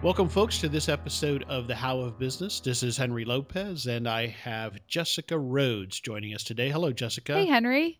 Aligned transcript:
Welcome, 0.00 0.28
folks, 0.28 0.60
to 0.60 0.68
this 0.68 0.88
episode 0.88 1.44
of 1.48 1.66
The 1.66 1.74
How 1.74 1.98
of 1.98 2.20
Business. 2.20 2.60
This 2.60 2.84
is 2.84 2.96
Henry 2.96 3.24
Lopez, 3.24 3.86
and 3.86 4.08
I 4.08 4.28
have 4.28 4.78
Jessica 4.86 5.36
Rhodes 5.36 5.98
joining 5.98 6.36
us 6.36 6.44
today. 6.44 6.70
Hello, 6.70 6.92
Jessica. 6.92 7.34
Hey, 7.34 7.46
Henry. 7.46 7.98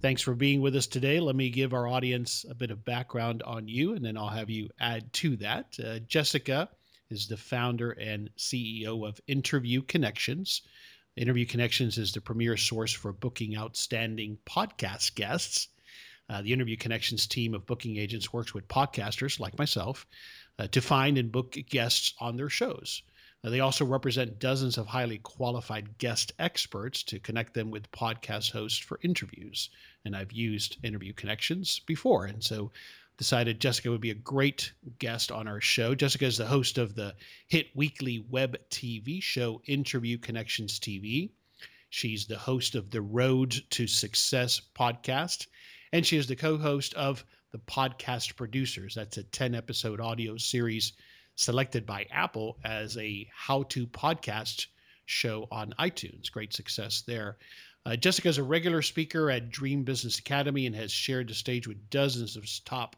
Thanks 0.00 0.22
for 0.22 0.34
being 0.34 0.60
with 0.60 0.76
us 0.76 0.86
today. 0.86 1.18
Let 1.18 1.34
me 1.34 1.50
give 1.50 1.74
our 1.74 1.88
audience 1.88 2.46
a 2.48 2.54
bit 2.54 2.70
of 2.70 2.84
background 2.84 3.42
on 3.42 3.66
you, 3.66 3.94
and 3.94 4.04
then 4.04 4.16
I'll 4.16 4.28
have 4.28 4.50
you 4.50 4.68
add 4.78 5.12
to 5.14 5.36
that. 5.38 5.76
Uh, 5.84 5.98
Jessica 6.06 6.68
is 7.10 7.26
the 7.26 7.36
founder 7.36 7.90
and 7.90 8.30
CEO 8.38 9.04
of 9.04 9.20
Interview 9.26 9.82
Connections. 9.82 10.62
Interview 11.16 11.44
Connections 11.44 11.98
is 11.98 12.12
the 12.12 12.20
premier 12.20 12.56
source 12.56 12.92
for 12.92 13.12
booking 13.12 13.56
outstanding 13.56 14.38
podcast 14.46 15.16
guests. 15.16 15.66
Uh, 16.30 16.40
the 16.40 16.52
Interview 16.52 16.76
Connections 16.76 17.26
team 17.26 17.52
of 17.52 17.66
booking 17.66 17.96
agents 17.96 18.32
works 18.32 18.54
with 18.54 18.68
podcasters 18.68 19.40
like 19.40 19.58
myself 19.58 20.06
uh, 20.58 20.66
to 20.68 20.80
find 20.80 21.18
and 21.18 21.32
book 21.32 21.56
guests 21.68 22.14
on 22.20 22.36
their 22.36 22.48
shows. 22.48 23.02
They 23.44 23.58
also 23.58 23.84
represent 23.84 24.38
dozens 24.38 24.78
of 24.78 24.86
highly 24.86 25.18
qualified 25.18 25.98
guest 25.98 26.32
experts 26.38 27.02
to 27.04 27.18
connect 27.18 27.54
them 27.54 27.72
with 27.72 27.90
podcast 27.90 28.52
hosts 28.52 28.78
for 28.78 29.00
interviews. 29.02 29.68
And 30.04 30.14
I've 30.14 30.30
used 30.30 30.76
interview 30.84 31.12
connections 31.12 31.80
before. 31.80 32.26
And 32.26 32.44
so 32.44 32.70
decided 33.16 33.60
Jessica 33.60 33.90
would 33.90 34.00
be 34.00 34.10
a 34.10 34.14
great 34.14 34.72
guest 35.00 35.32
on 35.32 35.48
our 35.48 35.60
show. 35.60 35.94
Jessica 35.94 36.24
is 36.24 36.36
the 36.36 36.46
host 36.46 36.78
of 36.78 36.94
the 36.94 37.16
hit 37.48 37.74
weekly 37.74 38.24
web 38.30 38.56
TV 38.70 39.20
show 39.20 39.60
Interview 39.66 40.18
Connections 40.18 40.78
TV. 40.78 41.30
She's 41.90 42.26
the 42.26 42.38
host 42.38 42.76
of 42.76 42.90
the 42.90 43.02
Rhodes 43.02 43.60
to 43.70 43.86
Success 43.88 44.62
podcast, 44.74 45.48
and 45.92 46.06
she 46.06 46.16
is 46.16 46.28
the 46.28 46.36
co 46.36 46.56
host 46.56 46.94
of 46.94 47.24
the 47.52 47.58
Podcast 47.58 48.34
Producers. 48.34 48.94
That's 48.94 49.18
a 49.18 49.22
10 49.22 49.54
episode 49.54 50.00
audio 50.00 50.38
series 50.38 50.94
selected 51.36 51.86
by 51.86 52.06
Apple 52.10 52.58
as 52.64 52.96
a 52.96 53.28
how 53.34 53.64
to 53.64 53.86
podcast 53.86 54.66
show 55.04 55.46
on 55.50 55.74
iTunes. 55.78 56.32
Great 56.32 56.54
success 56.54 57.02
there. 57.06 57.36
Uh, 57.84 57.96
Jessica 57.96 58.28
is 58.28 58.38
a 58.38 58.42
regular 58.42 58.80
speaker 58.80 59.30
at 59.30 59.50
Dream 59.50 59.82
Business 59.84 60.18
Academy 60.18 60.66
and 60.66 60.74
has 60.74 60.90
shared 60.90 61.28
the 61.28 61.34
stage 61.34 61.68
with 61.68 61.90
dozens 61.90 62.36
of 62.36 62.46
top 62.64 62.96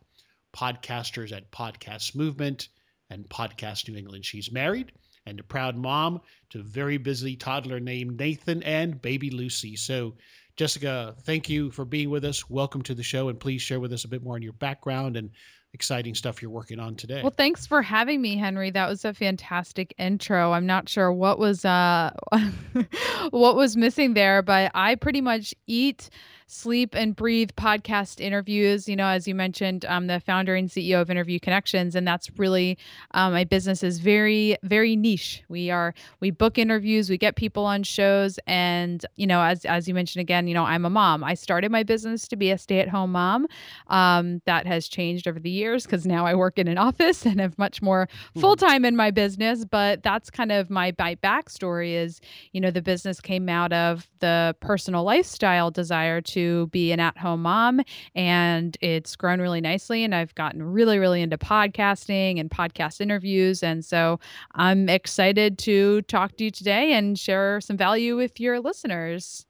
podcasters 0.54 1.32
at 1.32 1.50
Podcast 1.50 2.14
Movement 2.14 2.68
and 3.10 3.28
Podcast 3.28 3.88
New 3.88 3.98
England. 3.98 4.24
She's 4.24 4.52
married 4.52 4.92
and 5.26 5.40
a 5.40 5.44
proud 5.44 5.76
mom 5.76 6.20
to 6.50 6.60
a 6.60 6.62
very 6.62 6.98
busy 6.98 7.34
toddler 7.34 7.80
named 7.80 8.18
Nathan 8.18 8.62
and 8.62 9.00
baby 9.00 9.30
Lucy. 9.30 9.74
So, 9.74 10.14
Jessica, 10.56 11.14
thank 11.22 11.48
you 11.48 11.70
for 11.72 11.84
being 11.84 12.10
with 12.10 12.24
us. 12.24 12.48
Welcome 12.48 12.82
to 12.82 12.94
the 12.94 13.02
show, 13.02 13.28
and 13.28 13.40
please 13.40 13.60
share 13.60 13.80
with 13.80 13.92
us 13.92 14.04
a 14.04 14.08
bit 14.08 14.22
more 14.22 14.36
on 14.36 14.42
your 14.42 14.52
background 14.52 15.16
and 15.16 15.30
exciting 15.72 16.14
stuff 16.14 16.40
you're 16.40 16.50
working 16.50 16.78
on 16.78 16.94
today. 16.94 17.20
Well, 17.20 17.34
thanks 17.36 17.66
for 17.66 17.82
having 17.82 18.22
me, 18.22 18.36
Henry. 18.36 18.70
That 18.70 18.88
was 18.88 19.04
a 19.04 19.12
fantastic 19.12 19.92
intro. 19.98 20.52
I'm 20.52 20.66
not 20.66 20.88
sure 20.88 21.12
what 21.12 21.40
was 21.40 21.64
uh 21.64 22.12
what 23.30 23.56
was 23.56 23.76
missing 23.76 24.14
there, 24.14 24.40
but 24.42 24.70
I 24.74 24.94
pretty 24.94 25.20
much 25.20 25.52
eat 25.66 26.08
sleep 26.46 26.94
and 26.94 27.16
breathe 27.16 27.50
podcast 27.56 28.20
interviews. 28.20 28.88
You 28.88 28.96
know, 28.96 29.06
as 29.06 29.26
you 29.26 29.34
mentioned, 29.34 29.84
I'm 29.84 30.06
the 30.06 30.20
founder 30.20 30.54
and 30.54 30.68
CEO 30.68 31.00
of 31.00 31.10
Interview 31.10 31.40
Connections, 31.40 31.94
and 31.94 32.06
that's 32.06 32.30
really 32.38 32.78
um, 33.12 33.32
my 33.32 33.44
business 33.44 33.82
is 33.82 33.98
very, 33.98 34.56
very 34.62 34.96
niche. 34.96 35.42
We 35.48 35.70
are 35.70 35.94
we 36.20 36.30
book 36.30 36.58
interviews, 36.58 37.08
we 37.10 37.18
get 37.18 37.36
people 37.36 37.64
on 37.64 37.82
shows, 37.82 38.38
and 38.46 39.04
you 39.16 39.26
know, 39.26 39.42
as 39.42 39.64
as 39.64 39.88
you 39.88 39.94
mentioned 39.94 40.20
again, 40.20 40.46
you 40.46 40.54
know, 40.54 40.64
I'm 40.64 40.84
a 40.84 40.90
mom. 40.90 41.24
I 41.24 41.34
started 41.34 41.70
my 41.70 41.82
business 41.82 42.28
to 42.28 42.36
be 42.36 42.50
a 42.50 42.58
stay 42.58 42.80
at 42.80 42.88
home 42.88 43.12
mom. 43.12 43.46
Um, 43.88 44.42
that 44.46 44.66
has 44.66 44.88
changed 44.88 45.26
over 45.26 45.38
the 45.38 45.50
years 45.50 45.84
because 45.84 46.06
now 46.06 46.26
I 46.26 46.34
work 46.34 46.58
in 46.58 46.68
an 46.68 46.78
office 46.78 47.24
and 47.26 47.40
have 47.40 47.58
much 47.58 47.80
more 47.80 48.08
hmm. 48.34 48.40
full 48.40 48.56
time 48.56 48.84
in 48.84 48.96
my 48.96 49.10
business. 49.10 49.64
But 49.64 50.02
that's 50.02 50.30
kind 50.30 50.52
of 50.52 50.70
my 50.70 50.90
by 50.90 51.14
backstory 51.16 51.94
is, 51.94 52.20
you 52.52 52.60
know, 52.60 52.70
the 52.70 52.82
business 52.82 53.20
came 53.20 53.48
out 53.48 53.72
of 53.72 54.08
the 54.20 54.54
personal 54.60 55.04
lifestyle 55.04 55.70
desire 55.70 56.20
to 56.20 56.33
to 56.34 56.68
be 56.68 56.92
an 56.92 57.00
at 57.00 57.18
home 57.18 57.42
mom, 57.42 57.80
and 58.14 58.76
it's 58.80 59.16
grown 59.16 59.40
really 59.40 59.60
nicely. 59.60 60.04
And 60.04 60.14
I've 60.14 60.34
gotten 60.34 60.62
really, 60.62 60.98
really 60.98 61.22
into 61.22 61.38
podcasting 61.38 62.38
and 62.38 62.50
podcast 62.50 63.00
interviews. 63.00 63.62
And 63.62 63.84
so 63.84 64.20
I'm 64.54 64.88
excited 64.88 65.58
to 65.60 66.02
talk 66.02 66.36
to 66.36 66.44
you 66.44 66.50
today 66.50 66.92
and 66.92 67.18
share 67.18 67.60
some 67.60 67.76
value 67.76 68.16
with 68.16 68.40
your 68.40 68.60
listeners. 68.60 69.46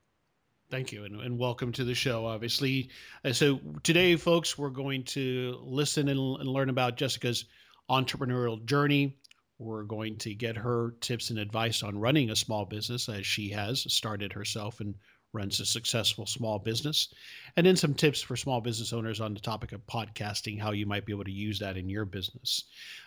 Thank 0.70 0.92
you, 0.92 1.04
and, 1.04 1.20
and, 1.20 1.38
welcome 1.38 1.70
to 1.72 1.84
the 1.84 1.94
show. 1.94 2.26
Obviously, 2.26 2.90
uh, 3.24 3.32
so 3.32 3.60
today, 3.82 4.16
folks, 4.16 4.58
we're 4.58 4.70
going 4.70 5.04
to 5.04 5.58
listen 5.62 6.08
and, 6.08 6.40
and, 6.40 6.48
learn 6.48 6.68
about 6.68 6.96
Jessica's 6.96 7.44
entrepreneurial 7.90 8.64
journey. 8.64 9.16
We're 9.58 9.84
going 9.84 10.16
to 10.18 10.34
get 10.34 10.56
her 10.56 10.94
tips 11.00 11.30
and 11.30 11.38
advice 11.38 11.82
on 11.82 11.98
running 11.98 12.30
a 12.30 12.36
small 12.36 12.64
business, 12.64 13.08
as 13.08 13.24
she 13.24 13.50
has 13.50 13.86
started 13.92 14.32
herself 14.32 14.80
and 14.80 14.94
runs 15.34 15.60
a 15.60 15.66
successful 15.66 16.24
small 16.24 16.58
business, 16.58 17.12
and 17.56 17.66
then 17.66 17.76
some 17.76 17.92
tips 17.92 18.22
for 18.22 18.36
small 18.36 18.60
business 18.60 18.92
owners 18.92 19.20
on 19.20 19.34
the 19.34 19.40
topic 19.40 19.72
of 19.72 19.86
podcasting, 19.86 20.60
how 20.60 20.70
you 20.70 20.86
might 20.86 21.04
be 21.04 21.12
able 21.12 21.24
to 21.24 21.30
use 21.30 21.58
that 21.58 21.76
in 21.76 21.88
your 21.88 22.04
business. 22.04 22.64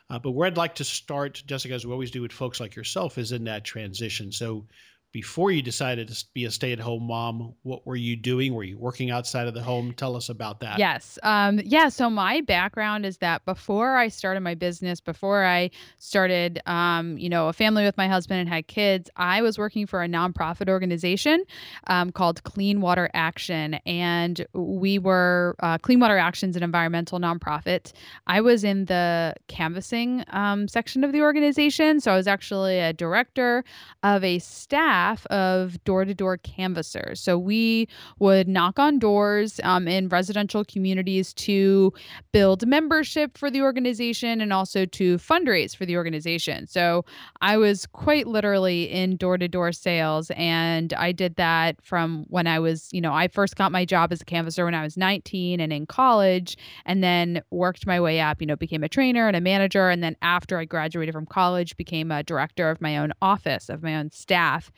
Uh, 0.09 0.19
but 0.19 0.31
where 0.31 0.47
I'd 0.47 0.57
like 0.57 0.75
to 0.75 0.83
start, 0.83 1.41
Jessica, 1.47 1.73
as 1.73 1.85
we 1.85 1.91
always 1.91 2.11
do 2.11 2.21
with 2.21 2.31
folks 2.31 2.59
like 2.59 2.75
yourself, 2.75 3.17
is 3.17 3.31
in 3.31 3.43
that 3.45 3.63
transition. 3.63 4.31
So 4.31 4.65
before 5.11 5.51
you 5.51 5.61
decided 5.61 6.07
to 6.07 6.25
be 6.33 6.45
a 6.45 6.51
stay-at-home 6.51 7.03
mom 7.03 7.53
what 7.63 7.85
were 7.85 7.95
you 7.95 8.15
doing? 8.15 8.53
Were 8.53 8.63
you 8.63 8.77
working 8.77 9.09
outside 9.09 9.47
of 9.47 9.53
the 9.53 9.63
home? 9.63 9.93
Tell 9.93 10.15
us 10.15 10.29
about 10.29 10.59
that. 10.59 10.79
Yes 10.79 11.17
um, 11.23 11.59
yeah 11.63 11.89
so 11.89 12.09
my 12.09 12.41
background 12.41 13.05
is 13.05 13.17
that 13.17 13.45
before 13.45 13.95
i 13.97 14.07
started 14.07 14.41
my 14.41 14.53
business 14.53 14.99
before 14.99 15.43
i 15.43 15.69
started 15.97 16.61
um, 16.65 17.17
you 17.17 17.29
know 17.29 17.47
a 17.47 17.53
family 17.53 17.83
with 17.83 17.97
my 17.97 18.07
husband 18.07 18.39
and 18.39 18.49
had 18.49 18.67
kids 18.67 19.09
i 19.15 19.41
was 19.41 19.57
working 19.57 19.85
for 19.85 20.03
a 20.03 20.07
nonprofit 20.07 20.69
organization 20.69 21.43
um, 21.87 22.11
called 22.11 22.43
clean 22.43 22.81
water 22.81 23.09
action 23.13 23.75
and 23.85 24.45
we 24.53 24.99
were 24.99 25.55
uh, 25.59 25.77
clean 25.77 25.99
water 25.99 26.17
action's 26.17 26.55
an 26.55 26.63
environmental 26.63 27.19
nonprofit. 27.19 27.93
I 28.27 28.41
was 28.41 28.63
in 28.63 28.85
the 28.85 29.35
canvassing 29.47 30.23
um, 30.29 30.67
section 30.67 31.03
of 31.03 31.11
the 31.11 31.21
organization 31.21 31.99
so 31.99 32.11
i 32.11 32.15
was 32.15 32.27
actually 32.27 32.79
a 32.79 32.93
director 32.93 33.63
of 34.03 34.23
a 34.23 34.39
staff 34.39 34.96
staff 34.97 35.27
of 35.27 35.83
door 35.83 36.05
to 36.05 36.13
door 36.15 36.37
canvassers. 36.37 37.21
So 37.21 37.37
we 37.37 37.87
would 38.17 38.47
knock 38.47 38.79
on 38.79 38.97
doors 38.97 39.59
um, 39.63 39.87
in 39.87 40.09
residential 40.09 40.65
communities 40.65 41.35
to 41.35 41.93
build 42.31 42.65
membership 42.65 43.37
for 43.37 43.51
the 43.51 43.61
organization 43.61 44.41
and 44.41 44.51
also 44.51 44.85
to 44.85 45.17
fundraise 45.17 45.75
for 45.75 45.85
the 45.85 45.97
organization. 45.97 46.65
So 46.65 47.05
I 47.41 47.57
was 47.57 47.85
quite 47.85 48.25
literally 48.25 48.89
in 48.89 49.17
door 49.17 49.37
to 49.37 49.47
door 49.47 49.71
sales. 49.71 50.31
And 50.35 50.93
I 50.93 51.11
did 51.11 51.35
that 51.35 51.75
from 51.83 52.25
when 52.29 52.47
I 52.47 52.57
was, 52.57 52.89
you 52.91 53.01
know, 53.01 53.13
I 53.13 53.27
first 53.27 53.55
got 53.55 53.71
my 53.71 53.85
job 53.85 54.11
as 54.11 54.21
a 54.21 54.25
canvasser 54.25 54.65
when 54.65 54.73
I 54.73 54.81
was 54.81 54.97
19 54.97 55.59
and 55.59 55.71
in 55.71 55.85
college, 55.85 56.57
and 56.85 57.03
then 57.03 57.43
worked 57.51 57.85
my 57.85 57.99
way 57.99 58.19
up, 58.19 58.41
you 58.41 58.47
know, 58.47 58.55
became 58.55 58.83
a 58.83 58.89
trainer 58.89 59.27
and 59.27 59.35
a 59.35 59.41
manager. 59.41 59.89
And 59.89 60.01
then 60.01 60.15
after 60.23 60.57
I 60.57 60.65
graduated 60.65 61.13
from 61.13 61.27
college, 61.27 61.77
became 61.77 62.11
a 62.11 62.23
director 62.23 62.71
of 62.71 62.81
my 62.81 62.97
own 62.97 63.13
office, 63.21 63.69
of 63.69 63.83
my 63.83 63.95
own 63.95 64.09
staff. 64.11 64.71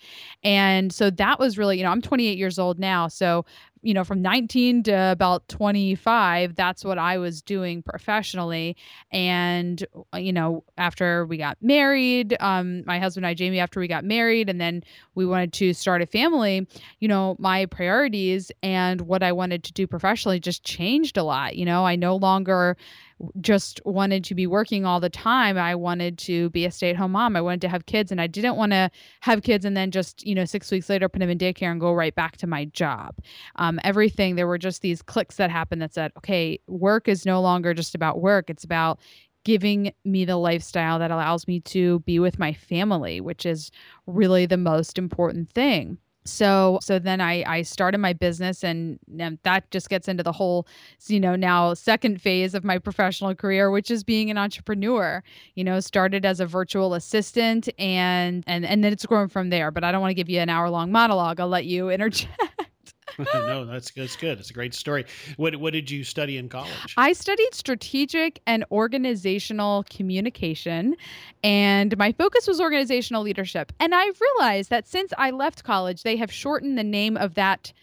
And 0.43 0.91
so 0.93 1.09
that 1.11 1.39
was 1.39 1.57
really, 1.57 1.77
you 1.77 1.83
know, 1.83 1.91
I'm 1.91 2.01
28 2.01 2.37
years 2.37 2.59
old 2.59 2.79
now. 2.79 3.07
So, 3.07 3.45
you 3.81 3.93
know, 3.93 4.03
from 4.03 4.21
19 4.21 4.83
to 4.83 5.11
about 5.11 5.47
25, 5.47 6.55
that's 6.55 6.83
what 6.83 6.97
I 6.97 7.17
was 7.17 7.41
doing 7.41 7.81
professionally. 7.81 8.75
And, 9.11 9.85
uh, 10.13 10.17
you 10.17 10.33
know, 10.33 10.63
after 10.77 11.25
we 11.25 11.37
got 11.37 11.57
married, 11.61 12.35
um, 12.39 12.83
my 12.85 12.99
husband 12.99 13.25
and 13.25 13.29
I, 13.29 13.33
Jamie, 13.33 13.59
after 13.59 13.79
we 13.79 13.87
got 13.87 14.03
married, 14.03 14.49
and 14.49 14.59
then 14.59 14.83
we 15.15 15.25
wanted 15.25 15.53
to 15.53 15.73
start 15.73 16.01
a 16.01 16.05
family, 16.05 16.67
you 16.99 17.07
know, 17.07 17.35
my 17.39 17.65
priorities 17.67 18.51
and 18.61 19.01
what 19.01 19.23
I 19.23 19.31
wanted 19.31 19.63
to 19.65 19.73
do 19.73 19.87
professionally 19.87 20.39
just 20.39 20.63
changed 20.63 21.17
a 21.17 21.23
lot. 21.23 21.55
You 21.55 21.65
know, 21.65 21.85
I 21.85 21.95
no 21.95 22.15
longer 22.15 22.75
just 23.41 23.81
wanted 23.85 24.23
to 24.23 24.35
be 24.35 24.47
working 24.47 24.85
all 24.85 24.99
the 24.99 25.09
time. 25.09 25.57
I 25.57 25.75
wanted 25.75 26.17
to 26.19 26.49
be 26.51 26.65
a 26.65 26.71
stay 26.71 26.91
at 26.91 26.95
home 26.95 27.11
mom. 27.11 27.35
I 27.35 27.41
wanted 27.41 27.61
to 27.61 27.69
have 27.69 27.85
kids 27.85 28.11
and 28.11 28.21
I 28.21 28.27
didn't 28.27 28.55
want 28.55 28.71
to 28.71 28.89
have 29.21 29.43
kids 29.43 29.65
and 29.65 29.75
then 29.75 29.91
just, 29.91 30.25
you 30.25 30.33
know, 30.33 30.45
six 30.45 30.71
weeks 30.71 30.89
later 30.89 31.09
put 31.09 31.19
them 31.19 31.29
in 31.29 31.37
daycare 31.37 31.71
and 31.71 31.81
go 31.81 31.93
right 31.93 32.15
back 32.15 32.37
to 32.37 32.47
my 32.47 32.65
job. 32.65 33.15
Um, 33.57 33.68
um, 33.69 33.79
everything. 33.83 34.35
There 34.35 34.47
were 34.47 34.57
just 34.57 34.81
these 34.81 35.01
clicks 35.01 35.35
that 35.35 35.51
happened 35.51 35.81
that 35.81 35.93
said, 35.93 36.11
okay, 36.17 36.59
work 36.67 37.07
is 37.07 37.25
no 37.25 37.39
longer 37.41 37.73
just 37.73 37.95
about 37.95 38.19
work. 38.19 38.49
It's 38.49 38.63
about 38.63 38.99
giving 39.45 39.93
me 40.03 40.25
the 40.25 40.37
lifestyle 40.37 40.99
that 40.99 41.11
allows 41.11 41.47
me 41.47 41.59
to 41.61 41.99
be 42.01 42.19
with 42.19 42.39
my 42.39 42.53
family, 42.53 43.21
which 43.21 43.45
is 43.45 43.71
really 44.05 44.45
the 44.45 44.57
most 44.57 44.97
important 44.97 45.51
thing 45.51 45.97
so 46.25 46.79
so 46.81 46.99
then 46.99 47.21
i 47.21 47.43
i 47.47 47.61
started 47.61 47.97
my 47.97 48.13
business 48.13 48.63
and, 48.63 48.99
and 49.19 49.39
that 49.43 49.69
just 49.71 49.89
gets 49.89 50.07
into 50.07 50.21
the 50.21 50.31
whole 50.31 50.67
you 51.07 51.19
know 51.19 51.35
now 51.35 51.73
second 51.73 52.21
phase 52.21 52.53
of 52.53 52.63
my 52.63 52.77
professional 52.77 53.33
career 53.33 53.71
which 53.71 53.89
is 53.89 54.03
being 54.03 54.29
an 54.29 54.37
entrepreneur 54.37 55.23
you 55.55 55.63
know 55.63 55.79
started 55.79 56.25
as 56.25 56.39
a 56.39 56.45
virtual 56.45 56.93
assistant 56.93 57.69
and 57.79 58.43
and 58.47 58.65
and 58.65 58.83
then 58.83 58.93
it's 58.93 59.05
grown 59.05 59.27
from 59.27 59.49
there 59.49 59.71
but 59.71 59.83
i 59.83 59.91
don't 59.91 60.01
want 60.01 60.11
to 60.11 60.15
give 60.15 60.29
you 60.29 60.39
an 60.39 60.49
hour 60.49 60.69
long 60.69 60.91
monologue 60.91 61.39
i'll 61.39 61.47
let 61.47 61.65
you 61.65 61.89
interject 61.99 62.29
no, 63.33 63.65
that's 63.65 63.91
that's 63.91 64.15
good. 64.15 64.39
It's 64.39 64.49
a 64.49 64.53
great 64.53 64.73
story. 64.73 65.05
What 65.37 65.55
what 65.57 65.73
did 65.73 65.89
you 65.89 66.03
study 66.03 66.37
in 66.37 66.49
college? 66.49 66.93
I 66.97 67.13
studied 67.13 67.53
strategic 67.53 68.41
and 68.45 68.65
organizational 68.71 69.83
communication, 69.89 70.95
and 71.43 71.97
my 71.97 72.11
focus 72.11 72.47
was 72.47 72.61
organizational 72.61 73.23
leadership. 73.23 73.71
And 73.79 73.93
I 73.95 74.11
realized 74.19 74.69
that 74.69 74.87
since 74.87 75.13
I 75.17 75.31
left 75.31 75.63
college, 75.63 76.03
they 76.03 76.17
have 76.17 76.31
shortened 76.31 76.77
the 76.77 76.83
name 76.83 77.17
of 77.17 77.35
that 77.35 77.73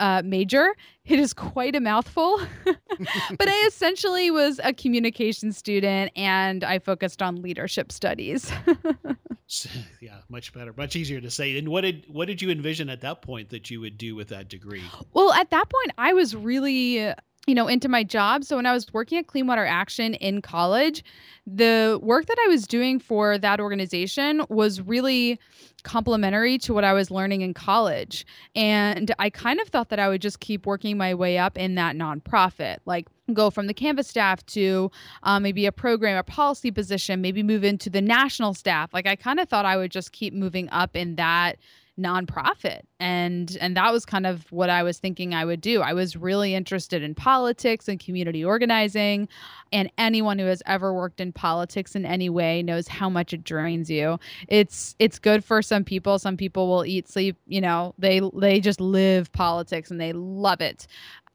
uh, 0.00 0.22
major. 0.24 0.74
It 1.04 1.18
is 1.18 1.32
quite 1.32 1.76
a 1.76 1.80
mouthful, 1.80 2.40
but 2.64 3.48
I 3.48 3.64
essentially 3.66 4.30
was 4.30 4.60
a 4.64 4.72
communication 4.72 5.52
student 5.52 6.12
and 6.16 6.64
I 6.64 6.78
focused 6.78 7.22
on 7.22 7.42
leadership 7.42 7.92
studies. 7.92 8.50
yeah, 10.00 10.18
much 10.28 10.52
better, 10.52 10.72
much 10.76 10.96
easier 10.96 11.20
to 11.20 11.30
say. 11.30 11.58
And 11.58 11.68
what 11.68 11.82
did 11.82 12.06
what 12.08 12.26
did 12.26 12.42
you 12.42 12.50
envision 12.50 12.88
at 12.88 13.00
that 13.02 13.22
point 13.22 13.50
that 13.50 13.70
you 13.70 13.80
would 13.80 13.98
do 13.98 14.14
with 14.14 14.28
that 14.28 14.48
degree? 14.48 14.84
Well, 15.12 15.32
at 15.32 15.50
that 15.50 15.68
point, 15.68 15.92
I 15.98 16.12
was 16.12 16.34
really 16.34 17.12
you 17.46 17.54
know, 17.54 17.68
into 17.68 17.88
my 17.88 18.02
job. 18.02 18.44
So 18.44 18.56
when 18.56 18.66
I 18.66 18.72
was 18.72 18.92
working 18.92 19.18
at 19.18 19.28
Clean 19.28 19.46
Water 19.46 19.64
Action 19.64 20.14
in 20.14 20.42
college, 20.42 21.04
the 21.46 21.98
work 22.02 22.26
that 22.26 22.36
I 22.44 22.48
was 22.48 22.66
doing 22.66 22.98
for 22.98 23.38
that 23.38 23.60
organization 23.60 24.44
was 24.48 24.80
really 24.80 25.38
complementary 25.84 26.58
to 26.58 26.74
what 26.74 26.82
I 26.82 26.92
was 26.92 27.08
learning 27.08 27.42
in 27.42 27.54
college. 27.54 28.26
And 28.56 29.14
I 29.20 29.30
kind 29.30 29.60
of 29.60 29.68
thought 29.68 29.90
that 29.90 30.00
I 30.00 30.08
would 30.08 30.20
just 30.20 30.40
keep 30.40 30.66
working 30.66 30.98
my 30.98 31.14
way 31.14 31.38
up 31.38 31.56
in 31.56 31.76
that 31.76 31.94
nonprofit, 31.94 32.78
like 32.84 33.06
go 33.32 33.50
from 33.50 33.68
the 33.68 33.74
Canvass 33.74 34.08
staff 34.08 34.44
to 34.46 34.90
um, 35.22 35.44
maybe 35.44 35.66
a 35.66 35.72
program, 35.72 36.18
a 36.18 36.24
policy 36.24 36.72
position, 36.72 37.20
maybe 37.20 37.44
move 37.44 37.62
into 37.62 37.88
the 37.88 38.02
national 38.02 38.54
staff. 38.54 38.92
Like 38.92 39.06
I 39.06 39.14
kind 39.14 39.38
of 39.38 39.48
thought 39.48 39.64
I 39.64 39.76
would 39.76 39.92
just 39.92 40.10
keep 40.10 40.34
moving 40.34 40.68
up 40.70 40.96
in 40.96 41.14
that 41.14 41.58
nonprofit 41.98 42.82
and 43.00 43.56
and 43.60 43.76
that 43.76 43.90
was 43.92 44.04
kind 44.04 44.26
of 44.26 44.50
what 44.52 44.68
I 44.68 44.82
was 44.82 44.98
thinking 44.98 45.34
I 45.34 45.44
would 45.44 45.60
do. 45.60 45.80
I 45.80 45.94
was 45.94 46.16
really 46.16 46.54
interested 46.54 47.02
in 47.02 47.14
politics 47.14 47.88
and 47.88 47.98
community 47.98 48.44
organizing 48.44 49.28
and 49.72 49.90
anyone 49.96 50.38
who 50.38 50.46
has 50.46 50.62
ever 50.66 50.92
worked 50.92 51.20
in 51.20 51.32
politics 51.32 51.94
in 51.94 52.04
any 52.04 52.28
way 52.28 52.62
knows 52.62 52.88
how 52.88 53.08
much 53.08 53.32
it 53.32 53.44
drains 53.44 53.90
you. 53.90 54.18
It's 54.48 54.94
it's 54.98 55.18
good 55.18 55.44
for 55.44 55.62
some 55.62 55.84
people. 55.84 56.18
Some 56.18 56.36
people 56.36 56.68
will 56.68 56.84
eat 56.84 57.08
sleep, 57.08 57.36
you 57.46 57.60
know, 57.60 57.94
they 57.98 58.20
they 58.34 58.60
just 58.60 58.80
live 58.80 59.32
politics 59.32 59.90
and 59.90 60.00
they 60.00 60.12
love 60.12 60.60
it. 60.60 60.86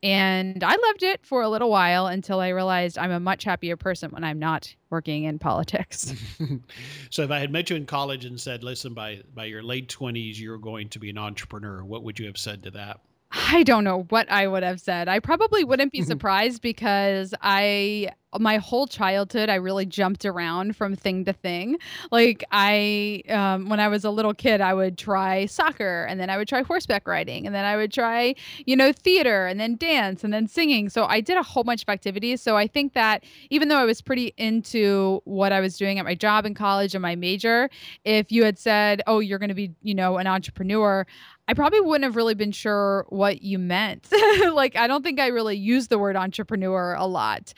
And 0.03 0.63
I 0.63 0.75
loved 0.75 1.03
it 1.03 1.23
for 1.23 1.43
a 1.43 1.49
little 1.49 1.69
while 1.69 2.07
until 2.07 2.39
I 2.39 2.49
realized 2.49 2.97
I'm 2.97 3.11
a 3.11 3.19
much 3.19 3.43
happier 3.43 3.77
person 3.77 4.09
when 4.09 4.23
I'm 4.23 4.39
not 4.39 4.73
working 4.89 5.25
in 5.25 5.37
politics. 5.37 6.13
so 7.11 7.21
if 7.21 7.29
I 7.29 7.39
had 7.39 7.51
met 7.51 7.69
you 7.69 7.75
in 7.75 7.85
college 7.85 8.25
and 8.25 8.39
said, 8.39 8.63
listen, 8.63 8.95
by 8.95 9.21
by 9.35 9.45
your 9.45 9.61
late 9.61 9.89
20s, 9.89 10.39
you're 10.39 10.57
going 10.57 10.89
to 10.89 10.99
be 10.99 11.11
an 11.11 11.19
entrepreneur, 11.19 11.83
what 11.83 12.03
would 12.03 12.17
you 12.17 12.25
have 12.25 12.37
said 12.37 12.63
to 12.63 12.71
that? 12.71 13.01
I 13.31 13.63
don't 13.63 13.83
know 13.83 14.03
what 14.09 14.29
I 14.29 14.47
would 14.47 14.63
have 14.63 14.81
said. 14.81 15.07
I 15.07 15.19
probably 15.19 15.63
wouldn't 15.63 15.91
be 15.91 16.01
surprised 16.01 16.61
because 16.61 17.33
I 17.41 18.11
my 18.39 18.57
whole 18.57 18.87
childhood 18.87 19.49
I 19.49 19.55
really 19.55 19.85
jumped 19.85 20.25
around 20.25 20.75
from 20.77 20.95
thing 20.95 21.25
to 21.25 21.33
thing. 21.33 21.77
Like 22.11 22.43
I 22.51 23.23
um, 23.29 23.67
when 23.67 23.79
I 23.79 23.89
was 23.89 24.05
a 24.05 24.09
little 24.09 24.33
kid 24.33 24.61
I 24.61 24.73
would 24.73 24.97
try 24.97 25.45
soccer 25.47 26.05
and 26.05 26.19
then 26.19 26.29
I 26.29 26.37
would 26.37 26.47
try 26.47 26.61
horseback 26.61 27.07
riding 27.07 27.45
and 27.45 27.53
then 27.53 27.65
I 27.65 27.75
would 27.75 27.91
try, 27.91 28.35
you 28.65 28.75
know, 28.75 28.93
theater 28.93 29.47
and 29.47 29.59
then 29.59 29.75
dance 29.75 30.23
and 30.23 30.33
then 30.33 30.47
singing. 30.47 30.89
So 30.89 31.05
I 31.05 31.19
did 31.19 31.37
a 31.37 31.43
whole 31.43 31.63
bunch 31.63 31.83
of 31.83 31.89
activities. 31.89 32.41
So 32.41 32.55
I 32.55 32.67
think 32.67 32.93
that 32.93 33.23
even 33.49 33.67
though 33.67 33.77
I 33.77 33.85
was 33.85 34.01
pretty 34.01 34.33
into 34.37 35.21
what 35.25 35.51
I 35.51 35.59
was 35.59 35.77
doing 35.77 35.99
at 35.99 36.05
my 36.05 36.15
job 36.15 36.45
in 36.45 36.53
college 36.53 36.95
and 36.95 37.01
my 37.01 37.15
major, 37.15 37.69
if 38.05 38.31
you 38.31 38.45
had 38.45 38.57
said, 38.57 39.01
"Oh, 39.07 39.19
you're 39.19 39.39
going 39.39 39.49
to 39.49 39.55
be, 39.55 39.71
you 39.81 39.95
know, 39.95 40.17
an 40.17 40.27
entrepreneur," 40.27 41.05
I 41.51 41.53
probably 41.53 41.81
wouldn't 41.81 42.05
have 42.05 42.15
really 42.15 42.33
been 42.33 42.53
sure 42.53 43.05
what 43.09 43.41
you 43.41 43.59
meant. 43.59 44.07
like, 44.53 44.77
I 44.77 44.87
don't 44.87 45.03
think 45.03 45.19
I 45.19 45.27
really 45.27 45.57
used 45.57 45.89
the 45.89 45.99
word 45.99 46.15
entrepreneur 46.15 46.93
a 46.93 47.05
lot. 47.05 47.53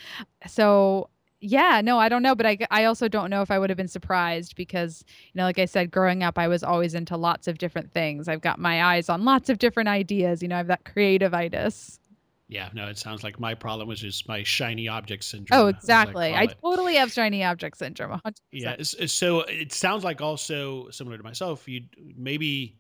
So, 0.48 1.12
yeah, 1.42 1.80
no, 1.84 2.00
I 2.00 2.10
don't 2.10 2.24
know. 2.24 2.34
But 2.34 2.48
I, 2.48 2.58
I 2.72 2.86
also 2.86 3.08
don't 3.08 3.30
know 3.30 3.44
if 3.44 3.52
I 3.52 3.60
would 3.60 3.70
have 3.70 3.78
been 3.78 3.88
surprised 3.88 4.56
because, 4.56 5.06
you 5.08 5.38
know, 5.38 5.44
like 5.44 5.60
I 5.60 5.66
said, 5.66 5.92
growing 5.92 6.24
up, 6.24 6.40
I 6.40 6.48
was 6.48 6.64
always 6.64 6.96
into 6.96 7.16
lots 7.18 7.48
of 7.48 7.60
different 7.60 7.94
things. 7.94 8.28
I've 8.28 8.42
got 8.42 8.58
my 8.58 8.84
eyes 8.84 9.10
on 9.10 9.26
lots 9.26 9.48
of 9.48 9.60
different 9.60 9.90
ideas. 9.90 10.42
You 10.42 10.48
know, 10.48 10.56
I 10.56 10.58
have 10.58 10.68
that 10.68 10.86
creative 10.86 11.36
itis. 11.36 12.00
Yeah, 12.48 12.70
no, 12.74 12.88
it 12.88 12.98
sounds 12.98 13.24
like 13.24 13.40
my 13.40 13.54
problem 13.54 13.88
was 13.88 14.00
just 14.00 14.28
my 14.28 14.42
shiny 14.42 14.88
object 14.88 15.24
syndrome. 15.24 15.60
Oh, 15.60 15.68
exactly. 15.68 16.34
I, 16.34 16.42
I 16.42 16.46
totally 16.48 16.96
have 16.96 17.12
shiny 17.12 17.44
object 17.44 17.78
syndrome. 17.78 18.20
100%. 18.26 18.34
Yeah. 18.52 18.76
So 18.82 19.42
it 19.42 19.72
sounds 19.72 20.04
like 20.04 20.20
also 20.20 20.90
similar 20.90 21.18
to 21.18 21.24
myself, 21.24 21.68
you 21.68 21.84
maybe 22.18 22.80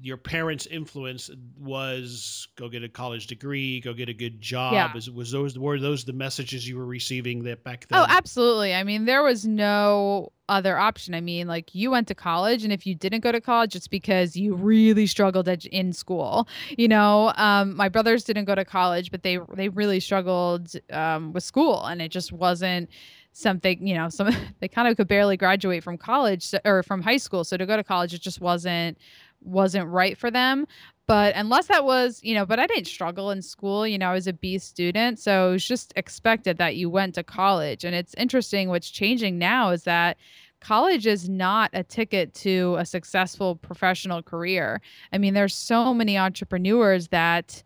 your 0.00 0.16
parents' 0.16 0.66
influence 0.66 1.30
was 1.58 2.46
go 2.56 2.68
get 2.68 2.84
a 2.84 2.88
college 2.88 3.26
degree, 3.26 3.80
go 3.80 3.92
get 3.92 4.08
a 4.08 4.14
good 4.14 4.40
job. 4.40 4.74
Yeah. 4.74 4.96
Is, 4.96 5.10
was 5.10 5.32
those 5.32 5.58
were 5.58 5.78
those 5.80 6.04
the 6.04 6.12
messages 6.12 6.68
you 6.68 6.76
were 6.76 6.86
receiving 6.86 7.42
that 7.44 7.64
back 7.64 7.88
then? 7.88 7.98
Oh, 7.98 8.06
absolutely. 8.08 8.74
I 8.74 8.84
mean, 8.84 9.06
there 9.06 9.22
was 9.22 9.44
no 9.44 10.32
other 10.48 10.78
option. 10.78 11.14
I 11.14 11.20
mean, 11.20 11.48
like 11.48 11.74
you 11.74 11.90
went 11.90 12.06
to 12.08 12.14
college, 12.14 12.62
and 12.62 12.72
if 12.72 12.86
you 12.86 12.94
didn't 12.94 13.20
go 13.20 13.32
to 13.32 13.40
college, 13.40 13.74
it's 13.74 13.88
because 13.88 14.36
you 14.36 14.54
really 14.54 15.06
struggled 15.06 15.48
at, 15.48 15.64
in 15.66 15.92
school. 15.92 16.46
You 16.76 16.88
know, 16.88 17.32
um, 17.36 17.74
my 17.76 17.88
brothers 17.88 18.22
didn't 18.22 18.44
go 18.44 18.54
to 18.54 18.64
college, 18.64 19.10
but 19.10 19.22
they 19.22 19.38
they 19.54 19.68
really 19.68 19.98
struggled 19.98 20.72
um, 20.90 21.32
with 21.32 21.42
school, 21.42 21.84
and 21.84 22.00
it 22.00 22.10
just 22.10 22.32
wasn't 22.32 22.88
something 23.32 23.86
you 23.86 23.94
know 23.94 24.08
some 24.08 24.30
they 24.60 24.68
kind 24.68 24.88
of 24.88 24.96
could 24.96 25.08
barely 25.08 25.36
graduate 25.36 25.82
from 25.82 25.96
college 25.96 26.54
or 26.64 26.82
from 26.82 27.00
high 27.00 27.16
school 27.16 27.44
so 27.44 27.56
to 27.56 27.66
go 27.66 27.76
to 27.76 27.84
college 27.84 28.12
it 28.12 28.20
just 28.20 28.40
wasn't 28.40 28.96
wasn't 29.44 29.88
right 29.88 30.16
for 30.16 30.30
them. 30.30 30.66
But 31.08 31.34
unless 31.34 31.66
that 31.66 31.84
was 31.84 32.20
you 32.22 32.34
know 32.34 32.46
but 32.46 32.58
i 32.58 32.66
didn't 32.66 32.86
struggle 32.86 33.30
in 33.32 33.42
school 33.42 33.86
you 33.86 33.98
know 33.98 34.10
i 34.10 34.12
was 34.14 34.26
a 34.26 34.32
b 34.32 34.56
student 34.58 35.18
so 35.18 35.48
it 35.48 35.52
was 35.52 35.66
just 35.66 35.92
expected 35.96 36.58
that 36.58 36.76
you 36.76 36.88
went 36.88 37.14
to 37.16 37.22
college. 37.22 37.84
And 37.84 37.94
it's 37.94 38.14
interesting 38.14 38.68
what's 38.68 38.88
changing 38.88 39.36
now 39.36 39.70
is 39.70 39.82
that 39.82 40.16
college 40.60 41.06
is 41.06 41.28
not 41.28 41.70
a 41.74 41.82
ticket 41.82 42.32
to 42.34 42.76
a 42.78 42.86
successful 42.86 43.56
professional 43.56 44.22
career. 44.22 44.80
I 45.12 45.18
mean 45.18 45.34
there's 45.34 45.54
so 45.54 45.92
many 45.92 46.16
entrepreneurs 46.16 47.08
that 47.08 47.62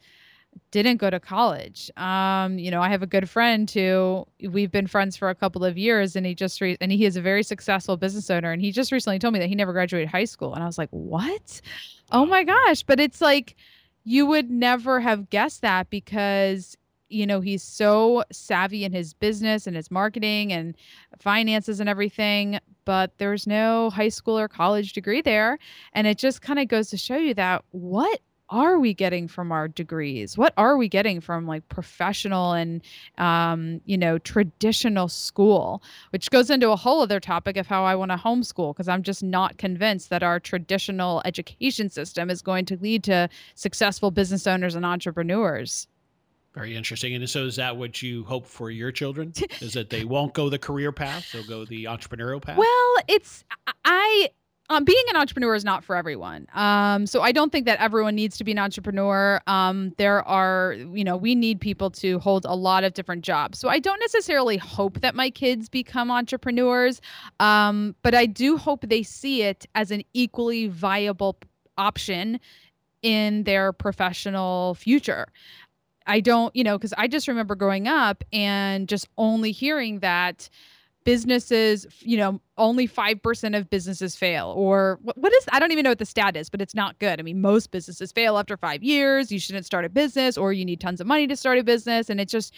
didn't 0.70 0.96
go 0.96 1.10
to 1.10 1.20
college. 1.20 1.90
Um, 1.96 2.58
you 2.58 2.70
know, 2.70 2.80
I 2.80 2.88
have 2.88 3.02
a 3.02 3.06
good 3.06 3.28
friend 3.28 3.70
who 3.70 4.26
we've 4.40 4.70
been 4.70 4.86
friends 4.86 5.16
for 5.16 5.30
a 5.30 5.34
couple 5.34 5.64
of 5.64 5.78
years, 5.78 6.16
and 6.16 6.26
he 6.26 6.34
just 6.34 6.60
re- 6.60 6.76
and 6.80 6.92
he 6.92 7.04
is 7.04 7.16
a 7.16 7.22
very 7.22 7.42
successful 7.42 7.96
business 7.96 8.30
owner, 8.30 8.52
and 8.52 8.60
he 8.60 8.72
just 8.72 8.92
recently 8.92 9.18
told 9.18 9.34
me 9.34 9.40
that 9.40 9.48
he 9.48 9.54
never 9.54 9.72
graduated 9.72 10.08
high 10.08 10.25
school, 10.25 10.54
and 10.54 10.62
I 10.62 10.66
was 10.66 10.78
like, 10.78 10.90
what? 10.90 11.60
Oh 12.12 12.26
my 12.26 12.44
gosh! 12.44 12.82
But 12.82 13.00
it's 13.00 13.20
like 13.20 13.56
you 14.04 14.26
would 14.26 14.50
never 14.50 15.00
have 15.00 15.30
guessed 15.30 15.62
that 15.62 15.90
because 15.90 16.76
you 17.08 17.26
know 17.26 17.40
he's 17.40 17.62
so 17.62 18.25
savvy 18.32 18.84
in 18.84 18.92
his 18.92 19.14
business 19.14 19.66
and 19.66 19.76
his 19.76 19.90
marketing 19.90 20.52
and 20.52 20.76
finances 21.18 21.78
and 21.80 21.88
everything 21.88 22.58
but 22.84 23.12
there's 23.18 23.46
no 23.46 23.90
high 23.90 24.08
school 24.08 24.38
or 24.38 24.48
college 24.48 24.92
degree 24.92 25.20
there 25.20 25.58
and 25.92 26.06
it 26.06 26.18
just 26.18 26.42
kind 26.42 26.58
of 26.58 26.66
goes 26.66 26.90
to 26.90 26.96
show 26.96 27.16
you 27.16 27.32
that 27.32 27.64
what 27.70 28.20
are 28.49 28.79
we 28.79 28.95
getting 28.95 29.29
from 29.29 29.50
our 29.53 29.69
degrees? 29.69 30.38
What 30.38 30.53
are 30.57 30.76
we 30.76 30.88
getting 30.88 31.21
from 31.21 31.47
like 31.47 31.69
professional 31.69 32.53
and, 32.53 32.83
um, 33.19 33.81
you 33.85 33.99
know, 33.99 34.19
traditional 34.19 35.09
school? 35.09 35.83
Which 36.11 36.31
goes 36.31 36.50
into 36.50 36.71
a 36.71 36.76
whole 36.76 37.03
other 37.03 37.21
topic 37.21 37.57
of 37.57 37.67
how 37.67 37.85
I 37.85 37.95
want 37.95 38.12
to 38.12 38.17
homeschool 38.17 38.75
because 38.75 38.88
I'm 38.88 39.03
just 39.03 39.23
not 39.23 39.59
convinced 39.59 40.11
that 40.11 40.23
our 40.23 40.38
traditional 40.38 41.23
education 41.25 41.91
system 41.91 42.31
is 42.31 42.43
going 42.43 42.65
to 42.67 42.76
lead 42.76 43.05
to 43.05 43.29
successful 43.55 44.11
business 44.11 44.47
owners 44.47 44.75
and 44.75 44.87
entrepreneurs. 44.87 45.88
Very 46.57 46.75
interesting. 46.75 47.15
And 47.15 47.29
so, 47.29 47.45
is 47.45 47.57
that 47.57 47.76
what 47.76 48.00
you 48.00 48.25
hope 48.25 48.47
for 48.47 48.71
your 48.71 48.91
children? 48.91 49.35
is 49.61 49.75
that 49.75 49.91
they 49.91 50.05
won't 50.05 50.33
go 50.33 50.49
the 50.49 50.59
career 50.59 50.91
path, 50.91 51.31
they'll 51.33 51.47
go 51.47 51.67
the 51.67 51.85
entrepreneurial 51.85 52.41
path? 52.41 52.57
Well, 52.57 52.97
it's 53.09 53.45
I 53.85 54.31
um, 54.68 54.85
being 54.85 55.02
an 55.11 55.16
entrepreneur 55.16 55.54
is 55.54 55.64
not 55.64 55.85
for 55.85 55.96
everyone. 55.96 56.46
Um, 56.54 57.06
so 57.06 57.20
I 57.20 57.32
don't 57.32 57.52
think 57.52 57.66
that 57.66 57.78
everyone 57.80 58.14
needs 58.14 58.37
to 58.38 58.44
be 58.44 58.52
an 58.52 58.58
entrepreneur. 58.58 59.40
Um, 59.46 59.92
there 59.96 60.26
are, 60.26 60.75
you 60.75 61.04
know, 61.04 61.16
we 61.16 61.35
need 61.35 61.61
people 61.61 61.90
to 61.92 62.18
hold 62.18 62.44
a 62.44 62.54
lot 62.54 62.82
of 62.85 62.94
different 62.94 63.23
jobs. 63.23 63.58
So 63.58 63.68
I 63.68 63.78
don't 63.78 64.00
necessarily 64.00 64.56
hope 64.56 65.00
that 65.00 65.14
my 65.14 65.30
kids 65.30 65.68
become 65.68 66.11
entrepreneurs, 66.11 67.00
um, 67.38 67.94
but 68.02 68.14
I 68.14 68.26
do 68.26 68.56
hope 68.56 68.85
they 68.88 69.02
see 69.02 69.42
it 69.42 69.66
as 69.75 69.90
an 69.90 70.02
equally 70.14 70.66
viable 70.66 71.38
option 71.78 72.40
in 73.02 73.44
their 73.44 73.73
professional 73.73 74.75
future. 74.75 75.26
I 76.06 76.20
don't, 76.20 76.54
you 76.54 76.64
know, 76.64 76.78
because 76.78 76.94
I 76.96 77.08
just 77.08 77.28
remember 77.28 77.54
growing 77.54 77.88
up 77.88 78.25
and 78.32 78.88
just 78.88 79.08
only 79.18 79.52
hearing 79.52 80.00
that 80.00 80.49
businesses, 81.06 81.86
you 82.00 82.16
know, 82.16 82.40
only 82.58 82.88
5% 82.88 83.56
of 83.56 83.70
businesses 83.70 84.16
fail. 84.16 84.52
Or 84.56 84.98
what, 85.02 85.32
is, 85.32 85.46
I 85.52 85.60
don't 85.60 85.70
even 85.70 85.84
know 85.84 85.90
what 85.90 86.00
the 86.00 86.04
stat 86.04 86.36
is, 86.36 86.50
but 86.50 86.60
it's 86.60 86.75
not 86.75 86.98
good. 86.98 87.20
I 87.20 87.22
mean, 87.22 87.40
most 87.40 87.70
businesses 87.70 88.10
fail 88.10 88.36
after 88.36 88.56
five 88.56 88.82
years. 88.82 89.30
You 89.30 89.38
shouldn't 89.38 89.64
start 89.64 89.84
a 89.84 89.88
business 89.88 90.36
or 90.36 90.52
you 90.52 90.64
need 90.64 90.80
tons 90.80 91.00
of 91.00 91.06
money 91.06 91.28
to 91.28 91.36
start 91.36 91.58
a 91.58 91.62
business. 91.62 92.10
And 92.10 92.20
it's 92.20 92.32
just, 92.32 92.52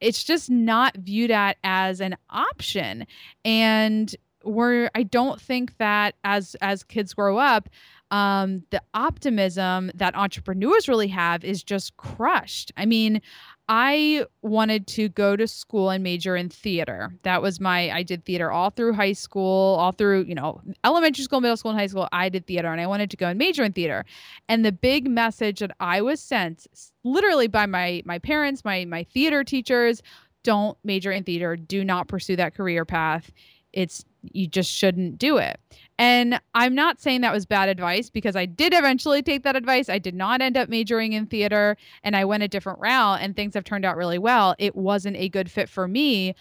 it's 0.00 0.24
just 0.24 0.50
not 0.50 0.96
viewed 0.96 1.30
at 1.30 1.58
as 1.62 2.00
an 2.00 2.16
option. 2.28 3.06
And 3.44 4.14
we're, 4.42 4.90
I 4.96 5.04
don't 5.04 5.40
think 5.40 5.78
that 5.78 6.16
as, 6.24 6.56
as 6.60 6.82
kids 6.82 7.14
grow 7.14 7.38
up, 7.38 7.68
um, 8.10 8.64
the 8.70 8.82
optimism 8.94 9.92
that 9.94 10.16
entrepreneurs 10.16 10.88
really 10.88 11.08
have 11.08 11.44
is 11.44 11.62
just 11.62 11.96
crushed. 11.96 12.72
I 12.76 12.84
mean, 12.84 13.22
I 13.68 14.26
wanted 14.42 14.86
to 14.88 15.08
go 15.08 15.36
to 15.36 15.46
school 15.46 15.90
and 15.90 16.02
major 16.02 16.36
in 16.36 16.48
theater. 16.48 17.14
That 17.22 17.42
was 17.42 17.60
my 17.60 17.90
I 17.90 18.02
did 18.02 18.24
theater 18.24 18.50
all 18.50 18.70
through 18.70 18.92
high 18.94 19.12
school, 19.12 19.76
all 19.78 19.92
through, 19.92 20.24
you 20.24 20.34
know, 20.34 20.60
elementary 20.84 21.24
school, 21.24 21.40
middle 21.40 21.56
school, 21.56 21.70
and 21.70 21.80
high 21.80 21.86
school. 21.86 22.08
I 22.12 22.28
did 22.28 22.46
theater 22.46 22.68
and 22.68 22.80
I 22.80 22.86
wanted 22.86 23.10
to 23.12 23.16
go 23.16 23.28
and 23.28 23.38
major 23.38 23.62
in 23.62 23.72
theater. 23.72 24.04
And 24.48 24.64
the 24.64 24.72
big 24.72 25.08
message 25.08 25.60
that 25.60 25.70
I 25.80 26.02
was 26.02 26.20
sent 26.20 26.66
literally 27.04 27.46
by 27.46 27.66
my 27.66 28.02
my 28.04 28.18
parents, 28.18 28.64
my 28.64 28.84
my 28.84 29.04
theater 29.04 29.44
teachers, 29.44 30.02
don't 30.42 30.76
major 30.84 31.12
in 31.12 31.22
theater, 31.22 31.56
do 31.56 31.84
not 31.84 32.08
pursue 32.08 32.36
that 32.36 32.54
career 32.54 32.84
path. 32.84 33.30
It's 33.72 34.04
you 34.22 34.48
just 34.48 34.70
shouldn't 34.70 35.18
do 35.18 35.38
it. 35.38 35.60
And 35.98 36.40
I'm 36.54 36.74
not 36.74 37.00
saying 37.00 37.20
that 37.20 37.32
was 37.32 37.46
bad 37.46 37.68
advice 37.68 38.10
because 38.10 38.34
I 38.34 38.46
did 38.46 38.72
eventually 38.72 39.22
take 39.22 39.42
that 39.44 39.56
advice. 39.56 39.88
I 39.88 39.98
did 39.98 40.14
not 40.14 40.40
end 40.40 40.56
up 40.56 40.68
majoring 40.68 41.12
in 41.12 41.26
theater 41.26 41.76
and 42.02 42.16
I 42.16 42.24
went 42.24 42.42
a 42.42 42.48
different 42.48 42.80
route 42.80 43.20
and 43.20 43.36
things 43.36 43.54
have 43.54 43.64
turned 43.64 43.84
out 43.84 43.96
really 43.96 44.18
well. 44.18 44.54
It 44.58 44.74
wasn't 44.74 45.16
a 45.16 45.28
good 45.28 45.50
fit 45.50 45.68
for 45.68 45.86
me. 45.86 46.34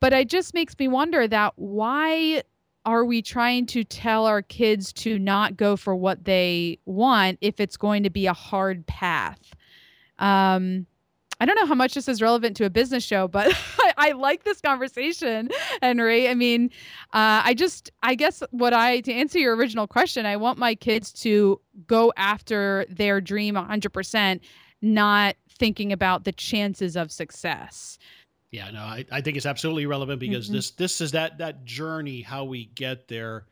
But 0.00 0.12
it 0.12 0.28
just 0.28 0.54
makes 0.54 0.78
me 0.78 0.88
wonder 0.88 1.26
that 1.26 1.54
why 1.56 2.42
are 2.84 3.04
we 3.04 3.20
trying 3.20 3.66
to 3.66 3.82
tell 3.82 4.26
our 4.26 4.42
kids 4.42 4.92
to 4.92 5.18
not 5.18 5.56
go 5.56 5.76
for 5.76 5.96
what 5.96 6.24
they 6.24 6.78
want 6.84 7.38
if 7.40 7.58
it's 7.58 7.76
going 7.76 8.04
to 8.04 8.10
be 8.10 8.26
a 8.26 8.32
hard 8.32 8.86
path? 8.86 9.54
Um, 10.18 10.86
I 11.40 11.44
don't 11.44 11.56
know 11.56 11.66
how 11.66 11.74
much 11.74 11.94
this 11.94 12.08
is 12.08 12.22
relevant 12.22 12.56
to 12.58 12.64
a 12.64 12.70
business 12.70 13.04
show, 13.04 13.28
but 13.28 13.52
I, 13.96 14.12
like 14.12 14.44
this 14.44 14.60
conversation, 14.60 15.50
Henry. 15.82 16.28
I 16.28 16.34
mean, 16.34 16.70
uh, 17.12 17.42
I 17.44 17.54
just, 17.54 17.90
I 18.02 18.14
guess 18.14 18.42
what 18.50 18.72
I, 18.72 19.00
to 19.00 19.12
answer 19.12 19.38
your 19.38 19.56
original 19.56 19.86
question, 19.86 20.26
I 20.26 20.36
want 20.36 20.58
my 20.58 20.74
kids 20.74 21.12
to 21.22 21.60
go 21.86 22.12
after 22.16 22.86
their 22.88 23.20
dream 23.20 23.54
100%, 23.54 24.40
not 24.82 25.36
thinking 25.58 25.92
about 25.92 26.24
the 26.24 26.32
chances 26.32 26.96
of 26.96 27.10
success. 27.10 27.98
Yeah, 28.50 28.70
no, 28.70 28.80
I, 28.80 29.04
I 29.10 29.20
think 29.20 29.36
it's 29.36 29.46
absolutely 29.46 29.86
relevant 29.86 30.20
because 30.20 30.46
mm-hmm. 30.46 30.54
this 30.54 30.70
this 30.72 31.00
is 31.00 31.12
that 31.12 31.38
that 31.38 31.64
journey 31.64 32.22
how 32.22 32.44
we 32.44 32.66
get 32.66 33.08
there, 33.08 33.46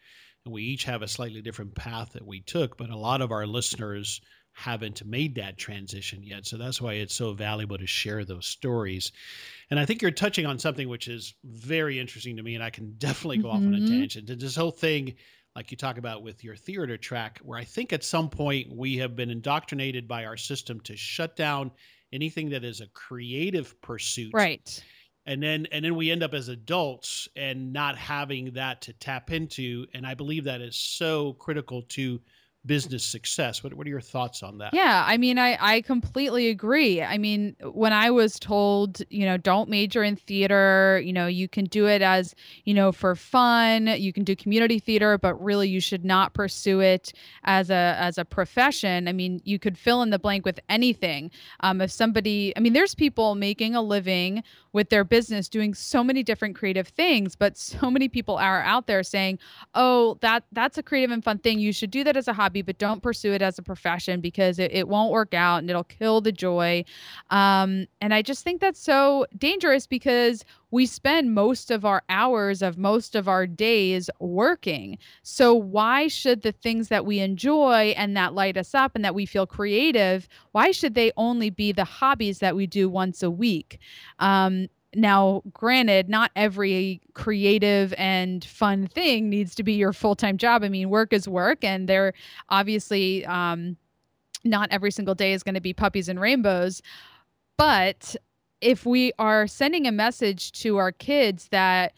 and 0.45 0.55
we 0.55 0.63
each 0.63 0.85
have 0.85 1.03
a 1.03 1.09
slightly 1.09 1.43
different 1.43 1.75
path 1.75 2.13
that 2.13 2.27
we 2.27 2.41
took. 2.41 2.79
But 2.79 2.91
a 2.91 2.97
lot 2.97 3.21
of 3.21 3.33
our 3.33 3.47
listeners 3.47 4.21
haven't 4.55 5.05
made 5.05 5.35
that 5.35 5.59
transition 5.59 6.23
yet. 6.23 6.47
So 6.47 6.57
that's 6.57 6.81
why 6.81 6.95
it's 6.95 7.15
so 7.15 7.33
valuable 7.33 7.77
to 7.77 7.87
share 7.87 8.25
those 8.25 8.47
stories. 8.47 9.11
And 9.71 9.81
I 9.81 9.85
think 9.85 10.01
you're 10.01 10.13
touching 10.13 10.47
on 10.47 10.61
something 10.61 10.89
which 10.89 11.09
is 11.09 11.35
very 11.45 11.99
interesting 11.99 12.37
to 12.37 12.43
me, 12.43 12.55
and 12.55 12.63
I 12.63 12.71
can 12.71 12.95
definitely 12.99 13.39
go 13.39 13.49
mm-hmm. 13.49 13.57
off 13.57 13.63
on 13.67 13.75
a 13.75 13.79
mm-hmm. 13.79 14.01
tangent. 14.01 14.41
This 14.41 14.57
whole 14.57 14.71
thing, 14.71 15.15
like 15.57 15.73
you 15.73 15.77
talk 15.77 15.99
about 15.99 16.23
with 16.23 16.45
your 16.45 16.55
theater 16.55 16.97
track, 16.97 17.41
where 17.43 17.59
I 17.59 17.65
think 17.65 17.93
at 17.93 18.05
some 18.05 18.31
point 18.31 18.73
we 18.73 18.97
have 18.99 19.17
been 19.17 19.29
indoctrinated 19.29 20.07
by 20.07 20.25
our 20.25 20.37
system 20.37 20.81
to 20.83 20.97
shut 20.97 21.35
down 21.35 21.73
anything 22.13 22.49
that 22.51 22.63
is 22.65 22.81
a 22.81 22.87
creative 22.89 23.81
pursuit. 23.83 24.31
Right. 24.33 24.83
And 25.27 25.43
then 25.43 25.67
and 25.73 25.85
then 25.85 25.97
we 25.97 26.13
end 26.13 26.23
up 26.23 26.35
as 26.35 26.49
adults 26.49 27.29
and 27.35 27.73
not 27.73 27.97
having 27.97 28.53
that 28.53 28.83
to 28.83 28.93
tap 28.93 29.33
into. 29.33 29.87
And 29.95 30.07
I 30.07 30.15
believe 30.15 30.45
that 30.45 30.61
is 30.61 30.77
so 30.77 31.33
critical 31.35 31.83
to 31.83 32.21
business 32.67 33.05
success. 33.05 33.63
What, 33.63 33.75
what 33.75 33.87
are 33.87 33.91
your 33.91 34.01
thoughts 34.01 34.43
on 34.43 34.59
that? 34.59 34.73
Yeah, 34.73 35.05
I 35.07 35.17
mean, 35.19 35.39
I, 35.39 35.59
I 35.61 35.81
completely 35.83 36.49
agree. 36.49 37.03
I 37.03 37.19
mean, 37.19 37.57
when 37.63 37.93
I 37.93 38.11
was 38.11 38.39
told, 38.39 39.03
you 39.11 39.27
know, 39.27 39.37
don't 39.37 39.69
major 39.69 40.03
in 40.03 40.17
theater, 40.17 41.01
you 41.05 41.13
know, 41.13 41.27
you 41.27 41.49
can 41.49 41.67
do 41.67 41.87
it 41.87 42.01
as, 42.01 42.35
you 42.65 42.73
know, 42.73 42.91
for 42.91 43.15
fun, 43.15 43.87
you 43.87 44.13
can 44.13 44.25
do 44.25 44.35
community 44.35 44.79
theater, 44.79 45.19
but 45.19 45.35
really 45.43 45.69
you 45.69 45.81
should 45.81 46.05
not 46.05 46.33
pursue 46.33 46.81
it 46.81 47.13
as 47.45 47.71
a 47.71 47.97
as 47.99 48.17
a 48.19 48.25
profession. 48.25 49.09
I 49.09 49.13
mean, 49.13 49.41
you 49.45 49.59
could 49.59 49.77
fill 49.77 50.03
in 50.03 50.11
the 50.11 50.19
blank 50.19 50.45
with 50.47 50.59
anything. 50.69 51.31
Um, 51.61 51.81
if 51.81 51.91
somebody, 51.91 52.55
I 52.57 52.61
mean, 52.61 52.73
there's 52.73 52.95
people 52.95 53.35
making 53.35 53.75
a 53.75 53.83
living 53.83 54.43
with 54.73 54.89
their 54.89 55.05
business 55.05 55.49
doing 55.49 55.73
so 55.75 56.03
many 56.03 56.23
different 56.23 56.57
creative 56.57 56.89
things, 56.89 57.37
but 57.37 57.57
so 57.57 57.91
many 57.91 58.09
people 58.09 58.37
are 58.37 58.63
out 58.63 58.87
there 58.87 59.03
saying, 59.03 59.39
"Oh, 59.75 60.19
that 60.21 60.45
that's 60.51 60.79
a 60.79 60.83
creative 60.83 61.11
and 61.11 61.23
fun 61.23 61.39
thing. 61.39 61.59
You 61.59 61.73
should 61.73 61.91
do 61.91 62.03
that 62.05 62.17
as 62.17 62.27
a 62.27 62.33
hobby." 62.33 62.54
Hobby, 62.55 62.63
but 62.63 62.79
don't 62.79 63.03
pursue 63.03 63.33
it 63.33 63.43
as 63.43 63.59
a 63.59 63.63
profession 63.63 64.21
because 64.21 64.59
it, 64.61 64.71
it 64.73 64.89
won't 64.89 65.11
work 65.11 65.35
out 65.35 65.59
and 65.59 65.69
it'll 65.69 65.83
kill 65.85 66.21
the 66.21 66.31
joy. 66.31 66.85
Um, 67.31 67.87
and 68.01 68.15
I 68.15 68.23
just 68.23 68.45
think 68.45 68.61
that's 68.61 68.81
so 68.81 69.27
dangerous 69.37 69.89
because 69.89 70.45
we 70.71 70.87
spend 70.87 71.35
most 71.35 71.71
of 71.71 71.85
our 71.85 72.03
hours 72.09 72.63
of 72.63 72.79
most 72.79 73.17
of 73.17 73.29
our 73.29 73.47
days 73.47 74.09
working. 74.21 74.99
So 75.23 75.55
why 75.55 76.09
should 76.09 76.43
the 76.43 76.53
things 76.53 76.89
that 76.89 77.05
we 77.05 77.19
enjoy 77.19 77.95
and 77.97 78.17
that 78.17 78.35
light 78.35 78.57
us 78.57 78.75
up 78.75 78.93
and 78.95 79.05
that 79.05 79.15
we 79.15 79.27
feel 79.27 79.47
creative, 79.47 80.29
why 80.53 80.71
should 80.71 80.95
they 80.95 81.13
only 81.17 81.51
be 81.51 81.73
the 81.73 81.85
hobbies 81.85 82.39
that 82.39 82.55
we 82.57 82.67
do 82.67 82.89
once 82.89 83.23
a 83.23 83.31
week? 83.31 83.79
Um, 84.21 84.69
now, 84.97 85.43
granted, 85.53 86.09
not 86.09 86.31
every 86.37 87.01
creative 87.15 87.95
and 87.99 88.45
fun 88.45 88.87
thing 88.87 89.29
needs 89.29 89.55
to 89.57 89.63
be 89.63 89.73
your 89.75 89.93
full 89.93 90.15
time 90.15 90.37
job. 90.39 90.63
I 90.63 90.69
mean, 90.69 90.91
work 90.91 91.13
is 91.13 91.29
work, 91.29 91.65
and 91.65 91.89
they're 91.89 92.13
obviously 92.49 93.25
um, 93.27 93.77
not 94.45 94.69
every 94.71 94.91
single 94.91 95.15
day 95.15 95.33
is 95.33 95.43
going 95.43 95.55
to 95.55 95.61
be 95.61 95.73
puppies 95.73 96.09
and 96.09 96.21
rainbows. 96.21 96.83
But 97.57 98.17
if 98.61 98.87
we 98.87 99.13
are 99.19 99.47
sending 99.47 99.87
a 99.87 99.93
message 99.93 100.53
to 100.53 100.77
our 100.77 100.93
kids 100.93 101.49
that 101.49 101.93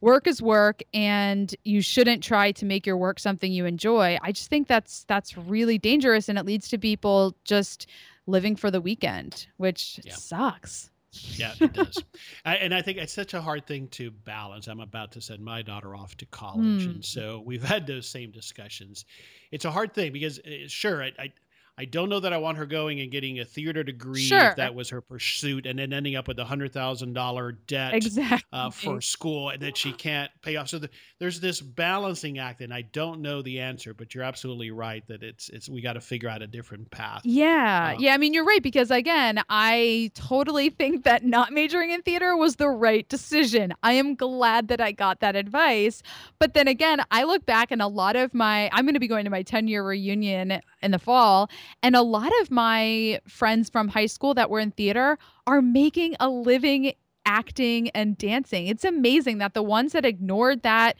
work 0.00 0.26
is 0.26 0.40
work 0.40 0.82
and 0.94 1.54
you 1.64 1.80
shouldn't 1.80 2.22
try 2.22 2.52
to 2.52 2.64
make 2.64 2.86
your 2.86 2.96
work 2.96 3.18
something 3.18 3.52
you 3.52 3.64
enjoy, 3.66 4.18
I 4.22 4.32
just 4.32 4.50
think 4.50 4.68
that's 4.68 5.04
that's 5.04 5.36
really 5.36 5.78
dangerous, 5.78 6.28
and 6.28 6.38
it 6.38 6.46
leads 6.46 6.68
to 6.70 6.78
people 6.78 7.36
just 7.44 7.86
living 8.26 8.56
for 8.56 8.70
the 8.70 8.80
weekend, 8.80 9.46
which 9.56 10.00
yeah. 10.04 10.14
sucks. 10.14 10.90
Yeah, 11.36 11.54
it 11.60 11.72
does. 11.72 12.02
I, 12.44 12.56
and 12.56 12.74
I 12.74 12.82
think 12.82 12.98
it's 12.98 13.12
such 13.12 13.34
a 13.34 13.40
hard 13.40 13.66
thing 13.66 13.88
to 13.88 14.10
balance. 14.10 14.66
I'm 14.66 14.80
about 14.80 15.12
to 15.12 15.20
send 15.20 15.40
my 15.40 15.62
daughter 15.62 15.94
off 15.94 16.16
to 16.18 16.26
college, 16.26 16.86
mm. 16.86 16.94
and 16.94 17.04
so 17.04 17.42
we've 17.44 17.62
had 17.62 17.86
those 17.86 18.08
same 18.08 18.30
discussions. 18.30 19.04
It's 19.50 19.64
a 19.64 19.70
hard 19.70 19.94
thing 19.94 20.12
because, 20.12 20.38
uh, 20.40 20.66
sure, 20.66 21.02
I, 21.02 21.12
I 21.18 21.32
I 21.78 21.84
don't 21.84 22.08
know 22.08 22.18
that 22.18 22.32
I 22.32 22.38
want 22.38 22.58
her 22.58 22.66
going 22.66 23.00
and 23.00 23.08
getting 23.08 23.38
a 23.38 23.44
theater 23.44 23.84
degree 23.84 24.24
sure. 24.24 24.48
if 24.48 24.56
that 24.56 24.74
was 24.74 24.88
her 24.88 25.00
pursuit, 25.00 25.64
and 25.64 25.78
then 25.78 25.92
ending 25.92 26.16
up 26.16 26.26
with 26.26 26.40
a 26.40 26.44
hundred 26.44 26.72
thousand 26.72 27.12
dollar 27.12 27.52
debt 27.52 27.94
exactly. 27.94 28.42
uh, 28.52 28.70
for 28.70 29.00
school 29.00 29.50
and 29.50 29.62
that 29.62 29.76
she 29.76 29.92
can't 29.92 30.28
pay 30.42 30.56
off. 30.56 30.68
So 30.68 30.80
the, 30.80 30.90
there's 31.20 31.38
this 31.38 31.60
balancing 31.60 32.40
act, 32.40 32.62
and 32.62 32.74
I 32.74 32.82
don't 32.82 33.22
know 33.22 33.42
the 33.42 33.60
answer, 33.60 33.94
but 33.94 34.12
you're 34.12 34.24
absolutely 34.24 34.72
right 34.72 35.06
that 35.06 35.22
it's 35.22 35.50
it's 35.50 35.68
we 35.68 35.80
got 35.80 35.92
to 35.92 36.00
figure 36.00 36.28
out 36.28 36.42
a 36.42 36.48
different 36.48 36.90
path. 36.90 37.22
Yeah, 37.24 37.92
um, 37.94 38.02
yeah. 38.02 38.12
I 38.12 38.16
mean, 38.16 38.34
you're 38.34 38.44
right 38.44 38.62
because 38.62 38.90
again, 38.90 39.40
I 39.48 40.10
totally 40.14 40.70
think 40.78 41.04
that 41.04 41.24
not 41.24 41.52
majoring 41.52 41.90
in 41.90 42.02
theater 42.02 42.36
was 42.36 42.56
the 42.56 42.68
right 42.68 43.08
decision. 43.08 43.72
I 43.84 43.92
am 43.92 44.16
glad 44.16 44.66
that 44.66 44.80
I 44.80 44.90
got 44.90 45.20
that 45.20 45.36
advice, 45.36 46.02
but 46.40 46.54
then 46.54 46.66
again, 46.66 47.04
I 47.12 47.22
look 47.22 47.46
back 47.46 47.70
and 47.70 47.80
a 47.80 47.86
lot 47.86 48.16
of 48.16 48.34
my 48.34 48.68
I'm 48.72 48.84
going 48.84 48.94
to 48.94 49.00
be 49.00 49.06
going 49.06 49.24
to 49.24 49.30
my 49.30 49.42
10 49.42 49.68
year 49.68 49.84
reunion 49.84 50.60
in 50.82 50.90
the 50.90 50.98
fall 50.98 51.50
and 51.82 51.96
a 51.96 52.02
lot 52.02 52.32
of 52.40 52.50
my 52.50 53.20
friends 53.26 53.68
from 53.68 53.88
high 53.88 54.06
school 54.06 54.34
that 54.34 54.50
were 54.50 54.60
in 54.60 54.70
theater 54.70 55.18
are 55.46 55.62
making 55.62 56.16
a 56.20 56.28
living 56.28 56.92
acting 57.28 57.90
and 57.90 58.16
dancing. 58.16 58.66
It's 58.68 58.84
amazing 58.84 59.38
that 59.38 59.52
the 59.52 59.62
ones 59.62 59.92
that 59.92 60.06
ignored 60.06 60.62
that 60.62 60.96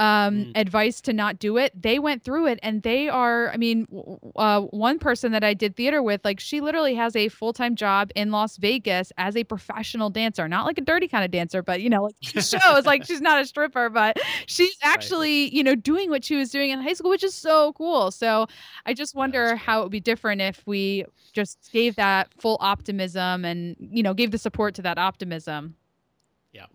um, 0.00 0.46
mm. 0.46 0.52
advice 0.54 1.02
to 1.02 1.12
not 1.12 1.38
do 1.38 1.58
it. 1.58 1.80
They 1.80 1.98
went 1.98 2.24
through 2.24 2.46
it 2.46 2.58
and 2.62 2.82
they 2.82 3.10
are, 3.10 3.50
I 3.50 3.58
mean, 3.58 3.86
uh, 4.34 4.62
one 4.62 4.98
person 4.98 5.32
that 5.32 5.44
I 5.44 5.52
did 5.52 5.76
theater 5.76 6.02
with, 6.02 6.24
like, 6.24 6.40
she 6.40 6.62
literally 6.62 6.94
has 6.94 7.14
a 7.14 7.28
full 7.28 7.52
time 7.52 7.76
job 7.76 8.10
in 8.16 8.30
Las 8.30 8.56
Vegas 8.56 9.12
as 9.18 9.36
a 9.36 9.44
professional 9.44 10.08
dancer, 10.08 10.48
not 10.48 10.64
like 10.64 10.78
a 10.78 10.80
dirty 10.80 11.06
kind 11.06 11.22
of 11.22 11.30
dancer, 11.30 11.62
but, 11.62 11.82
you 11.82 11.90
know, 11.90 12.04
like 12.04 12.14
shows, 12.22 12.86
like, 12.86 13.04
she's 13.04 13.20
not 13.20 13.42
a 13.42 13.44
stripper, 13.44 13.90
but 13.90 14.16
she's 14.46 14.74
actually, 14.82 15.44
right. 15.44 15.52
you 15.52 15.62
know, 15.62 15.74
doing 15.74 16.08
what 16.08 16.24
she 16.24 16.34
was 16.34 16.48
doing 16.48 16.70
in 16.70 16.80
high 16.80 16.94
school, 16.94 17.10
which 17.10 17.22
is 17.22 17.34
so 17.34 17.74
cool. 17.74 18.10
So 18.10 18.46
I 18.86 18.94
just 18.94 19.14
wonder 19.14 19.54
how 19.54 19.80
it 19.80 19.82
would 19.82 19.92
be 19.92 20.00
different 20.00 20.40
if 20.40 20.66
we 20.66 21.04
just 21.34 21.68
gave 21.72 21.96
that 21.96 22.32
full 22.40 22.56
optimism 22.60 23.44
and, 23.44 23.76
you 23.78 24.02
know, 24.02 24.14
gave 24.14 24.30
the 24.30 24.38
support 24.38 24.74
to 24.76 24.82
that 24.82 24.96
optimism. 24.96 25.74
Yeah. 26.52 26.66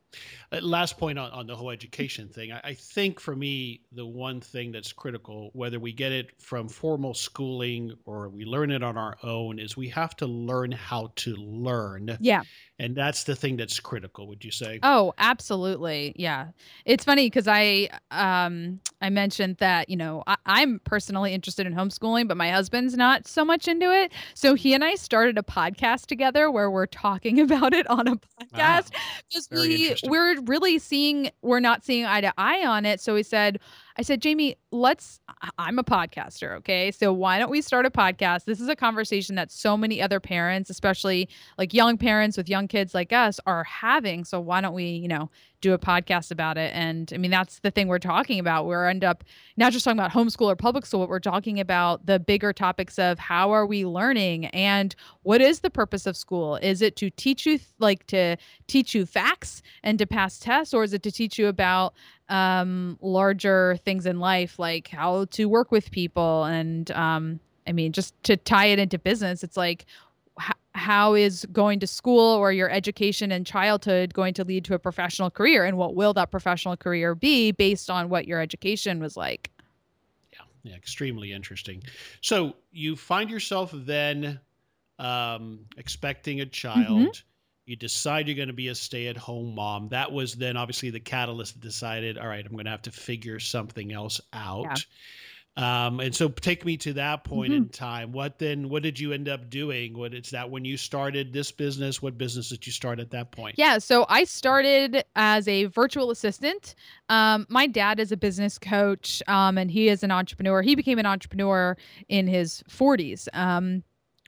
Uh, 0.51 0.59
last 0.61 0.97
point 0.97 1.17
on, 1.17 1.31
on 1.31 1.47
the 1.47 1.55
whole 1.55 1.71
education 1.71 2.27
thing. 2.27 2.51
I, 2.51 2.61
I, 2.63 2.73
think 2.73 3.19
for 3.19 3.35
me, 3.35 3.81
the 3.91 4.05
one 4.05 4.41
thing 4.41 4.71
that's 4.71 4.93
critical, 4.93 5.49
whether 5.53 5.79
we 5.79 5.91
get 5.91 6.11
it 6.11 6.39
from 6.39 6.69
formal 6.69 7.13
schooling 7.13 7.93
or 8.05 8.29
we 8.29 8.45
learn 8.45 8.71
it 8.71 8.83
on 8.83 8.97
our 8.97 9.17
own, 9.23 9.59
is 9.59 9.75
we 9.75 9.89
have 9.89 10.15
to 10.17 10.27
learn 10.27 10.71
how 10.71 11.11
to 11.17 11.35
learn. 11.35 12.17
Yeah. 12.19 12.43
And 12.77 12.93
that's 12.93 13.23
the 13.23 13.35
thing 13.35 13.55
that's 13.55 13.79
critical, 13.79 14.27
would 14.27 14.43
you 14.43 14.51
say? 14.51 14.79
Oh, 14.83 15.13
absolutely. 15.17 16.13
Yeah. 16.17 16.47
It's 16.83 17.05
funny 17.05 17.27
because 17.27 17.47
I 17.47 17.89
um 18.11 18.81
I 19.01 19.09
mentioned 19.09 19.57
that, 19.57 19.89
you 19.89 19.95
know, 19.95 20.23
I, 20.27 20.35
I'm 20.45 20.79
personally 20.83 21.33
interested 21.33 21.65
in 21.65 21.73
homeschooling, 21.73 22.27
but 22.27 22.35
my 22.35 22.51
husband's 22.51 22.97
not 22.97 23.27
so 23.27 23.45
much 23.45 23.69
into 23.69 23.93
it. 23.93 24.11
So 24.33 24.55
he 24.55 24.73
and 24.73 24.83
I 24.83 24.95
started 24.95 25.37
a 25.37 25.43
podcast 25.43 26.07
together 26.07 26.51
where 26.51 26.69
we're 26.69 26.85
talking 26.85 27.39
about 27.45 27.73
it 27.73 27.89
on 27.89 28.07
a 28.09 28.15
podcast. 28.15 28.91
Because 29.29 29.47
wow. 29.51 29.61
we 29.61 29.95
we're 30.03 30.41
really 30.41 30.77
seeing 30.77 31.29
we're 31.41 31.61
not 31.61 31.85
seeing 31.85 32.05
eye 32.05 32.21
to 32.21 32.33
eye 32.37 32.65
on 32.65 32.85
it. 32.85 32.99
So 32.99 33.13
we 33.13 33.23
said, 33.23 33.59
I 33.97 34.01
said, 34.01 34.21
Jamie, 34.21 34.57
let's, 34.71 35.21
I'm 35.57 35.79
a 35.79 35.83
podcaster. 35.83 36.57
Okay. 36.57 36.91
So 36.91 37.13
why 37.13 37.39
don't 37.39 37.49
we 37.49 37.61
start 37.61 37.85
a 37.85 37.89
podcast? 37.89 38.43
This 38.43 38.59
is 38.59 38.67
a 38.67 38.75
conversation 38.75 39.35
that 39.35 39.51
so 39.51 39.77
many 39.77 40.01
other 40.01 40.19
parents, 40.19 40.69
especially 40.69 41.29
like 41.57 41.73
young 41.73 41.97
parents 41.97 42.35
with 42.35 42.49
young 42.49 42.67
kids 42.67 42.93
like 42.93 43.13
us, 43.13 43.39
are 43.45 43.63
having. 43.63 44.25
So 44.25 44.39
why 44.39 44.59
don't 44.59 44.73
we, 44.73 44.85
you 44.85 45.07
know, 45.07 45.29
do 45.61 45.73
a 45.73 45.79
podcast 45.79 46.29
about 46.29 46.57
it? 46.57 46.71
And 46.75 47.09
I 47.13 47.17
mean, 47.17 47.31
that's 47.31 47.59
the 47.59 47.71
thing 47.71 47.87
we're 47.87 47.99
talking 47.99 48.37
about. 48.37 48.65
We're 48.65 48.87
end 48.87 49.05
up 49.05 49.23
not 49.55 49.71
just 49.71 49.85
talking 49.85 49.99
about 49.99 50.11
homeschool 50.11 50.47
or 50.47 50.55
public 50.57 50.85
school, 50.85 50.99
but 50.99 51.09
we're 51.09 51.19
talking 51.19 51.59
about 51.59 52.05
the 52.05 52.19
bigger 52.19 52.51
topics 52.51 52.99
of 52.99 53.17
how 53.17 53.51
are 53.51 53.65
we 53.65 53.85
learning 53.85 54.47
and 54.47 54.93
what 55.23 55.41
is 55.41 55.61
the 55.61 55.69
purpose 55.69 56.05
of 56.05 56.17
school? 56.17 56.57
Is 56.57 56.81
it 56.81 56.97
to 56.97 57.09
teach 57.09 57.45
you, 57.45 57.59
like 57.79 58.05
to 58.07 58.35
teach 58.67 58.93
you 58.93 59.05
facts 59.05 59.61
and 59.83 59.97
to 59.99 60.05
pass 60.05 60.37
tests, 60.37 60.73
or 60.73 60.83
is 60.83 60.93
it 60.93 61.01
to 61.03 61.11
teach 61.11 61.39
you 61.39 61.47
about 61.47 61.93
um, 62.29 62.97
larger 63.01 63.77
things 63.85 64.05
in 64.05 64.19
life, 64.19 64.57
like 64.57 64.87
how 64.87 65.25
to 65.25 65.45
work 65.45 65.71
with 65.71 65.91
people. 65.91 66.43
And 66.45 66.89
um, 66.91 67.39
I 67.67 67.71
mean, 67.71 67.91
just 67.91 68.13
to 68.23 68.37
tie 68.37 68.67
it 68.67 68.79
into 68.79 68.97
business, 68.97 69.43
it's 69.43 69.57
like, 69.57 69.85
h- 70.39 70.55
how 70.73 71.13
is 71.13 71.45
going 71.51 71.79
to 71.79 71.87
school 71.87 72.35
or 72.35 72.51
your 72.51 72.69
education 72.69 73.31
and 73.31 73.45
childhood 73.45 74.13
going 74.13 74.33
to 74.35 74.43
lead 74.43 74.65
to 74.65 74.73
a 74.73 74.79
professional 74.79 75.29
career? 75.29 75.65
And 75.65 75.77
what 75.77 75.95
will 75.95 76.13
that 76.13 76.31
professional 76.31 76.75
career 76.75 77.15
be 77.15 77.51
based 77.51 77.89
on 77.89 78.09
what 78.09 78.27
your 78.27 78.41
education 78.41 78.99
was 78.99 79.15
like? 79.15 79.51
Yeah, 80.33 80.39
yeah 80.63 80.75
extremely 80.75 81.31
interesting. 81.31 81.83
So 82.21 82.55
you 82.71 82.95
find 82.95 83.29
yourself 83.29 83.71
then 83.73 84.39
um, 84.97 85.59
expecting 85.77 86.41
a 86.41 86.45
child. 86.45 86.99
Mm-hmm 87.01 87.21
you 87.65 87.75
decide 87.75 88.27
you're 88.27 88.35
going 88.35 88.47
to 88.47 88.53
be 88.53 88.67
a 88.67 88.75
stay-at-home 88.75 89.55
mom. 89.55 89.89
That 89.89 90.11
was 90.11 90.35
then 90.35 90.55
obviously 90.55 90.91
the 90.91 90.99
catalyst 90.99 91.53
that 91.55 91.61
decided 91.61 92.17
all 92.17 92.27
right 92.27 92.45
i'm 92.45 92.51
going 92.51 92.65
to 92.65 92.71
have 92.71 92.83
to 92.83 92.91
figure 92.91 93.39
something 93.39 93.91
else 93.91 94.21
out. 94.33 94.85
Yeah. 95.57 95.85
um, 95.87 95.99
and 95.99 96.13
so 96.13 96.27
take 96.27 96.63
me 96.63 96.77
to 96.77 96.93
that 96.93 97.23
point 97.23 97.53
mm-hmm. 97.53 97.63
in 97.63 97.69
time. 97.69 98.11
What 98.11 98.37
then 98.37 98.69
what 98.69 98.83
did 98.83 98.99
you 98.99 99.13
end 99.13 99.27
up 99.27 99.49
doing? 99.49 99.97
What 99.97 100.13
is 100.13 100.29
that 100.29 100.49
when 100.49 100.63
you 100.63 100.77
started 100.77 101.33
this 101.33 101.51
business? 101.51 102.01
What 102.01 102.17
business 102.19 102.49
did 102.49 102.65
you 102.67 102.71
start 102.71 102.99
at 102.99 103.09
that 103.11 103.31
point? 103.31 103.55
Yeah 103.57 103.79
so 103.79 104.05
i 104.09 104.23
started 104.23 105.03
as 105.15 105.47
a 105.47 105.65
virtual 105.65 106.11
assistant. 106.11 106.75
Um, 107.09 107.47
my 107.49 107.65
dad 107.65 107.99
is 107.99 108.11
a 108.11 108.17
business 108.17 108.59
coach 108.59 109.23
um, 109.27 109.57
and 109.57 109.71
he 109.71 109.89
is 109.89 110.03
an 110.03 110.11
entrepreneur. 110.11 110.61
He 110.61 110.75
became 110.75 110.99
an 110.99 111.05
entrepreneur 111.07 111.77
in 112.09 112.27
his 112.27 112.63
40s 112.69 113.27
um, 113.33 113.83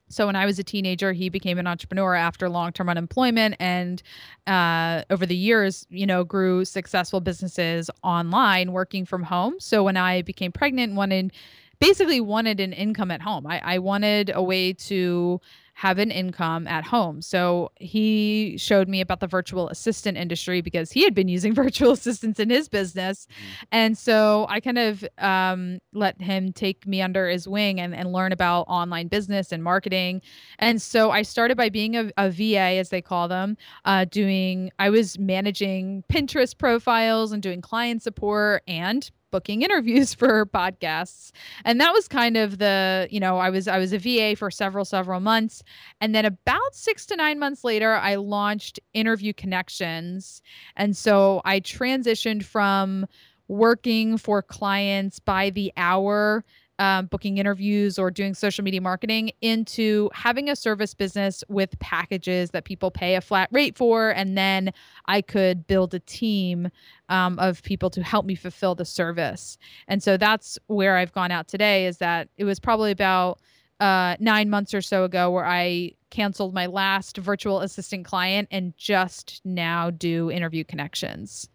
so 0.09 0.25
when 0.25 0.35
I 0.35 0.45
was 0.45 0.59
a 0.59 0.63
teenager, 0.63 1.13
he 1.13 1.29
became 1.29 1.57
an 1.57 1.67
entrepreneur 1.67 2.15
after 2.15 2.49
long-term 2.49 2.89
unemployment, 2.89 3.55
and 3.59 4.01
uh, 4.45 5.03
over 5.09 5.25
the 5.25 5.35
years, 5.35 5.85
you 5.89 6.05
know, 6.05 6.23
grew 6.23 6.65
successful 6.65 7.19
businesses 7.19 7.89
online, 8.03 8.71
working 8.71 9.05
from 9.05 9.23
home. 9.23 9.55
So 9.59 9.83
when 9.83 9.97
I 9.97 10.21
became 10.21 10.51
pregnant, 10.51 10.93
wanted 10.95 11.33
basically 11.79 12.21
wanted 12.21 12.59
an 12.59 12.73
income 12.73 13.11
at 13.11 13.21
home. 13.21 13.45
I, 13.45 13.61
I 13.63 13.79
wanted 13.79 14.31
a 14.33 14.41
way 14.41 14.73
to 14.73 15.39
have 15.77 15.99
an 15.99 16.09
income 16.09 16.65
at 16.65 16.83
home. 16.83 17.21
So 17.21 17.71
he 17.75 18.57
showed 18.57 18.87
me 18.89 18.99
about 18.99 19.19
the 19.19 19.27
virtual 19.27 19.69
assistant 19.69 20.17
industry 20.17 20.59
because 20.59 20.91
he 20.91 21.03
had 21.03 21.13
been 21.13 21.27
using 21.27 21.53
virtual 21.63 21.91
assistants 21.91 22.39
in 22.39 22.49
his 22.49 22.67
business. 22.67 23.27
Mm-hmm. 23.27 23.63
And 23.71 23.97
so 23.97 24.47
I 24.49 24.59
kind 24.59 24.79
of 24.79 25.05
um, 25.19 25.77
let 25.93 26.19
him 26.19 26.51
take 26.51 26.87
me 26.87 26.99
under 26.99 27.29
his 27.29 27.47
wing 27.47 27.79
and, 27.79 27.93
and 27.93 28.11
learn 28.11 28.31
about 28.31 28.61
online 28.63 29.07
business 29.07 29.51
and 29.51 29.63
marketing. 29.63 30.23
And 30.57 30.81
so 30.81 31.11
I 31.11 31.21
started 31.21 31.57
by 31.57 31.69
being 31.69 31.95
a, 31.95 32.11
a 32.17 32.31
VA, 32.31 32.79
as 32.79 32.89
they 32.89 33.03
call 33.03 33.27
them, 33.27 33.55
uh, 33.85 34.05
doing, 34.05 34.71
I 34.79 34.89
was 34.89 35.19
managing 35.19 36.03
Pinterest 36.11 36.57
profiles 36.57 37.31
and 37.31 37.43
doing 37.43 37.61
client 37.61 38.01
support 38.01 38.63
and 38.67 39.11
booking 39.31 39.61
interviews 39.61 40.13
for 40.15 40.45
podcasts. 40.45 41.31
And 41.65 41.79
that 41.81 41.93
was 41.93 42.07
kind 42.07 42.37
of 42.37 42.57
the 42.57 43.07
you 43.11 43.19
know 43.19 43.37
i 43.37 43.49
was 43.49 43.67
i 43.67 43.77
was 43.77 43.93
a 43.93 43.99
va 43.99 44.35
for 44.35 44.51
several 44.51 44.85
several 44.85 45.19
months. 45.19 45.63
And 46.01 46.13
then 46.13 46.25
about 46.25 46.73
six 46.73 47.05
to 47.07 47.15
nine 47.15 47.39
months 47.39 47.63
later 47.63 47.95
i 47.95 48.15
launched 48.15 48.79
interview 48.93 49.33
connections. 49.33 50.41
And 50.75 50.95
so 50.95 51.41
i 51.45 51.59
transitioned 51.59 52.43
from 52.43 53.05
working 53.47 54.17
for 54.17 54.41
clients 54.41 55.19
by 55.19 55.49
the 55.49 55.71
hour 55.77 56.43
um, 56.79 57.07
booking 57.07 57.37
interviews 57.37 57.97
or 57.97 58.11
doing 58.11 58.33
social 58.33 58.63
media 58.63 58.81
marketing 58.81 59.31
into 59.41 60.09
having 60.13 60.49
a 60.49 60.55
service 60.55 60.93
business 60.93 61.43
with 61.47 61.77
packages 61.79 62.51
that 62.51 62.65
people 62.65 62.91
pay 62.91 63.15
a 63.15 63.21
flat 63.21 63.49
rate 63.51 63.77
for. 63.77 64.11
And 64.11 64.37
then 64.37 64.71
I 65.05 65.21
could 65.21 65.65
build 65.67 65.93
a 65.93 65.99
team 65.99 66.69
um, 67.09 67.39
of 67.39 67.63
people 67.63 67.89
to 67.91 68.03
help 68.03 68.25
me 68.25 68.35
fulfill 68.35 68.75
the 68.75 68.85
service. 68.85 69.57
And 69.87 70.03
so 70.03 70.17
that's 70.17 70.59
where 70.67 70.97
I've 70.97 71.13
gone 71.13 71.31
out 71.31 71.47
today 71.47 71.87
is 71.87 71.97
that 71.97 72.29
it 72.37 72.43
was 72.43 72.59
probably 72.59 72.91
about 72.91 73.39
uh, 73.79 74.15
nine 74.19 74.49
months 74.49 74.73
or 74.73 74.81
so 74.81 75.03
ago 75.03 75.29
where 75.31 75.45
I 75.45 75.93
canceled 76.09 76.53
my 76.53 76.65
last 76.65 77.17
virtual 77.17 77.61
assistant 77.61 78.05
client 78.05 78.47
and 78.51 78.75
just 78.77 79.41
now 79.43 79.89
do 79.89 80.31
interview 80.31 80.63
connections. 80.63 81.49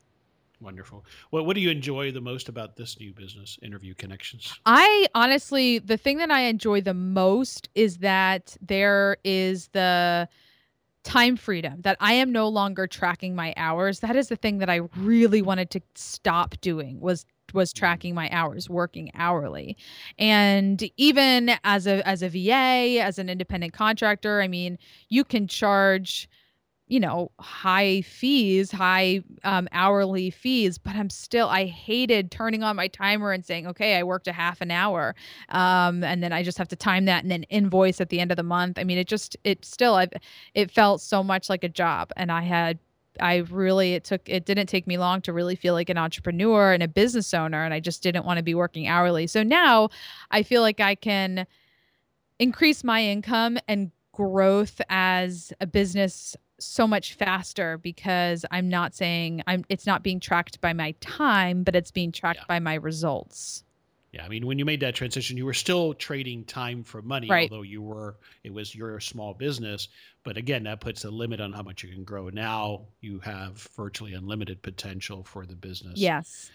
Wonderful. 0.62 1.04
What 1.30 1.44
what 1.44 1.54
do 1.54 1.60
you 1.60 1.70
enjoy 1.70 2.12
the 2.12 2.20
most 2.20 2.48
about 2.48 2.76
this 2.76 2.98
new 3.00 3.12
business, 3.12 3.58
Interview 3.62 3.94
Connections? 3.94 4.54
I 4.64 5.06
honestly, 5.14 5.80
the 5.80 5.96
thing 5.96 6.18
that 6.18 6.30
I 6.30 6.42
enjoy 6.42 6.80
the 6.80 6.94
most 6.94 7.68
is 7.74 7.98
that 7.98 8.56
there 8.60 9.16
is 9.24 9.68
the 9.68 10.28
time 11.02 11.36
freedom 11.36 11.80
that 11.80 11.96
I 11.98 12.12
am 12.12 12.30
no 12.30 12.48
longer 12.48 12.86
tracking 12.86 13.34
my 13.34 13.52
hours. 13.56 14.00
That 14.00 14.14
is 14.14 14.28
the 14.28 14.36
thing 14.36 14.58
that 14.58 14.70
I 14.70 14.82
really 14.96 15.42
wanted 15.42 15.70
to 15.70 15.80
stop 15.96 16.54
doing 16.60 17.00
was 17.00 17.26
was 17.52 17.72
mm-hmm. 17.72 17.78
tracking 17.80 18.14
my 18.14 18.30
hours 18.30 18.70
working 18.70 19.10
hourly 19.14 19.76
and 20.18 20.88
even 20.96 21.50
as 21.64 21.86
a 21.86 22.06
as 22.08 22.22
a 22.22 22.28
va 22.28 23.02
as 23.02 23.18
an 23.18 23.28
independent 23.28 23.74
contractor 23.74 24.40
i 24.40 24.48
mean 24.48 24.78
you 25.10 25.22
can 25.22 25.46
charge 25.46 26.30
you 26.92 27.00
know 27.00 27.30
high 27.40 28.02
fees 28.02 28.70
high 28.70 29.22
um, 29.44 29.66
hourly 29.72 30.28
fees 30.28 30.76
but 30.76 30.94
i'm 30.94 31.08
still 31.08 31.48
i 31.48 31.64
hated 31.64 32.30
turning 32.30 32.62
on 32.62 32.76
my 32.76 32.86
timer 32.86 33.32
and 33.32 33.46
saying 33.46 33.66
okay 33.66 33.96
i 33.96 34.02
worked 34.02 34.28
a 34.28 34.32
half 34.32 34.60
an 34.60 34.70
hour 34.70 35.14
um, 35.48 36.04
and 36.04 36.22
then 36.22 36.34
i 36.34 36.42
just 36.42 36.58
have 36.58 36.68
to 36.68 36.76
time 36.76 37.06
that 37.06 37.22
and 37.22 37.30
then 37.30 37.44
invoice 37.44 37.98
at 37.98 38.10
the 38.10 38.20
end 38.20 38.30
of 38.30 38.36
the 38.36 38.42
month 38.42 38.78
i 38.78 38.84
mean 38.84 38.98
it 38.98 39.08
just 39.08 39.38
it 39.42 39.64
still 39.64 39.94
i 39.94 40.06
it 40.52 40.70
felt 40.70 41.00
so 41.00 41.24
much 41.24 41.48
like 41.48 41.64
a 41.64 41.68
job 41.68 42.10
and 42.16 42.30
i 42.30 42.42
had 42.42 42.78
I 43.20 43.36
really 43.50 43.92
it 43.92 44.04
took 44.04 44.22
it 44.26 44.46
didn't 44.46 44.68
take 44.68 44.86
me 44.86 44.96
long 44.96 45.20
to 45.22 45.34
really 45.34 45.54
feel 45.54 45.74
like 45.74 45.90
an 45.90 45.98
entrepreneur 45.98 46.72
and 46.72 46.82
a 46.82 46.88
business 46.88 47.34
owner 47.34 47.62
and 47.62 47.74
I 47.74 47.78
just 47.78 48.02
didn't 48.02 48.24
want 48.24 48.38
to 48.38 48.42
be 48.42 48.54
working 48.54 48.88
hourly. 48.88 49.26
So 49.26 49.42
now 49.42 49.90
I 50.30 50.42
feel 50.42 50.62
like 50.62 50.80
I 50.80 50.94
can 50.94 51.46
increase 52.38 52.82
my 52.82 53.04
income 53.04 53.58
and 53.68 53.90
growth 54.12 54.80
as 54.88 55.52
a 55.60 55.66
business 55.66 56.36
so 56.64 56.86
much 56.86 57.14
faster 57.14 57.78
because 57.78 58.44
I'm 58.50 58.68
not 58.68 58.94
saying 58.94 59.42
I'm 59.46 59.64
it's 59.68 59.86
not 59.86 60.02
being 60.02 60.20
tracked 60.20 60.60
by 60.60 60.72
my 60.72 60.94
time, 61.00 61.62
but 61.62 61.76
it's 61.76 61.90
being 61.90 62.12
tracked 62.12 62.40
yeah. 62.40 62.46
by 62.48 62.58
my 62.58 62.74
results. 62.74 63.64
Yeah, 64.12 64.26
I 64.26 64.28
mean, 64.28 64.46
when 64.46 64.58
you 64.58 64.66
made 64.66 64.80
that 64.80 64.94
transition, 64.94 65.38
you 65.38 65.46
were 65.46 65.54
still 65.54 65.94
trading 65.94 66.44
time 66.44 66.84
for 66.84 67.00
money, 67.00 67.28
right. 67.30 67.50
although 67.50 67.62
you 67.62 67.80
were 67.80 68.16
it 68.44 68.52
was 68.52 68.74
your 68.74 69.00
small 69.00 69.32
business. 69.32 69.88
But 70.22 70.36
again, 70.36 70.64
that 70.64 70.80
puts 70.80 71.04
a 71.04 71.10
limit 71.10 71.40
on 71.40 71.52
how 71.52 71.62
much 71.62 71.82
you 71.82 71.90
can 71.90 72.04
grow. 72.04 72.28
Now 72.28 72.88
you 73.00 73.20
have 73.20 73.66
virtually 73.74 74.12
unlimited 74.12 74.60
potential 74.60 75.24
for 75.24 75.46
the 75.46 75.56
business. 75.56 75.98
Yes. 75.98 76.50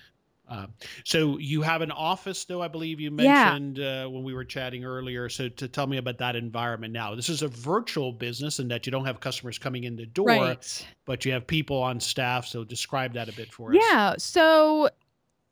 Uh, 0.50 0.68
so 1.04 1.38
you 1.38 1.62
have 1.62 1.82
an 1.82 1.92
office, 1.92 2.46
though 2.46 2.62
I 2.62 2.68
believe 2.68 3.00
you 3.00 3.12
mentioned 3.12 3.78
yeah. 3.78 4.06
uh, 4.06 4.10
when 4.10 4.24
we 4.24 4.34
were 4.34 4.46
chatting 4.46 4.86
earlier. 4.86 5.28
So 5.30 5.50
to 5.50 5.68
tell 5.68 5.88
me 5.88 5.98
about 5.98 6.18
that 6.20 6.36
environment 6.36 6.94
now, 6.94 7.16
this 7.16 7.30
is 7.30 7.42
a 7.42 7.48
virtual 7.48 8.12
business, 8.12 8.60
and 8.60 8.72
that 8.72 8.86
you 8.86 8.92
don't 8.92 9.06
have 9.06 9.20
customers 9.20 9.58
coming 9.58 9.84
in 9.84 9.96
the 9.96 10.06
door, 10.06 10.28
right. 10.28 10.88
but 11.06 11.26
you 11.26 11.32
have 11.34 11.46
people 11.46 11.82
on 11.82 12.00
staff. 12.00 12.46
So 12.46 12.64
describe 12.64 13.14
that 13.14 13.28
a 13.30 13.34
bit 13.34 13.54
for 13.54 13.72
us. 13.72 13.78
Yeah. 13.92 14.16
So 14.18 14.90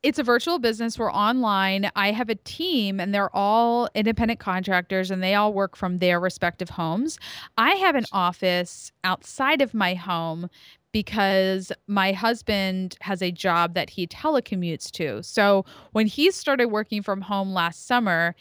it's 0.03 0.19
a 0.19 0.23
virtual 0.23 0.59
business. 0.59 0.99
We're 0.99 1.11
online. 1.11 1.89
I 1.95 2.11
have 2.11 2.29
a 2.29 2.35
team, 2.35 2.99
and 2.99 3.11
they're 3.11 3.35
all 3.35 3.89
independent 3.95 4.39
contractors, 4.39 5.09
and 5.09 5.23
they 5.23 5.33
all 5.33 5.51
work 5.51 5.75
from 5.75 5.97
their 5.97 6.19
respective 6.19 6.69
homes. 6.69 7.17
I 7.57 7.71
have 7.71 7.95
an 7.95 8.05
office 8.11 8.91
outside 9.03 9.61
of 9.61 9.73
my 9.73 9.95
home 9.95 10.47
because 10.95 11.73
my 11.87 12.13
husband 12.13 12.95
has 13.01 13.21
a 13.21 13.29
job 13.29 13.73
that 13.73 13.89
he 13.89 14.07
telecommutes 14.07 14.89
to. 14.89 15.21
So 15.23 15.65
when 15.91 16.07
he 16.07 16.31
started 16.31 16.67
working 16.67 17.01
from 17.01 17.19
home 17.19 17.51
last 17.51 17.85
summer, 17.85 18.33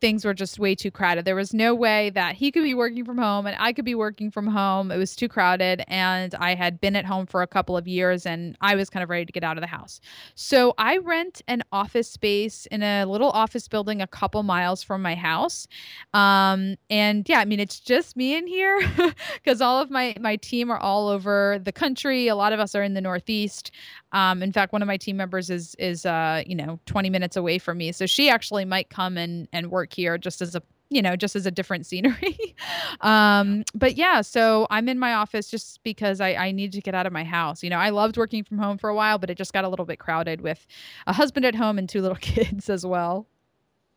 things 0.00 0.24
were 0.24 0.34
just 0.34 0.58
way 0.58 0.74
too 0.74 0.90
crowded. 0.90 1.24
There 1.24 1.34
was 1.34 1.52
no 1.52 1.74
way 1.74 2.10
that 2.10 2.34
he 2.34 2.50
could 2.52 2.62
be 2.62 2.74
working 2.74 3.04
from 3.04 3.18
home 3.18 3.46
and 3.46 3.56
I 3.58 3.72
could 3.72 3.84
be 3.84 3.94
working 3.94 4.30
from 4.30 4.46
home. 4.46 4.90
It 4.90 4.96
was 4.96 5.16
too 5.16 5.28
crowded. 5.28 5.82
And 5.88 6.34
I 6.36 6.54
had 6.54 6.80
been 6.80 6.94
at 6.96 7.04
home 7.04 7.26
for 7.26 7.42
a 7.42 7.46
couple 7.46 7.76
of 7.76 7.88
years 7.88 8.26
and 8.26 8.56
I 8.60 8.74
was 8.74 8.90
kind 8.90 9.02
of 9.02 9.10
ready 9.10 9.26
to 9.26 9.32
get 9.32 9.44
out 9.44 9.56
of 9.56 9.60
the 9.60 9.66
house. 9.66 10.00
So 10.34 10.74
I 10.78 10.98
rent 10.98 11.42
an 11.48 11.62
office 11.72 12.08
space 12.08 12.66
in 12.66 12.82
a 12.82 13.04
little 13.04 13.30
office 13.30 13.66
building 13.66 14.00
a 14.00 14.06
couple 14.06 14.42
miles 14.42 14.82
from 14.82 15.02
my 15.02 15.14
house. 15.14 15.66
Um, 16.14 16.76
and 16.90 17.28
yeah, 17.28 17.40
I 17.40 17.44
mean, 17.44 17.60
it's 17.60 17.80
just 17.80 18.16
me 18.16 18.36
in 18.36 18.46
here 18.46 18.80
because 19.34 19.60
all 19.60 19.80
of 19.80 19.90
my, 19.90 20.14
my 20.20 20.36
team 20.36 20.70
are 20.70 20.78
all 20.78 21.08
over 21.08 21.60
the 21.62 21.72
country. 21.72 22.28
A 22.28 22.36
lot 22.36 22.52
of 22.52 22.60
us 22.60 22.74
are 22.74 22.82
in 22.82 22.94
the 22.94 23.00
Northeast. 23.00 23.72
Um, 24.12 24.42
in 24.42 24.52
fact, 24.52 24.72
one 24.72 24.82
of 24.82 24.88
my 24.88 24.96
team 24.96 25.16
members 25.16 25.50
is 25.50 25.74
is 25.78 26.06
uh, 26.06 26.42
you 26.46 26.54
know 26.54 26.78
20 26.86 27.10
minutes 27.10 27.36
away 27.36 27.58
from 27.58 27.78
me, 27.78 27.92
so 27.92 28.06
she 28.06 28.30
actually 28.30 28.64
might 28.64 28.88
come 28.88 29.18
and 29.18 29.48
and 29.52 29.70
work 29.70 29.87
here 29.94 30.18
just 30.18 30.40
as 30.40 30.54
a 30.54 30.62
you 30.90 31.02
know 31.02 31.16
just 31.16 31.36
as 31.36 31.46
a 31.46 31.50
different 31.50 31.86
scenery. 31.86 32.36
um, 33.00 33.64
but 33.74 33.96
yeah, 33.96 34.20
so 34.22 34.66
I'm 34.70 34.88
in 34.88 34.98
my 34.98 35.14
office 35.14 35.48
just 35.48 35.82
because 35.82 36.20
I 36.20 36.34
I 36.34 36.52
need 36.52 36.72
to 36.72 36.80
get 36.80 36.94
out 36.94 37.06
of 37.06 37.12
my 37.12 37.24
house. 37.24 37.62
You 37.62 37.70
know, 37.70 37.78
I 37.78 37.90
loved 37.90 38.16
working 38.16 38.44
from 38.44 38.58
home 38.58 38.78
for 38.78 38.90
a 38.90 38.94
while, 38.94 39.18
but 39.18 39.30
it 39.30 39.36
just 39.36 39.52
got 39.52 39.64
a 39.64 39.68
little 39.68 39.86
bit 39.86 39.98
crowded 39.98 40.40
with 40.40 40.66
a 41.06 41.12
husband 41.12 41.44
at 41.44 41.54
home 41.54 41.78
and 41.78 41.88
two 41.88 42.02
little 42.02 42.16
kids 42.20 42.70
as 42.70 42.86
well. 42.86 43.26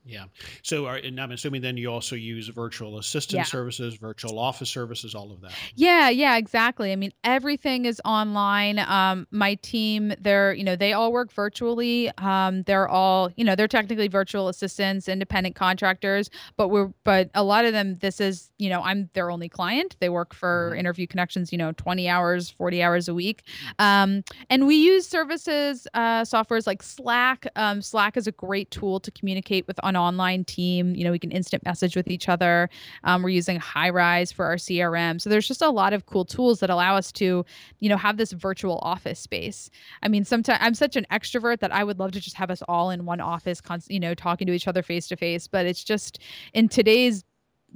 Yeah. 0.03 0.25
So, 0.63 0.87
are, 0.87 0.95
and 0.95 1.19
I'm 1.21 1.31
assuming 1.31 1.61
then 1.61 1.77
you 1.77 1.91
also 1.91 2.15
use 2.15 2.47
virtual 2.47 2.97
assistant 2.97 3.37
Yeah. 3.39 3.43
services, 3.43 3.95
virtual 3.95 4.39
office 4.39 4.69
services, 4.69 5.13
all 5.13 5.31
of 5.31 5.41
that. 5.41 5.51
Yeah, 5.75 6.09
yeah, 6.09 6.37
exactly. 6.37 6.91
I 6.91 6.95
mean, 6.95 7.11
everything 7.23 7.85
is 7.85 8.01
online. 8.03 8.79
Um, 8.79 9.27
my 9.29 9.55
team, 9.55 10.13
they're, 10.19 10.53
you 10.53 10.63
know, 10.63 10.75
they 10.75 10.93
all 10.93 11.11
work 11.11 11.31
virtually. 11.31 12.09
Um, 12.17 12.63
they're 12.63 12.87
all, 12.89 13.29
you 13.37 13.43
know, 13.43 13.55
they're 13.55 13.67
technically 13.67 14.07
virtual 14.07 14.47
assistants, 14.47 15.07
independent 15.07 15.55
contractors, 15.55 16.29
but 16.57 16.69
we're, 16.69 16.91
but 17.03 17.29
a 17.35 17.43
lot 17.43 17.65
of 17.65 17.73
them, 17.73 17.97
this 17.99 18.19
is, 18.19 18.49
you 18.57 18.69
know, 18.69 18.81
I'm 18.81 19.09
their 19.13 19.29
only 19.29 19.49
client. 19.49 19.97
They 19.99 20.09
work 20.09 20.33
for 20.33 20.71
Mhm. 20.73 20.79
Interview 20.79 21.05
Connections, 21.07 21.51
you 21.51 21.57
know, 21.59 21.73
20 21.73 22.09
hours, 22.09 22.49
40 22.49 22.81
hours 22.81 23.07
a 23.07 23.13
week. 23.13 23.43
Um, 23.77 24.23
and 24.49 24.65
we 24.65 24.75
use 24.75 25.07
services, 25.07 25.87
uh, 25.93 26.21
softwares 26.21 26.65
like 26.65 26.81
Slack. 26.81 27.45
Um, 27.55 27.81
Slack 27.83 28.17
is 28.17 28.25
a 28.25 28.31
great 28.31 28.71
tool 28.71 28.99
to 28.99 29.11
communicate 29.11 29.67
with 29.67 29.79
an 29.91 29.97
online 29.97 30.43
team. 30.45 30.95
You 30.95 31.03
know, 31.03 31.11
we 31.11 31.19
can 31.19 31.31
instant 31.31 31.63
message 31.63 31.95
with 31.95 32.07
each 32.07 32.27
other. 32.27 32.69
Um, 33.03 33.21
we're 33.21 33.29
using 33.29 33.59
Highrise 33.59 34.33
for 34.33 34.45
our 34.45 34.55
CRM. 34.55 35.21
So 35.21 35.29
there's 35.29 35.47
just 35.47 35.61
a 35.61 35.69
lot 35.69 35.93
of 35.93 36.05
cool 36.05 36.25
tools 36.25 36.59
that 36.61 36.69
allow 36.69 36.95
us 36.95 37.11
to, 37.13 37.45
you 37.79 37.89
know, 37.89 37.97
have 37.97 38.17
this 38.17 38.31
virtual 38.31 38.79
office 38.81 39.19
space. 39.19 39.69
I 40.01 40.07
mean, 40.07 40.23
sometimes 40.23 40.59
I'm 40.61 40.73
such 40.73 40.95
an 40.95 41.05
extrovert 41.11 41.59
that 41.59 41.71
I 41.71 41.83
would 41.83 41.99
love 41.99 42.11
to 42.13 42.21
just 42.21 42.37
have 42.37 42.49
us 42.49 42.63
all 42.67 42.89
in 42.89 43.05
one 43.05 43.19
office, 43.19 43.61
you 43.87 43.99
know, 43.99 44.13
talking 44.13 44.47
to 44.47 44.53
each 44.53 44.67
other 44.67 44.81
face 44.81 45.07
to 45.09 45.15
face. 45.17 45.47
But 45.47 45.65
it's 45.65 45.83
just 45.83 46.19
in 46.53 46.69
today's 46.69 47.23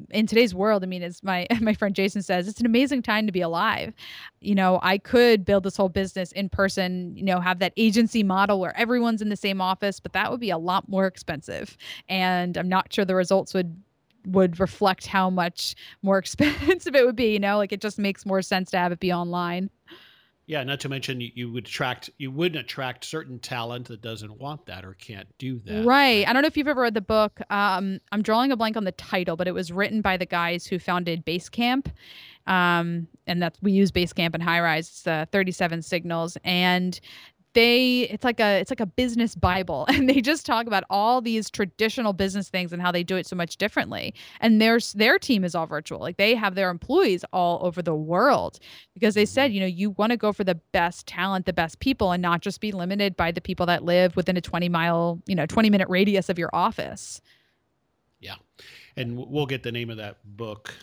in 0.10 0.27
today's 0.27 0.53
world, 0.53 0.84
I 0.84 0.88
mean, 0.88 1.03
as 1.03 1.23
my 1.23 1.47
my 1.62 1.73
friend 1.73 1.95
Jason 1.95 2.21
says, 2.21 2.47
it's 2.47 2.60
an 2.60 2.65
amazing 2.65 3.01
time 3.01 3.25
to 3.25 3.31
be 3.31 3.41
alive. 3.41 3.93
You 4.41 4.55
know, 4.55 4.79
I 4.81 4.97
could 4.97 5.45
build 5.45 5.63
this 5.63 5.77
whole 5.77 5.89
business 5.89 6.31
in 6.31 6.49
person, 6.49 7.15
you 7.15 7.23
know, 7.23 7.39
have 7.39 7.60
that 7.60 7.73
agency 7.77 8.23
model 8.23 8.60
where 8.60 8.77
everyone's 8.77 9.21
in 9.21 9.29
the 9.29 9.36
same 9.36 9.62
office, 9.62 9.99
but 9.99 10.13
that 10.13 10.31
would 10.31 10.39
be 10.39 10.49
a 10.49 10.58
lot 10.58 10.88
more 10.89 11.08
expensive. 11.08 11.77
And 12.10 12.58
I'm 12.58 12.69
not 12.69 12.91
sure 12.93 13.05
the 13.05 13.15
results 13.15 13.53
would 13.53 13.75
would 14.27 14.60
reflect 14.60 15.05
how 15.08 15.29
much 15.29 15.75
more 16.01 16.17
expensive 16.19 16.95
it 16.95 17.05
would 17.05 17.15
be, 17.15 17.34
you 17.34 17.39
know, 17.39 17.58
like 17.58 17.71
it 17.71 17.81
just 17.81 17.99
makes 17.99 18.25
more 18.25 18.41
sense 18.41 18.71
to 18.71 18.77
have 18.77 18.91
it 18.91 18.99
be 18.99 19.13
online. 19.13 19.69
Yeah. 20.47 20.63
Not 20.63 20.79
to 20.81 20.89
mention 20.89 21.21
you, 21.21 21.31
you 21.34 21.51
would 21.51 21.65
attract, 21.65 22.10
you 22.17 22.31
wouldn't 22.31 22.63
attract 22.63 23.05
certain 23.05 23.39
talent 23.39 23.88
that 23.88 24.01
doesn't 24.01 24.39
want 24.39 24.65
that 24.67 24.86
or 24.86 24.93
can't 24.93 25.27
do 25.38 25.60
that. 25.65 25.86
Right. 25.86 26.27
I 26.27 26.34
don't 26.34 26.41
know 26.41 26.47
if 26.47 26.58
you've 26.58 26.67
ever 26.67 26.81
read 26.81 26.93
the 26.93 27.01
book. 27.01 27.39
Um, 27.49 27.99
I'm 28.12 28.21
drawing 28.21 28.51
a 28.51 28.58
blank 28.58 28.77
on 28.77 28.84
the 28.84 28.91
title, 28.93 29.36
but 29.36 29.47
it 29.47 29.53
was 29.53 29.71
written 29.71 30.01
by 30.01 30.17
the 30.17 30.25
guys 30.25 30.65
who 30.65 30.79
founded 30.79 31.25
Basecamp. 31.25 31.88
Um, 32.47 33.08
and 33.27 33.41
that's 33.41 33.60
we 33.62 33.71
use 33.71 33.91
Basecamp 33.91 34.36
and 34.36 34.43
Highrise. 34.43 34.79
It's 34.89 35.08
uh, 35.08 35.25
37 35.31 35.81
signals. 35.81 36.38
And 36.43 36.99
they 37.55 38.01
it's 38.01 38.23
like 38.23 38.39
a 38.39 38.59
it's 38.59 38.69
like 38.69 38.79
a 38.79 38.85
business 38.85 39.33
bible 39.33 39.85
and 39.89 40.07
they 40.07 40.21
just 40.21 40.45
talk 40.45 40.67
about 40.67 40.83
all 40.89 41.21
these 41.21 41.49
traditional 41.49 42.13
business 42.13 42.49
things 42.49 42.71
and 42.71 42.81
how 42.81 42.91
they 42.91 43.01
do 43.01 43.15
it 43.15 43.25
so 43.25 43.35
much 43.35 43.57
differently 43.57 44.13
and 44.41 44.61
their 44.61 44.77
their 44.93 45.17
team 45.17 45.43
is 45.43 45.55
all 45.55 45.65
virtual 45.65 45.99
like 45.99 46.17
they 46.17 46.35
have 46.35 46.53
their 46.53 46.69
employees 46.69 47.25
all 47.33 47.65
over 47.65 47.81
the 47.81 47.95
world 47.95 48.59
because 48.93 49.15
they 49.15 49.25
said 49.25 49.47
mm-hmm. 49.47 49.55
you 49.55 49.59
know 49.61 49.65
you 49.65 49.89
want 49.91 50.11
to 50.11 50.17
go 50.17 50.31
for 50.31 50.43
the 50.43 50.55
best 50.71 51.07
talent 51.07 51.45
the 51.45 51.53
best 51.53 51.79
people 51.79 52.11
and 52.11 52.21
not 52.21 52.41
just 52.41 52.61
be 52.61 52.71
limited 52.71 53.15
by 53.15 53.31
the 53.31 53.41
people 53.41 53.65
that 53.65 53.83
live 53.83 54.15
within 54.15 54.37
a 54.37 54.41
20 54.41 54.69
mile 54.69 55.19
you 55.25 55.35
know 55.35 55.45
20 55.45 55.69
minute 55.69 55.89
radius 55.89 56.29
of 56.29 56.37
your 56.37 56.49
office 56.53 57.21
Yeah. 58.19 58.35
And 58.97 59.17
we'll 59.17 59.45
get 59.45 59.63
the 59.63 59.73
name 59.73 59.89
of 59.89 59.97
that 59.97 60.17
book. 60.23 60.73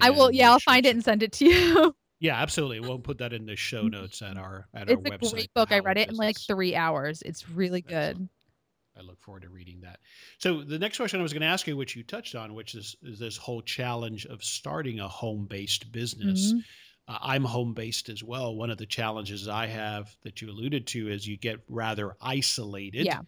i 0.00 0.10
will 0.10 0.30
yeah 0.32 0.50
i'll 0.50 0.60
find 0.60 0.84
it 0.84 0.94
and 0.94 1.04
send 1.04 1.22
it 1.22 1.32
to 1.32 1.44
you 1.44 1.94
Yeah, 2.20 2.40
absolutely. 2.40 2.80
We'll 2.80 2.98
put 2.98 3.18
that 3.18 3.32
in 3.32 3.46
the 3.46 3.56
show 3.56 3.88
notes 3.88 4.22
at 4.22 4.36
our 4.36 4.68
at 4.74 4.88
it's 4.88 4.96
our 4.96 4.98
a 4.98 5.02
website. 5.02 5.30
great 5.32 5.52
book 5.54 5.72
i 5.72 5.78
read 5.80 5.98
it 5.98 6.08
in 6.08 6.14
like 6.16 6.36
three 6.38 6.74
hours 6.74 7.22
it's 7.22 7.48
really 7.48 7.84
Excellent. 7.88 8.18
good 8.18 8.28
I 8.98 9.02
look 9.02 9.20
forward 9.20 9.42
to 9.42 9.50
reading 9.50 9.82
that. 9.82 10.00
So 10.38 10.62
the 10.62 10.78
next 10.78 10.96
question 10.96 11.20
I 11.20 11.22
was 11.22 11.34
going 11.34 11.42
to 11.42 11.46
ask 11.48 11.66
you, 11.66 11.76
which 11.76 11.94
you 11.94 12.02
touched 12.02 12.34
on, 12.34 12.54
which 12.54 12.74
is, 12.74 12.96
is 13.02 13.18
this 13.18 13.36
whole 13.36 13.60
challenge 13.60 14.24
of 14.24 14.42
starting 14.42 15.00
a 15.00 15.08
home-based 15.08 15.92
business. 15.92 16.54
Mhm. 16.54 16.60
Uh, 17.06 17.18
I'm 17.20 17.44
home-based 17.44 18.08
as 18.08 18.24
well. 18.24 18.56
One 18.56 18.70
of 18.70 18.78
the 18.78 18.86
challenges 18.86 19.48
I 19.48 19.66
have 19.66 20.16
that 20.22 20.40
you 20.40 20.48
alluded 20.50 20.86
to 20.88 21.08
is 21.10 21.26
you 21.26 21.36
get 21.36 21.58
rather 21.68 22.16
isolated. 22.22 23.04
Yeah. 23.04 23.20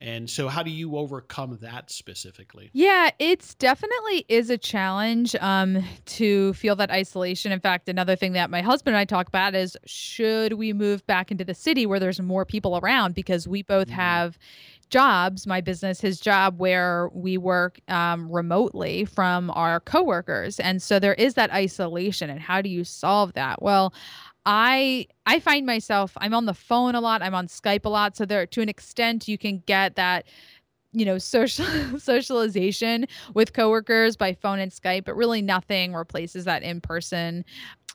And 0.00 0.28
so, 0.28 0.48
how 0.48 0.62
do 0.62 0.70
you 0.70 0.96
overcome 0.96 1.58
that 1.62 1.90
specifically? 1.90 2.70
Yeah, 2.74 3.10
it's 3.18 3.54
definitely 3.54 4.26
is 4.28 4.50
a 4.50 4.58
challenge 4.58 5.34
um 5.36 5.82
to 6.06 6.52
feel 6.52 6.76
that 6.76 6.90
isolation. 6.90 7.50
In 7.50 7.60
fact, 7.60 7.88
another 7.88 8.14
thing 8.16 8.32
that 8.34 8.50
my 8.50 8.60
husband 8.60 8.94
and 8.94 9.00
I 9.00 9.06
talk 9.06 9.28
about 9.28 9.54
is 9.54 9.76
should 9.86 10.54
we 10.54 10.74
move 10.74 11.06
back 11.06 11.30
into 11.30 11.44
the 11.44 11.54
city 11.54 11.86
where 11.86 11.98
there's 11.98 12.20
more 12.20 12.44
people 12.44 12.76
around 12.76 13.14
because 13.14 13.48
we 13.48 13.62
both 13.62 13.88
Mhm. 13.88 13.92
have 13.92 14.38
jobs, 14.90 15.46
my 15.46 15.60
business, 15.60 16.00
his 16.00 16.20
job 16.20 16.58
where 16.60 17.08
we 17.12 17.38
work 17.38 17.80
um, 17.88 18.30
remotely 18.30 19.04
from 19.04 19.50
our 19.50 19.80
coworkers. 19.80 20.60
And 20.60 20.80
so 20.82 20.98
there 20.98 21.14
is 21.14 21.34
that 21.34 21.52
isolation 21.52 22.30
and 22.30 22.40
how 22.40 22.60
do 22.62 22.68
you 22.68 22.84
solve 22.84 23.32
that? 23.32 23.62
Well, 23.62 23.92
I 24.46 25.08
I 25.26 25.40
find 25.40 25.66
myself 25.66 26.12
I'm 26.18 26.32
on 26.32 26.46
the 26.46 26.54
phone 26.54 26.94
a 26.94 27.00
lot, 27.00 27.20
I'm 27.20 27.34
on 27.34 27.48
Skype 27.48 27.84
a 27.84 27.88
lot, 27.88 28.16
so 28.16 28.24
there 28.24 28.46
to 28.46 28.62
an 28.62 28.68
extent 28.68 29.28
you 29.28 29.36
can 29.36 29.62
get 29.66 29.96
that 29.96 30.24
you 30.92 31.04
know 31.04 31.18
social 31.18 31.66
socialization 31.98 33.06
with 33.34 33.52
coworkers 33.52 34.16
by 34.16 34.34
phone 34.34 34.60
and 34.60 34.70
Skype, 34.72 35.04
but 35.04 35.16
really 35.16 35.42
nothing 35.42 35.92
replaces 35.92 36.44
that 36.44 36.62
in-person 36.62 37.44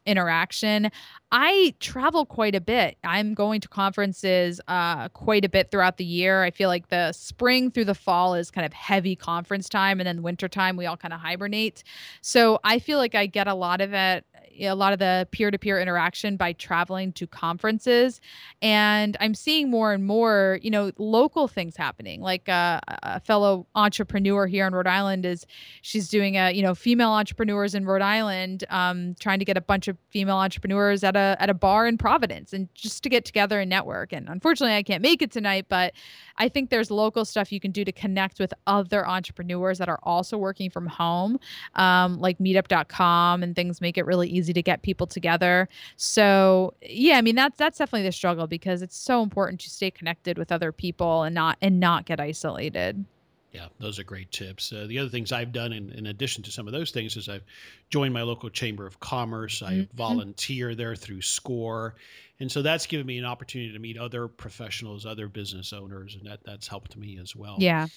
interaction. 0.05 0.91
I 1.31 1.73
travel 1.79 2.25
quite 2.25 2.55
a 2.55 2.61
bit. 2.61 2.97
I'm 3.03 3.33
going 3.33 3.61
to 3.61 3.69
conferences 3.69 4.59
uh, 4.67 5.07
quite 5.09 5.45
a 5.45 5.49
bit 5.49 5.71
throughout 5.71 5.97
the 5.97 6.03
year. 6.03 6.43
I 6.43 6.51
feel 6.51 6.67
like 6.67 6.89
the 6.89 7.13
spring 7.13 7.71
through 7.71 7.85
the 7.85 7.95
fall 7.95 8.35
is 8.35 8.51
kind 8.51 8.65
of 8.65 8.73
heavy 8.73 9.15
conference 9.15 9.69
time, 9.69 9.99
and 9.99 10.07
then 10.07 10.23
winter 10.23 10.49
time 10.49 10.75
we 10.75 10.85
all 10.85 10.97
kind 10.97 11.13
of 11.13 11.21
hibernate. 11.21 11.83
So 12.21 12.59
I 12.63 12.79
feel 12.79 12.97
like 12.97 13.15
I 13.15 13.27
get 13.27 13.47
a 13.47 13.53
lot 13.53 13.79
of 13.79 13.93
it, 13.93 14.25
a 14.59 14.73
lot 14.75 14.91
of 14.91 14.99
the 14.99 15.27
peer-to-peer 15.31 15.79
interaction 15.79 16.35
by 16.35 16.51
traveling 16.53 17.13
to 17.13 17.25
conferences, 17.25 18.19
and 18.61 19.15
I'm 19.21 19.33
seeing 19.33 19.69
more 19.69 19.93
and 19.93 20.05
more, 20.05 20.59
you 20.61 20.69
know, 20.69 20.91
local 20.97 21.47
things 21.47 21.77
happening. 21.77 22.19
Like 22.19 22.49
uh, 22.49 22.81
a 22.87 23.21
fellow 23.21 23.67
entrepreneur 23.75 24.47
here 24.47 24.67
in 24.67 24.75
Rhode 24.75 24.87
Island 24.87 25.25
is 25.25 25.45
she's 25.81 26.09
doing 26.09 26.35
a 26.35 26.51
you 26.51 26.61
know 26.61 26.75
female 26.75 27.11
entrepreneurs 27.11 27.73
in 27.73 27.85
Rhode 27.85 28.01
Island, 28.01 28.65
um, 28.69 29.15
trying 29.19 29.39
to 29.39 29.45
get 29.45 29.55
a 29.55 29.61
bunch 29.61 29.87
of 29.87 29.90
female 30.09 30.37
entrepreneurs 30.37 31.03
at 31.03 31.15
a 31.15 31.35
at 31.39 31.49
a 31.49 31.53
bar 31.53 31.87
in 31.87 31.97
Providence 31.97 32.53
and 32.53 32.67
just 32.73 33.03
to 33.03 33.09
get 33.09 33.25
together 33.25 33.59
and 33.59 33.69
network. 33.69 34.13
And 34.13 34.27
unfortunately, 34.29 34.75
I 34.75 34.83
can't 34.83 35.01
make 35.01 35.21
it 35.21 35.31
tonight, 35.31 35.65
but 35.69 35.93
I 36.37 36.49
think 36.49 36.69
there's 36.69 36.91
local 36.91 37.25
stuff 37.25 37.51
you 37.51 37.59
can 37.59 37.71
do 37.71 37.85
to 37.85 37.91
connect 37.91 38.39
with 38.39 38.53
other 38.67 39.07
entrepreneurs 39.07 39.77
that 39.77 39.89
are 39.89 39.99
also 40.03 40.37
working 40.37 40.69
from 40.69 40.87
home, 40.87 41.39
um, 41.75 42.19
like 42.19 42.39
Meetup.com 42.39 43.43
and 43.43 43.55
things 43.55 43.81
make 43.81 43.97
it 43.97 44.05
really 44.05 44.29
easy 44.29 44.53
to 44.53 44.61
get 44.61 44.81
people 44.81 45.07
together. 45.07 45.67
So 45.97 46.73
yeah, 46.81 47.17
I 47.17 47.21
mean 47.21 47.35
that's 47.35 47.57
that's 47.57 47.77
definitely 47.77 48.07
the 48.07 48.11
struggle 48.11 48.47
because 48.47 48.81
it's 48.81 48.97
so 48.97 49.23
important 49.23 49.61
to 49.61 49.69
stay 49.69 49.91
connected 49.91 50.37
with 50.37 50.51
other 50.51 50.71
people 50.71 51.23
and 51.23 51.35
not 51.35 51.57
and 51.61 51.79
not 51.79 52.05
get 52.05 52.19
isolated. 52.19 53.05
Yeah, 53.51 53.67
those 53.79 53.99
are 53.99 54.03
great 54.05 54.31
tips. 54.31 54.71
Uh, 54.71 54.85
the 54.87 54.97
other 54.97 55.09
things 55.09 55.33
I've 55.33 55.51
done 55.51 55.73
in, 55.73 55.91
in 55.91 56.05
addition 56.07 56.41
to 56.43 56.51
some 56.51 56.67
of 56.67 56.73
those 56.73 56.91
things 56.91 57.17
is 57.17 57.27
I've 57.27 57.43
joined 57.89 58.13
my 58.13 58.21
local 58.21 58.49
chamber 58.49 58.87
of 58.87 58.99
commerce. 59.01 59.61
I 59.61 59.73
Mhm. 59.73 59.91
volunteer 59.93 60.73
there 60.73 60.95
through 60.95 61.21
SCORE. 61.21 61.95
And 62.39 62.49
so 62.49 62.61
that's 62.61 62.85
given 62.87 63.05
me 63.05 63.17
an 63.17 63.25
opportunity 63.25 63.73
to 63.73 63.79
meet 63.79 63.97
other 63.97 64.27
professionals, 64.29 65.05
other 65.05 65.27
business 65.27 65.73
owners, 65.73 66.15
and 66.15 66.25
that, 66.25 66.43
that's 66.45 66.65
helped 66.67 66.95
me 66.95 67.19
as 67.19 67.35
well. 67.35 67.57
Yeah. 67.59 67.87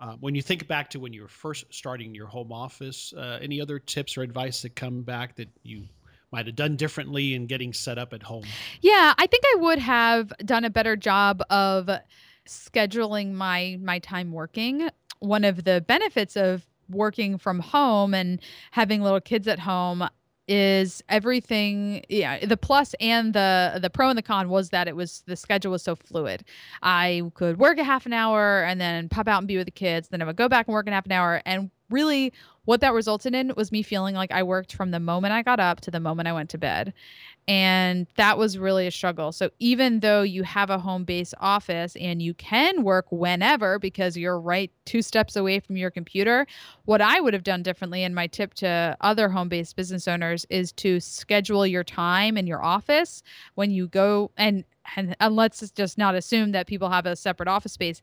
Uh, 0.00 0.16
when 0.20 0.34
you 0.34 0.40
think 0.42 0.66
back 0.66 0.88
to 0.90 0.98
when 0.98 1.12
you 1.12 1.22
were 1.22 1.28
first 1.28 1.66
starting 1.70 2.14
your 2.14 2.26
home 2.26 2.50
office, 2.50 3.12
uh, 3.12 3.38
any 3.42 3.60
other 3.60 3.78
tips 3.78 4.16
or 4.16 4.22
advice 4.22 4.62
that 4.62 4.74
come 4.74 5.02
back 5.02 5.36
that 5.36 5.48
you 5.62 5.84
might 6.32 6.46
have 6.46 6.56
done 6.56 6.74
differently 6.76 7.34
in 7.34 7.46
getting 7.46 7.74
set 7.74 7.98
up 7.98 8.14
at 8.14 8.22
home? 8.22 8.44
Yeah, 8.80 9.12
I 9.18 9.26
think 9.26 9.44
I 9.54 9.56
would 9.60 9.78
have 9.78 10.32
done 10.44 10.64
a 10.64 10.70
better 10.70 10.96
job 10.96 11.42
of 11.50 11.88
scheduling 12.48 13.32
my 13.34 13.78
my 13.80 14.00
time 14.00 14.32
working. 14.32 14.88
One 15.22 15.44
of 15.44 15.64
the 15.64 15.80
benefits 15.80 16.36
of 16.36 16.66
working 16.90 17.38
from 17.38 17.60
home 17.60 18.12
and 18.12 18.40
having 18.72 19.02
little 19.02 19.20
kids 19.20 19.48
at 19.48 19.60
home 19.60 20.08
is 20.48 21.02
everything 21.08 22.04
yeah 22.08 22.44
the 22.44 22.56
plus 22.56 22.96
and 22.98 23.32
the 23.32 23.78
the 23.80 23.88
pro 23.88 24.08
and 24.08 24.18
the 24.18 24.22
con 24.22 24.48
was 24.48 24.70
that 24.70 24.88
it 24.88 24.96
was 24.96 25.22
the 25.26 25.36
schedule 25.36 25.70
was 25.70 25.82
so 25.82 25.94
fluid 25.94 26.44
i 26.82 27.22
could 27.34 27.58
work 27.58 27.78
a 27.78 27.84
half 27.84 28.06
an 28.06 28.12
hour 28.12 28.64
and 28.64 28.80
then 28.80 29.08
pop 29.08 29.28
out 29.28 29.38
and 29.38 29.46
be 29.46 29.56
with 29.56 29.66
the 29.66 29.70
kids 29.70 30.08
then 30.08 30.20
i 30.20 30.24
would 30.24 30.34
go 30.34 30.48
back 30.48 30.66
and 30.66 30.74
work 30.74 30.88
in 30.88 30.92
half 30.92 31.06
an 31.06 31.12
hour 31.12 31.40
and 31.46 31.70
really 31.90 32.32
what 32.64 32.80
that 32.80 32.92
resulted 32.92 33.34
in 33.34 33.52
was 33.56 33.72
me 33.72 33.82
feeling 33.82 34.14
like 34.14 34.30
I 34.30 34.42
worked 34.42 34.74
from 34.74 34.90
the 34.92 35.00
moment 35.00 35.32
I 35.32 35.42
got 35.42 35.60
up 35.60 35.80
to 35.82 35.90
the 35.90 36.00
moment 36.00 36.28
I 36.28 36.32
went 36.32 36.50
to 36.50 36.58
bed. 36.58 36.92
And 37.48 38.06
that 38.16 38.38
was 38.38 38.56
really 38.56 38.86
a 38.86 38.90
struggle. 38.90 39.32
So 39.32 39.50
even 39.58 40.00
though 40.00 40.22
you 40.22 40.44
have 40.44 40.70
a 40.70 40.78
home 40.78 41.04
base 41.04 41.34
office 41.40 41.96
and 41.96 42.22
you 42.22 42.34
can 42.34 42.84
work 42.84 43.06
whenever 43.10 43.78
because 43.80 44.16
you're 44.16 44.38
right 44.38 44.70
two 44.84 45.02
steps 45.02 45.34
away 45.34 45.58
from 45.58 45.76
your 45.76 45.90
computer, 45.90 46.46
what 46.84 47.00
I 47.00 47.20
would 47.20 47.34
have 47.34 47.42
done 47.42 47.62
differently 47.62 48.04
and 48.04 48.14
my 48.14 48.28
tip 48.28 48.54
to 48.54 48.96
other 49.00 49.28
home 49.28 49.48
based 49.48 49.74
business 49.74 50.06
owners 50.06 50.46
is 50.50 50.72
to 50.74 51.00
schedule 51.00 51.66
your 51.66 51.84
time 51.84 52.36
in 52.36 52.46
your 52.46 52.64
office 52.64 53.22
when 53.54 53.70
you 53.70 53.88
go 53.88 54.30
and 54.36 54.64
and, 54.96 55.16
and 55.20 55.36
let's 55.36 55.70
just 55.70 55.96
not 55.96 56.16
assume 56.16 56.52
that 56.52 56.66
people 56.66 56.90
have 56.90 57.06
a 57.06 57.14
separate 57.14 57.48
office 57.48 57.72
space 57.72 58.02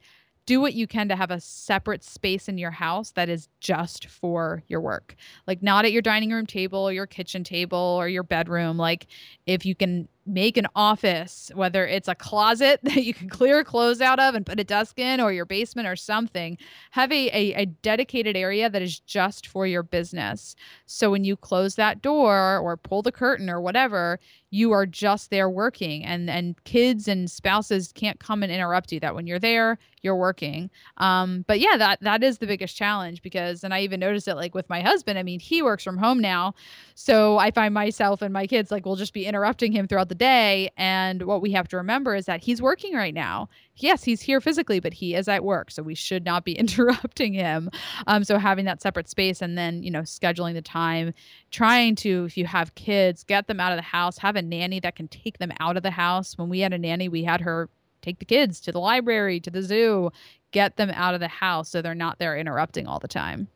do 0.50 0.60
what 0.60 0.74
you 0.74 0.88
can 0.88 1.08
to 1.08 1.16
have 1.16 1.30
a 1.30 1.40
separate 1.40 2.04
space 2.04 2.50
in 2.50 2.58
your 2.58 2.72
house 2.72 3.12
that 3.12 3.30
is 3.30 3.48
just 3.60 4.08
for 4.08 4.64
your 4.68 4.82
work. 4.82 5.16
Like 5.46 5.62
not 5.62 5.86
at 5.86 5.92
your 5.92 6.02
dining 6.02 6.32
room 6.32 6.48
table 6.48 6.80
or 6.80 6.92
your 6.92 7.06
kitchen 7.06 7.44
table 7.44 7.78
or 7.78 8.10
your 8.10 8.24
bedroom. 8.24 8.76
Like 8.76 9.06
if 9.46 9.64
you 9.64 9.76
can 9.76 10.08
make 10.26 10.58
an 10.58 10.68
office, 10.76 11.52
whether 11.56 11.88
it's 11.88 12.08
a 12.08 12.16
closet 12.16 12.80
that 12.84 13.04
you 13.04 13.14
can 13.14 13.30
clear 13.30 13.64
clothes 13.64 14.02
out 14.02 14.20
of 14.20 14.36
and 14.36 14.46
put 14.46 14.60
a 14.60 14.64
desk 14.64 15.00
in, 15.00 15.20
or 15.20 15.32
your 15.32 15.46
basement 15.46 15.88
or 15.88 15.96
something, 15.96 16.58
have 16.92 17.12
a, 17.12 17.28
a, 17.30 17.54
a, 17.62 17.66
dedicated 17.66 18.36
area 18.36 18.70
that 18.70 18.82
is 18.82 19.00
just 19.00 19.48
for 19.48 19.66
your 19.66 19.84
business. 19.84 20.56
So 20.86 21.12
when 21.12 21.24
you 21.24 21.36
close 21.36 21.76
that 21.76 22.02
door 22.02 22.60
or 22.60 22.78
pull 22.78 23.02
the 23.02 23.12
curtain 23.12 23.50
or 23.50 23.62
whatever, 23.62 24.20
you 24.52 24.72
are 24.72 24.86
just 24.86 25.30
there 25.30 25.50
working 25.50 26.04
and 26.04 26.30
and 26.30 26.62
kids 26.64 27.08
and 27.08 27.30
spouses 27.30 27.92
can't 27.94 28.20
come 28.20 28.42
and 28.42 28.52
interrupt 28.52 28.92
you 28.92 29.00
that 29.00 29.14
when 29.14 29.28
you're 29.28 29.40
there 29.40 29.78
you're 30.02 30.16
working 30.16 30.70
um 30.98 31.44
but 31.48 31.60
yeah 31.60 31.78
that 31.78 32.00
that 32.02 32.24
is 32.24 32.40
the 32.40 32.48
biggest 32.48 32.76
challenge 32.76 33.22
because 33.22 33.64
and 33.64 33.74
i 33.74 33.82
even 33.82 34.00
noticed 34.00 34.28
it 34.28 34.36
like 34.36 34.56
with 34.56 34.68
my 34.70 34.82
husband 34.82 35.20
i 35.20 35.24
mean 35.24 35.40
he 35.40 35.62
works 35.62 35.84
from 35.84 35.98
home 35.98 36.20
now 36.20 36.54
so 36.96 37.38
i 37.38 37.52
find 37.52 37.74
myself 37.74 38.22
and 38.22 38.34
my 38.34 38.48
kids 38.48 38.72
like 38.72 38.86
we'll 38.86 38.96
just 38.96 39.14
be 39.14 39.26
interrupting 39.26 39.72
him 39.72 39.88
throughout 39.88 40.09
the 40.10 40.16
day. 40.16 40.70
And 40.78 41.24
what 41.24 41.42
we 41.42 41.52
have 41.54 41.68
to 41.70 41.78
remember 41.78 42.16
is 42.16 42.26
that 42.26 42.42
he's 42.42 42.62
working 42.62 42.94
right 42.94 43.14
now. 43.14 43.50
Yes, 43.78 44.04
he's 44.04 44.22
here 44.22 44.42
physically, 44.42 44.80
but 44.80 44.94
he 44.94 45.16
is 45.16 45.28
at 45.28 45.44
work. 45.44 45.72
So 45.72 45.82
we 45.82 45.96
should 45.96 46.26
not 46.26 46.44
be 46.44 46.52
interrupting 46.60 47.34
him. 47.34 47.70
Um, 48.08 48.24
so 48.24 48.38
having 48.38 48.66
that 48.66 48.82
separate 48.82 49.10
space 49.10 49.42
and 49.42 49.58
then, 49.58 49.84
you 49.84 49.92
know, 49.92 50.02
scheduling 50.02 50.54
the 50.54 50.62
time, 50.62 51.14
trying 51.52 51.96
to, 51.98 52.26
if 52.26 52.38
you 52.38 52.46
have 52.46 52.76
kids, 52.76 53.24
get 53.24 53.48
them 53.48 53.60
out 53.60 53.72
of 53.72 53.78
the 53.78 53.84
house, 53.84 54.18
have 54.18 54.36
a 54.36 54.42
nanny 54.42 54.80
that 54.82 54.96
can 54.96 55.08
take 55.08 55.38
them 55.38 55.54
out 55.60 55.78
of 55.78 55.84
the 55.84 55.92
house. 55.92 56.38
When 56.38 56.50
we 56.50 56.60
had 56.60 56.74
a 56.74 56.78
nanny, 56.78 57.08
we 57.08 57.24
had 57.24 57.42
her 57.42 57.70
take 58.02 58.20
the 58.20 58.26
kids 58.26 58.60
to 58.62 58.72
the 58.72 58.80
library, 58.80 59.40
to 59.42 59.50
the 59.50 59.62
zoo, 59.62 60.12
get 60.52 60.78
them 60.78 60.90
out 60.92 61.14
of 61.14 61.20
the 61.20 61.28
house 61.28 61.70
so 61.70 61.82
they're 61.82 61.96
not 61.96 62.20
there 62.20 62.38
interrupting 62.38 62.88
all 62.88 63.00
the 63.00 63.08
time. 63.08 63.48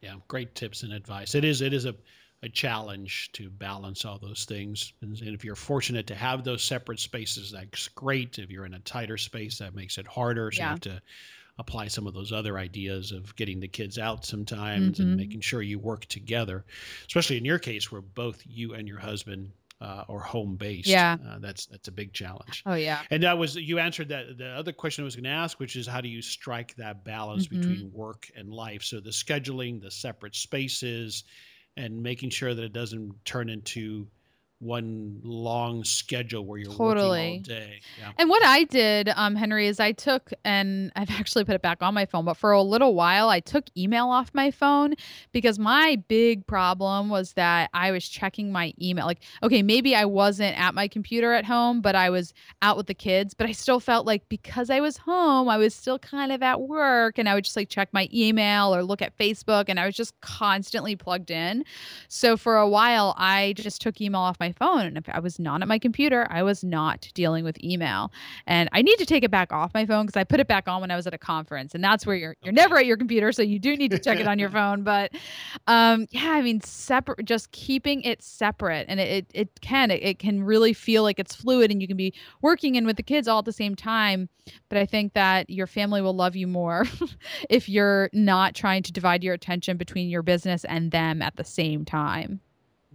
Yeah, 0.00 0.16
great 0.28 0.54
tips 0.54 0.82
and 0.82 0.92
advice. 0.92 1.34
It 1.34 1.44
is 1.44 1.62
it 1.62 1.72
is 1.72 1.86
a 1.86 1.94
a 2.44 2.48
challenge 2.48 3.30
to 3.32 3.48
balance 3.48 4.04
all 4.04 4.18
those 4.18 4.44
things. 4.44 4.92
And, 5.00 5.18
and, 5.20 5.34
if 5.34 5.44
you're 5.44 5.56
fortunate 5.56 6.06
to 6.08 6.14
have 6.14 6.44
those 6.44 6.62
separate 6.62 7.00
spaces, 7.00 7.50
that's 7.50 7.88
great. 7.88 8.38
If 8.38 8.50
you're 8.50 8.66
in 8.66 8.74
a 8.74 8.80
tighter 8.80 9.16
space, 9.16 9.58
that 9.58 9.74
makes 9.74 9.96
it 9.96 10.06
harder. 10.06 10.52
So 10.52 10.58
yeah. 10.58 10.64
you 10.64 10.70
have 10.70 10.80
to 10.80 11.02
apply 11.58 11.88
some 11.88 12.06
of 12.06 12.12
those 12.12 12.32
other 12.32 12.58
ideas 12.58 13.12
of 13.12 13.34
getting 13.36 13.60
the 13.60 13.68
kids 13.68 13.98
out 13.98 14.26
sometimes 14.26 14.98
mm-hmm. 14.98 15.08
and 15.08 15.16
making 15.16 15.40
sure 15.40 15.62
you 15.62 15.78
work 15.78 16.04
together, 16.06 16.64
especially 17.06 17.38
in 17.38 17.44
your 17.46 17.58
case 17.58 17.90
where 17.90 18.02
both 18.02 18.42
you 18.44 18.74
and 18.74 18.86
your 18.86 18.98
husband 18.98 19.50
uh, 19.80 20.04
or 20.08 20.20
home 20.20 20.56
based. 20.56 20.88
Yeah, 20.88 21.16
uh, 21.26 21.38
that's 21.38 21.66
that's 21.66 21.88
a 21.88 21.92
big 21.92 22.12
challenge. 22.12 22.62
Oh 22.66 22.74
yeah, 22.74 23.00
and 23.10 23.22
that 23.22 23.38
was 23.38 23.56
you 23.56 23.78
answered 23.78 24.08
that. 24.10 24.38
The 24.38 24.48
other 24.48 24.72
question 24.72 25.02
I 25.02 25.06
was 25.06 25.16
going 25.16 25.24
to 25.24 25.30
ask, 25.30 25.58
which 25.58 25.76
is 25.76 25.86
how 25.86 26.00
do 26.00 26.08
you 26.08 26.22
strike 26.22 26.74
that 26.76 27.04
balance 27.04 27.46
mm-hmm. 27.46 27.60
between 27.60 27.92
work 27.92 28.30
and 28.36 28.52
life? 28.52 28.82
So 28.82 29.00
the 29.00 29.10
scheduling, 29.10 29.80
the 29.80 29.90
separate 29.90 30.34
spaces, 30.34 31.24
and 31.76 32.02
making 32.02 32.30
sure 32.30 32.54
that 32.54 32.64
it 32.64 32.72
doesn't 32.72 33.24
turn 33.24 33.48
into 33.48 34.06
one 34.64 35.20
long 35.22 35.84
schedule 35.84 36.44
where 36.44 36.58
you're 36.58 36.72
totally. 36.72 37.42
working 37.44 37.54
all 37.54 37.60
day. 37.60 37.80
Yeah. 37.98 38.12
And 38.18 38.30
what 38.30 38.42
I 38.44 38.64
did, 38.64 39.10
um, 39.10 39.36
Henry, 39.36 39.66
is 39.66 39.78
I 39.78 39.92
took 39.92 40.32
and 40.44 40.90
I've 40.96 41.10
actually 41.10 41.44
put 41.44 41.54
it 41.54 41.62
back 41.62 41.82
on 41.82 41.92
my 41.92 42.06
phone, 42.06 42.24
but 42.24 42.34
for 42.34 42.52
a 42.52 42.62
little 42.62 42.94
while 42.94 43.28
I 43.28 43.40
took 43.40 43.64
email 43.76 44.08
off 44.08 44.30
my 44.32 44.50
phone 44.50 44.94
because 45.32 45.58
my 45.58 46.02
big 46.08 46.46
problem 46.46 47.10
was 47.10 47.34
that 47.34 47.68
I 47.74 47.90
was 47.90 48.08
checking 48.08 48.50
my 48.50 48.72
email. 48.80 49.04
Like, 49.04 49.20
okay, 49.42 49.62
maybe 49.62 49.94
I 49.94 50.06
wasn't 50.06 50.58
at 50.58 50.74
my 50.74 50.88
computer 50.88 51.34
at 51.34 51.44
home, 51.44 51.82
but 51.82 51.94
I 51.94 52.08
was 52.08 52.32
out 52.62 52.78
with 52.78 52.86
the 52.86 52.94
kids, 52.94 53.34
but 53.34 53.46
I 53.46 53.52
still 53.52 53.80
felt 53.80 54.06
like 54.06 54.26
because 54.30 54.70
I 54.70 54.80
was 54.80 54.96
home, 54.96 55.48
I 55.48 55.58
was 55.58 55.74
still 55.74 55.98
kind 55.98 56.32
of 56.32 56.42
at 56.42 56.62
work 56.62 57.18
and 57.18 57.28
I 57.28 57.34
would 57.34 57.44
just 57.44 57.56
like 57.56 57.68
check 57.68 57.90
my 57.92 58.08
email 58.12 58.74
or 58.74 58.82
look 58.82 59.02
at 59.02 59.16
Facebook 59.18 59.66
and 59.68 59.78
I 59.78 59.84
was 59.84 59.94
just 59.94 60.18
constantly 60.22 60.96
plugged 60.96 61.30
in. 61.30 61.64
So 62.08 62.38
for 62.38 62.56
a 62.56 62.68
while 62.68 63.14
I 63.18 63.52
just 63.56 63.82
took 63.82 64.00
email 64.00 64.22
off 64.22 64.40
my 64.40 64.53
phone. 64.54 64.86
And 64.86 64.96
if 64.96 65.08
I 65.08 65.20
was 65.20 65.38
not 65.38 65.62
at 65.62 65.68
my 65.68 65.78
computer, 65.78 66.26
I 66.30 66.42
was 66.42 66.64
not 66.64 67.08
dealing 67.14 67.44
with 67.44 67.62
email. 67.62 68.12
And 68.46 68.68
I 68.72 68.82
need 68.82 68.96
to 68.96 69.06
take 69.06 69.24
it 69.24 69.30
back 69.30 69.52
off 69.52 69.72
my 69.74 69.86
phone 69.86 70.06
because 70.06 70.18
I 70.18 70.24
put 70.24 70.40
it 70.40 70.48
back 70.48 70.68
on 70.68 70.80
when 70.80 70.90
I 70.90 70.96
was 70.96 71.06
at 71.06 71.14
a 71.14 71.18
conference. 71.18 71.74
And 71.74 71.82
that's 71.82 72.06
where 72.06 72.16
you're 72.16 72.36
you're 72.42 72.52
okay. 72.52 72.60
never 72.62 72.78
at 72.78 72.86
your 72.86 72.96
computer, 72.96 73.32
so 73.32 73.42
you 73.42 73.58
do 73.58 73.76
need 73.76 73.90
to 73.90 73.98
check 73.98 74.18
it 74.18 74.26
on 74.26 74.38
your 74.38 74.50
phone. 74.58 74.82
But 74.82 75.12
um, 75.66 76.06
yeah, 76.10 76.32
I 76.32 76.42
mean, 76.42 76.60
separate, 76.60 77.24
just 77.24 77.52
keeping 77.52 78.02
it 78.02 78.22
separate, 78.22 78.86
and 78.88 79.00
it 79.00 79.14
it, 79.14 79.26
it 79.34 79.60
can 79.60 79.90
it, 79.90 80.02
it 80.02 80.18
can 80.18 80.42
really 80.42 80.72
feel 80.72 81.02
like 81.02 81.18
it's 81.18 81.34
fluid, 81.34 81.70
and 81.70 81.80
you 81.80 81.88
can 81.88 81.96
be 81.96 82.14
working 82.42 82.74
in 82.74 82.86
with 82.86 82.96
the 82.96 83.02
kids 83.02 83.28
all 83.28 83.38
at 83.38 83.44
the 83.44 83.52
same 83.52 83.74
time. 83.74 84.28
But 84.68 84.78
I 84.78 84.86
think 84.86 85.14
that 85.14 85.48
your 85.48 85.66
family 85.66 86.02
will 86.02 86.14
love 86.14 86.36
you 86.36 86.46
more 86.46 86.86
if 87.50 87.68
you're 87.68 88.10
not 88.12 88.54
trying 88.54 88.82
to 88.84 88.92
divide 88.92 89.24
your 89.24 89.34
attention 89.34 89.76
between 89.76 90.08
your 90.08 90.22
business 90.22 90.64
and 90.64 90.90
them 90.90 91.22
at 91.22 91.36
the 91.36 91.44
same 91.44 91.84
time. 91.84 92.40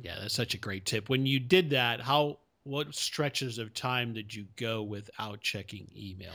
Yeah, 0.01 0.15
that's 0.19 0.33
such 0.33 0.53
a 0.53 0.57
great 0.57 0.85
tip. 0.85 1.09
When 1.09 1.25
you 1.25 1.39
did 1.39 1.71
that, 1.71 1.99
how 1.99 2.39
what 2.63 2.93
stretches 2.93 3.57
of 3.57 3.73
time 3.73 4.13
did 4.13 4.33
you 4.33 4.45
go 4.55 4.83
without 4.83 5.41
checking 5.41 5.89
email? 5.95 6.33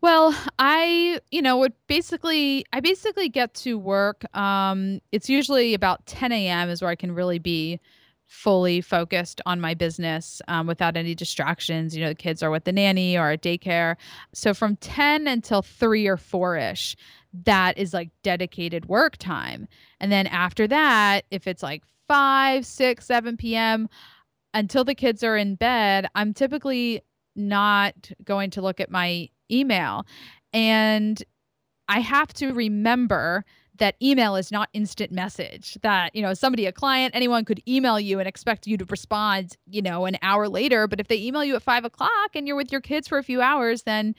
Well, 0.00 0.34
I, 0.58 1.20
you 1.30 1.40
know, 1.40 1.58
would 1.58 1.74
basically, 1.86 2.64
I 2.72 2.80
basically 2.80 3.28
get 3.28 3.54
to 3.54 3.78
work. 3.78 4.24
Um, 4.36 5.00
it's 5.12 5.30
usually 5.30 5.74
about 5.74 6.04
10 6.06 6.32
a.m. 6.32 6.68
is 6.68 6.82
where 6.82 6.90
I 6.90 6.96
can 6.96 7.12
really 7.12 7.38
be 7.38 7.78
fully 8.26 8.80
focused 8.80 9.40
on 9.46 9.60
my 9.60 9.74
business 9.74 10.42
um, 10.48 10.66
without 10.66 10.96
any 10.96 11.14
distractions. 11.14 11.94
You 11.94 12.02
know, 12.02 12.08
the 12.08 12.14
kids 12.16 12.42
are 12.42 12.50
with 12.50 12.64
the 12.64 12.72
nanny 12.72 13.16
or 13.16 13.30
at 13.30 13.42
daycare. 13.42 13.96
So 14.32 14.54
from 14.54 14.76
10 14.76 15.28
until 15.28 15.62
three 15.62 16.06
or 16.06 16.16
four 16.16 16.56
ish, 16.56 16.96
that 17.44 17.78
is 17.78 17.94
like 17.94 18.10
dedicated 18.22 18.86
work 18.86 19.18
time. 19.18 19.68
And 20.00 20.10
then 20.10 20.26
after 20.26 20.66
that, 20.66 21.26
if 21.30 21.46
it's 21.46 21.62
like 21.62 21.84
5, 22.08 22.66
6, 22.66 23.06
7 23.06 23.36
p.m. 23.36 23.88
until 24.54 24.84
the 24.84 24.94
kids 24.94 25.22
are 25.22 25.36
in 25.36 25.54
bed, 25.54 26.08
I'm 26.14 26.34
typically 26.34 27.02
not 27.34 28.10
going 28.24 28.50
to 28.50 28.62
look 28.62 28.80
at 28.80 28.90
my 28.90 29.28
email. 29.50 30.06
And 30.52 31.22
I 31.88 32.00
have 32.00 32.32
to 32.34 32.52
remember 32.52 33.44
that 33.78 33.96
email 34.02 34.36
is 34.36 34.52
not 34.52 34.68
instant 34.74 35.10
message 35.10 35.78
that 35.82 36.14
you 36.14 36.22
know 36.22 36.34
somebody 36.34 36.66
a 36.66 36.72
client 36.72 37.14
anyone 37.16 37.44
could 37.44 37.60
email 37.66 37.98
you 37.98 38.18
and 38.18 38.28
expect 38.28 38.66
you 38.66 38.76
to 38.76 38.84
respond 38.84 39.56
you 39.66 39.80
know 39.80 40.04
an 40.04 40.16
hour 40.22 40.46
later 40.46 40.86
but 40.86 41.00
if 41.00 41.08
they 41.08 41.16
email 41.16 41.42
you 41.42 41.56
at 41.56 41.62
five 41.62 41.84
o'clock 41.84 42.30
and 42.34 42.46
you're 42.46 42.56
with 42.56 42.70
your 42.70 42.82
kids 42.82 43.08
for 43.08 43.16
a 43.16 43.22
few 43.22 43.40
hours 43.40 43.82
then 43.84 44.14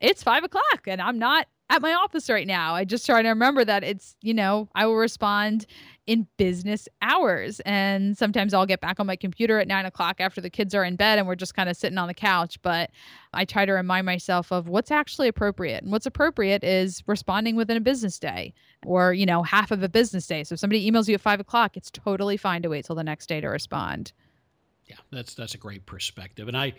it's 0.00 0.22
five 0.22 0.44
o'clock 0.44 0.86
and 0.86 1.00
i'm 1.00 1.18
not 1.18 1.46
at 1.72 1.80
my 1.80 1.94
office 1.94 2.28
right 2.28 2.46
now. 2.46 2.74
I 2.74 2.84
just 2.84 3.06
try 3.06 3.22
to 3.22 3.28
remember 3.30 3.64
that 3.64 3.82
it's, 3.82 4.14
you 4.20 4.34
know, 4.34 4.68
I 4.74 4.84
will 4.86 4.96
respond 4.96 5.64
in 6.06 6.26
business 6.36 6.88
hours. 7.00 7.60
And 7.60 8.16
sometimes 8.18 8.52
I'll 8.52 8.66
get 8.66 8.80
back 8.80 8.98
on 8.98 9.06
my 9.06 9.14
computer 9.14 9.60
at 9.60 9.68
nine 9.68 9.86
o'clock 9.86 10.20
after 10.20 10.40
the 10.40 10.50
kids 10.50 10.74
are 10.74 10.84
in 10.84 10.96
bed 10.96 11.18
and 11.18 11.28
we're 11.28 11.36
just 11.36 11.54
kind 11.54 11.68
of 11.68 11.76
sitting 11.76 11.98
on 11.98 12.08
the 12.08 12.14
couch. 12.14 12.60
But 12.62 12.90
I 13.32 13.44
try 13.44 13.64
to 13.64 13.72
remind 13.72 14.06
myself 14.06 14.50
of 14.50 14.68
what's 14.68 14.90
actually 14.90 15.28
appropriate. 15.28 15.82
And 15.82 15.92
what's 15.92 16.06
appropriate 16.06 16.64
is 16.64 17.02
responding 17.06 17.54
within 17.54 17.76
a 17.76 17.80
business 17.80 18.18
day 18.18 18.52
or, 18.84 19.12
you 19.12 19.26
know, 19.26 19.42
half 19.42 19.70
of 19.70 19.82
a 19.82 19.88
business 19.88 20.26
day. 20.26 20.42
So 20.44 20.54
if 20.54 20.58
somebody 20.58 20.90
emails 20.90 21.08
you 21.08 21.14
at 21.14 21.20
five 21.20 21.40
o'clock, 21.40 21.76
it's 21.76 21.90
totally 21.90 22.36
fine 22.36 22.62
to 22.62 22.68
wait 22.68 22.84
till 22.84 22.96
the 22.96 23.04
next 23.04 23.28
day 23.28 23.40
to 23.40 23.48
respond. 23.48 24.12
Yeah, 24.86 24.96
that's 25.12 25.34
that's 25.34 25.54
a 25.54 25.58
great 25.58 25.86
perspective. 25.86 26.48
And 26.48 26.56
I 26.56 26.74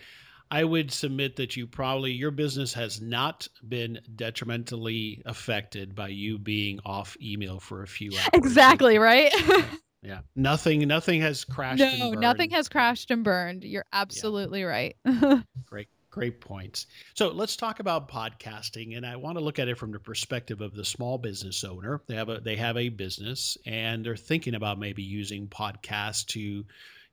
I 0.53 0.63
would 0.63 0.91
submit 0.91 1.37
that 1.37 1.57
you 1.57 1.65
probably 1.65 2.11
your 2.11 2.29
business 2.29 2.75
has 2.75 3.01
not 3.01 3.47
been 3.67 3.99
detrimentally 4.15 5.23
affected 5.25 5.95
by 5.95 6.09
you 6.09 6.37
being 6.37 6.79
off 6.85 7.17
email 7.19 7.59
for 7.59 7.81
a 7.81 7.87
few 7.87 8.11
hours. 8.15 8.29
Exactly, 8.33 8.99
right? 8.99 9.33
Yeah. 10.05 10.19
Nothing 10.35 10.85
nothing 10.85 11.21
has 11.21 11.45
crashed 11.45 11.79
no, 11.79 12.11
nothing 12.11 12.49
has 12.49 12.67
crashed 12.67 13.09
and 13.09 13.23
burned. 13.23 13.63
You're 13.63 13.85
absolutely 13.93 14.59
yeah. 14.59 14.65
right. 14.65 14.95
Great 15.65 15.87
great 16.11 16.41
points. 16.41 16.85
So 17.15 17.29
let's 17.29 17.55
talk 17.55 17.79
about 17.79 18.07
podcasting, 18.07 18.95
and 18.97 19.05
I 19.05 19.15
want 19.15 19.37
to 19.37 19.43
look 19.43 19.57
at 19.57 19.69
it 19.69 19.79
from 19.79 19.91
the 19.91 19.99
perspective 19.99 20.61
of 20.61 20.75
the 20.75 20.85
small 20.85 21.17
business 21.17 21.63
owner. 21.63 22.01
They 22.05 22.15
have 22.15 22.29
a 22.29 22.39
they 22.41 22.57
have 22.57 22.77
a 22.77 22.89
business, 22.89 23.57
and 23.65 24.05
they're 24.05 24.15
thinking 24.15 24.55
about 24.55 24.77
maybe 24.77 25.01
using 25.01 25.47
podcasts 25.47 26.25
to 26.27 26.65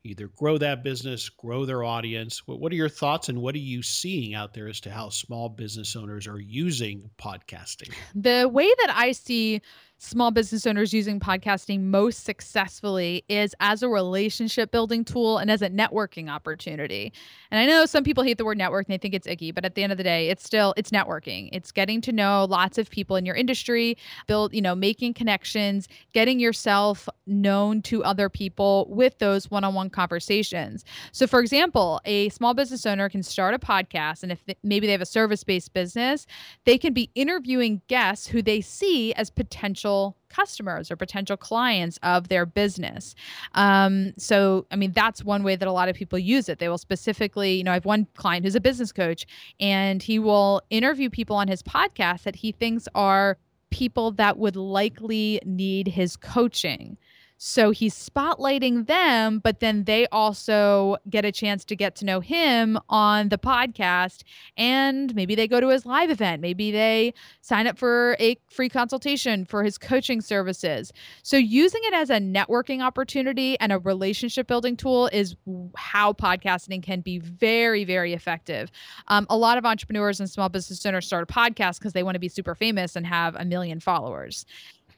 either 0.05 0.29
grow 0.29 0.59
that 0.59 0.83
business, 0.83 1.29
grow 1.29 1.65
their 1.65 1.85
audience. 1.85 2.47
What, 2.47 2.73
are 2.73 2.77
your 2.77 2.89
thoughts 2.89 3.29
and 3.29 3.41
what 3.41 3.55
are 3.55 3.59
you 3.59 3.83
seeing 3.83 4.35
out 4.35 4.55
there 4.55 4.69
as 4.69 4.81
to 4.81 4.91
how 4.91 5.11
small 5.11 5.49
business 5.49 5.95
owners 5.97 6.27
are 6.27 6.41
using 6.41 7.11
podcasting? 7.21 7.93
The 8.15 8.49
way 8.49 8.69
that 8.81 8.95
I 8.97 9.13
see 9.13 9.61
small 10.03 10.31
business 10.31 10.67
owners 10.67 10.95
using 10.95 11.21
podcasting 11.21 11.83
most 11.83 12.25
successfully 12.25 13.23
is 13.29 13.55
as 13.61 13.83
a 13.83 13.89
relationship 13.89 14.71
building 14.71 15.05
tool 15.05 15.37
and 15.37 15.51
as 15.51 15.61
a 15.61 15.69
networking 15.69 16.31
opportunity. 16.31 17.13
And 17.51 17.61
I 17.61 17.67
know 17.67 17.85
some 17.85 18.03
people 18.03 18.25
hate 18.25 18.39
the 18.39 18.45
word 18.47 18.57
network 18.57 18.87
and 18.89 18.95
they 18.95 18.99
think 18.99 19.13
it's 19.13 19.27
icky, 19.27 19.53
but 19.53 19.67
at 19.67 19.75
the 19.75 19.83
end 19.83 19.93
of 19.93 19.99
the 19.99 20.05
day, 20.05 20.31
it's 20.31 20.43
still 20.43 20.73
it's 20.79 20.91
networking. 20.91 21.51
It's 21.53 21.71
getting 21.71 22.01
to 22.01 22.13
know 22.13 22.47
lots 22.49 22.79
of 22.79 22.89
people 22.89 23.17
in 23.17 23.27
your 23.27 23.37
industry, 23.37 23.99
build, 24.27 24.55
you 24.55 24.63
know, 24.63 24.75
making 24.75 25.13
connections, 25.13 25.87
getting 26.15 26.41
yourself 26.41 27.07
known 27.27 27.83
to 27.83 28.03
other 28.03 28.31
people 28.31 28.87
with 28.89 29.19
those 29.19 29.51
one-on-one 29.51 29.91
conversations. 29.91 30.83
So 31.13 31.27
for 31.27 31.41
example, 31.41 32.01
a 32.07 32.31
small 32.31 32.55
business 32.55 32.87
owner 32.87 33.11
can 33.11 33.23
start 33.23 33.53
a 33.53 33.59
podcast 33.59 34.23
and 34.23 34.33
if 34.33 34.43
maybe 34.63 34.87
they 34.87 34.93
have 34.93 35.03
a 35.03 35.07
service-based 35.07 35.75
business, 35.75 36.27
they 36.65 36.79
can 36.79 36.95
be 36.95 37.11
interviewing 37.15 37.83
guests 37.89 38.27
who 38.27 38.41
they 38.41 38.63
see 38.63 39.13
as 39.13 39.29
potential 39.29 39.90
potential 39.91 40.17
customers 40.29 40.91
or 40.91 40.97
potential 40.97 41.37
clients 41.37 41.99
of 42.03 42.29
their 42.29 42.47
business. 42.47 43.15
Um, 43.55 44.13
so, 44.17 44.67
I 44.71 44.77
mean, 44.77 44.93
that's 44.93 45.25
one 45.25 45.43
way 45.43 45.57
that 45.57 45.67
a 45.67 45.73
lot 45.73 45.89
of 45.89 45.97
people 45.97 46.19
use 46.19 46.49
it. 46.49 46.59
They 46.59 46.69
will 46.69 46.79
specifically, 46.79 47.55
you 47.55 47.65
know, 47.65 47.73
I 47.73 47.75
have 47.75 47.85
one 47.85 48.07
client 48.15 48.45
who's 48.45 48.55
a 48.55 48.61
business 48.61 48.93
coach, 48.93 49.27
and 49.59 50.03
he 50.03 50.19
will 50.19 50.63
interview 50.71 51.11
people 51.11 51.37
on 51.37 51.49
his 51.49 51.63
podcast 51.63 52.23
that 52.23 52.37
he 52.37 52.53
thinks 52.53 52.87
are 52.95 53.39
people 53.71 54.13
that 54.13 54.39
would 54.39 54.57
likely 54.57 55.41
need 55.45 55.89
his 55.89 56.17
coaching. 56.17 56.97
So 57.43 57.71
he's 57.71 57.95
spotlighting 57.95 58.87
them, 58.87 59.39
but 59.39 59.61
then 59.61 59.85
they 59.85 60.07
also 60.09 60.99
get 61.09 61.25
a 61.25 61.33
chance 61.33 61.65
to 61.65 61.75
get 61.75 61.97
to 61.97 62.05
know 62.05 62.21
him 62.21 62.79
on 62.91 63.31
the 63.31 63.39
podcast. 63.39 64.25
And 64.59 65.15
maybe 65.15 65.35
they 65.35 65.49
go 65.49 65.59
to 65.59 65.69
his 65.69 65.87
live 65.87 66.11
event. 66.11 66.43
Maybe 66.43 66.71
they 66.71 67.15
sign 67.41 67.67
up 67.67 67.79
for 67.79 68.15
a 68.21 68.37
free 68.51 68.69
consultation 68.69 69.47
for 69.47 69.65
his 69.65 69.79
coaching 69.79 70.21
services. 70.21 70.93
So 71.23 71.39
using 71.39 71.81
it 71.85 71.95
as 71.95 72.11
a 72.11 72.19
networking 72.19 72.83
opportunity 72.83 73.59
and 73.59 73.73
a 73.73 73.79
relationship 73.79 74.47
building 74.47 74.77
tool 74.77 75.09
is 75.11 75.35
how 75.77 76.13
podcasting 76.13 76.83
can 76.83 77.01
be 77.01 77.21
very, 77.21 77.85
very 77.85 78.13
effective. 78.13 78.71
Um, 79.09 79.27
a 79.31 79.37
lot 79.39 79.57
of 79.57 79.65
entrepreneurs 79.65 80.21
and 80.21 80.29
small 80.29 80.51
business 80.51 80.85
owners 80.85 81.07
start 81.07 81.23
a 81.23 81.33
podcast 81.33 81.79
because 81.79 81.95
they 81.95 82.03
want 82.03 82.17
to 82.17 82.21
be 82.21 82.29
super 82.29 82.55
famous 82.55 82.97
and 82.97 83.07
have 83.07 83.35
a 83.37 83.47
million 83.47 83.81
followers. 83.81 84.45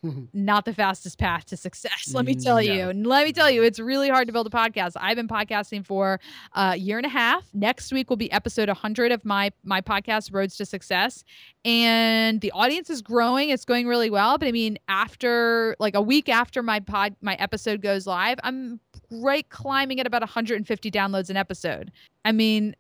not 0.33 0.65
the 0.65 0.75
fastest 0.75 1.19
path 1.19 1.45
to 1.47 1.57
success. 1.57 2.13
Let 2.13 2.25
me 2.25 2.35
tell 2.35 2.57
no. 2.57 2.61
you. 2.61 2.87
Let 2.93 3.25
me 3.25 3.33
tell 3.33 3.51
you, 3.51 3.63
it's 3.63 3.79
really 3.79 4.09
hard 4.09 4.27
to 4.27 4.33
build 4.33 4.47
a 4.47 4.51
podcast. 4.51 4.93
I've 4.97 5.17
been 5.17 5.29
podcasting 5.29 5.87
for 5.87 6.21
a 6.55 6.77
year 6.77 6.97
and 6.97 7.07
a 7.07 7.11
half. 7.11 7.45
Next 7.53 7.93
week 7.93 8.11
will 8.11 8.17
be 8.17 8.31
episode 8.33 8.69
100 8.69 9.13
of 9.13 9.25
my 9.25 9.53
my 9.65 9.81
podcast, 9.81 10.33
Rhodes 10.33 10.57
to 10.57 10.67
Success, 10.67 11.25
and 11.65 12.41
the 12.41 12.51
audience 12.53 12.91
is 12.91 13.03
growing. 13.03 13.51
It's 13.51 13.65
going 13.65 13.87
really 13.87 14.11
well. 14.11 14.39
But 14.39 14.49
I 14.49 14.53
mean, 14.53 14.79
after 14.89 15.77
like 15.79 15.95
a 15.95 16.03
week 16.03 16.29
after 16.29 16.63
my 16.63 16.81
pod 16.81 17.15
my 17.21 17.35
episode 17.35 17.81
goes 17.81 18.07
live, 18.07 18.39
I'm 18.43 18.81
right 19.11 19.49
climbing 19.51 20.01
at 20.01 20.07
about 20.07 20.23
150 20.23 20.91
downloads 20.91 21.31
an 21.31 21.37
episode. 21.37 21.93
I 22.25 22.33
mean, 22.33 22.75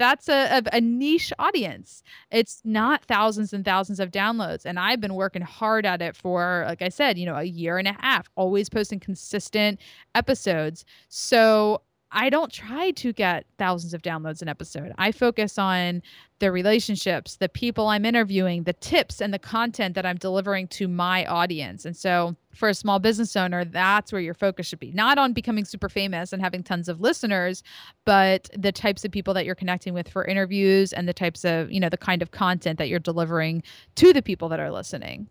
that's 0.00 0.30
a, 0.30 0.58
a, 0.58 0.76
a, 0.76 0.80
niche 0.80 1.30
audience. 1.38 2.02
It's 2.30 2.62
not 2.64 3.04
thousands 3.04 3.52
and 3.52 3.62
thousands 3.66 4.00
of 4.00 4.10
downloads. 4.10 4.64
And 4.64 4.78
I've 4.78 4.98
been 4.98 5.12
working 5.12 5.42
hard 5.42 5.84
at 5.84 6.00
it 6.00 6.16
for, 6.16 6.64
like 6.66 6.80
I 6.80 6.88
said, 6.88 7.18
you 7.18 7.26
know, 7.26 7.36
a 7.36 7.44
year 7.44 7.76
and 7.76 7.86
a 7.86 7.92
half, 8.00 8.30
always 8.34 8.70
posting 8.70 8.98
consistent 8.98 9.78
episodes. 10.14 10.86
So 11.10 11.82
I 12.12 12.28
don't 12.28 12.52
try 12.52 12.90
to 12.92 13.12
get 13.12 13.46
thousands 13.56 13.94
of 13.94 14.02
downloads 14.02 14.42
an 14.42 14.48
episode. 14.48 14.92
I 14.98 15.12
focus 15.12 15.58
on 15.58 16.02
the 16.40 16.50
relationships, 16.50 17.36
the 17.36 17.48
people 17.48 17.86
I'm 17.86 18.04
interviewing, 18.04 18.64
the 18.64 18.72
tips, 18.72 19.20
and 19.20 19.32
the 19.32 19.38
content 19.38 19.94
that 19.94 20.04
I'm 20.04 20.16
delivering 20.16 20.66
to 20.68 20.88
my 20.88 21.24
audience. 21.26 21.84
And 21.84 21.96
so, 21.96 22.34
for 22.54 22.68
a 22.68 22.74
small 22.74 22.98
business 22.98 23.36
owner, 23.36 23.64
that's 23.64 24.10
where 24.10 24.20
your 24.20 24.34
focus 24.34 24.66
should 24.66 24.80
be 24.80 24.90
not 24.90 25.18
on 25.18 25.32
becoming 25.32 25.64
super 25.64 25.88
famous 25.88 26.32
and 26.32 26.42
having 26.42 26.64
tons 26.64 26.88
of 26.88 27.00
listeners, 27.00 27.62
but 28.04 28.50
the 28.58 28.72
types 28.72 29.04
of 29.04 29.12
people 29.12 29.32
that 29.34 29.44
you're 29.44 29.54
connecting 29.54 29.94
with 29.94 30.08
for 30.08 30.24
interviews 30.24 30.92
and 30.92 31.08
the 31.08 31.14
types 31.14 31.44
of, 31.44 31.70
you 31.70 31.78
know, 31.78 31.88
the 31.88 31.96
kind 31.96 32.22
of 32.22 32.32
content 32.32 32.78
that 32.78 32.88
you're 32.88 32.98
delivering 32.98 33.62
to 33.94 34.12
the 34.12 34.22
people 34.22 34.48
that 34.48 34.58
are 34.58 34.72
listening. 34.72 35.28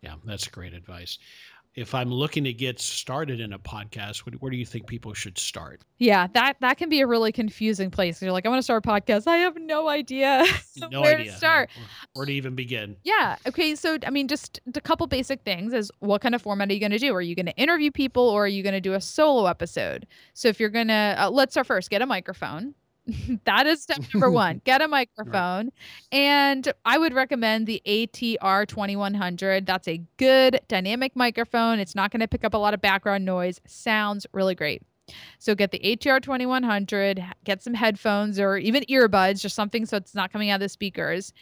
Yeah, 0.00 0.16
that's 0.24 0.46
great 0.46 0.74
advice 0.74 1.18
if 1.74 1.94
I'm 1.94 2.10
looking 2.10 2.44
to 2.44 2.52
get 2.52 2.80
started 2.80 3.40
in 3.40 3.52
a 3.52 3.58
podcast, 3.58 4.18
where 4.18 4.50
do 4.50 4.56
you 4.56 4.64
think 4.64 4.86
people 4.86 5.12
should 5.12 5.36
start? 5.36 5.82
Yeah, 5.98 6.28
that 6.34 6.56
that 6.60 6.78
can 6.78 6.88
be 6.88 7.00
a 7.00 7.06
really 7.06 7.32
confusing 7.32 7.90
place. 7.90 8.22
You're 8.22 8.32
like, 8.32 8.46
I 8.46 8.48
want 8.48 8.58
to 8.58 8.62
start 8.62 8.84
a 8.84 8.88
podcast. 8.88 9.26
I 9.26 9.38
have 9.38 9.56
no 9.56 9.88
idea 9.88 10.44
no 10.90 11.00
where 11.00 11.16
idea. 11.16 11.32
to 11.32 11.36
start, 11.36 11.70
where 12.12 12.26
to 12.26 12.32
even 12.32 12.54
begin. 12.54 12.96
Yeah. 13.02 13.36
Okay. 13.46 13.74
So, 13.74 13.98
I 14.06 14.10
mean, 14.10 14.28
just 14.28 14.60
a 14.74 14.80
couple 14.80 15.06
basic 15.06 15.42
things 15.42 15.72
is 15.72 15.90
what 15.98 16.20
kind 16.20 16.34
of 16.34 16.42
format 16.42 16.70
are 16.70 16.74
you 16.74 16.80
going 16.80 16.92
to 16.92 16.98
do? 16.98 17.14
Are 17.14 17.22
you 17.22 17.34
going 17.34 17.46
to 17.46 17.56
interview 17.56 17.90
people 17.90 18.28
or 18.28 18.44
are 18.44 18.48
you 18.48 18.62
going 18.62 18.74
to 18.74 18.80
do 18.80 18.94
a 18.94 19.00
solo 19.00 19.46
episode? 19.46 20.06
So, 20.32 20.48
if 20.48 20.60
you're 20.60 20.70
going 20.70 20.88
to, 20.88 21.16
uh, 21.18 21.30
let's 21.30 21.54
start 21.54 21.66
first, 21.66 21.90
get 21.90 22.02
a 22.02 22.06
microphone. 22.06 22.74
that 23.44 23.66
is 23.66 23.82
step 23.82 24.00
number 24.12 24.30
one. 24.32 24.60
Get 24.64 24.82
a 24.82 24.88
microphone. 24.88 25.66
Right. 25.66 26.18
And 26.18 26.72
I 26.84 26.98
would 26.98 27.12
recommend 27.12 27.66
the 27.66 27.82
ATR 27.86 28.66
2100. 28.66 29.66
That's 29.66 29.88
a 29.88 30.02
good 30.16 30.60
dynamic 30.68 31.14
microphone. 31.14 31.78
It's 31.78 31.94
not 31.94 32.10
going 32.10 32.20
to 32.20 32.28
pick 32.28 32.44
up 32.44 32.54
a 32.54 32.58
lot 32.58 32.74
of 32.74 32.80
background 32.80 33.24
noise. 33.24 33.60
Sounds 33.66 34.26
really 34.32 34.54
great. 34.54 34.82
So 35.38 35.54
get 35.54 35.70
the 35.70 35.80
ATR 35.80 36.22
2100, 36.22 37.22
get 37.44 37.62
some 37.62 37.74
headphones 37.74 38.40
or 38.40 38.56
even 38.56 38.84
earbuds, 38.84 39.40
just 39.40 39.54
something 39.54 39.84
so 39.84 39.98
it's 39.98 40.14
not 40.14 40.32
coming 40.32 40.48
out 40.48 40.56
of 40.56 40.60
the 40.60 40.68
speakers, 40.70 41.32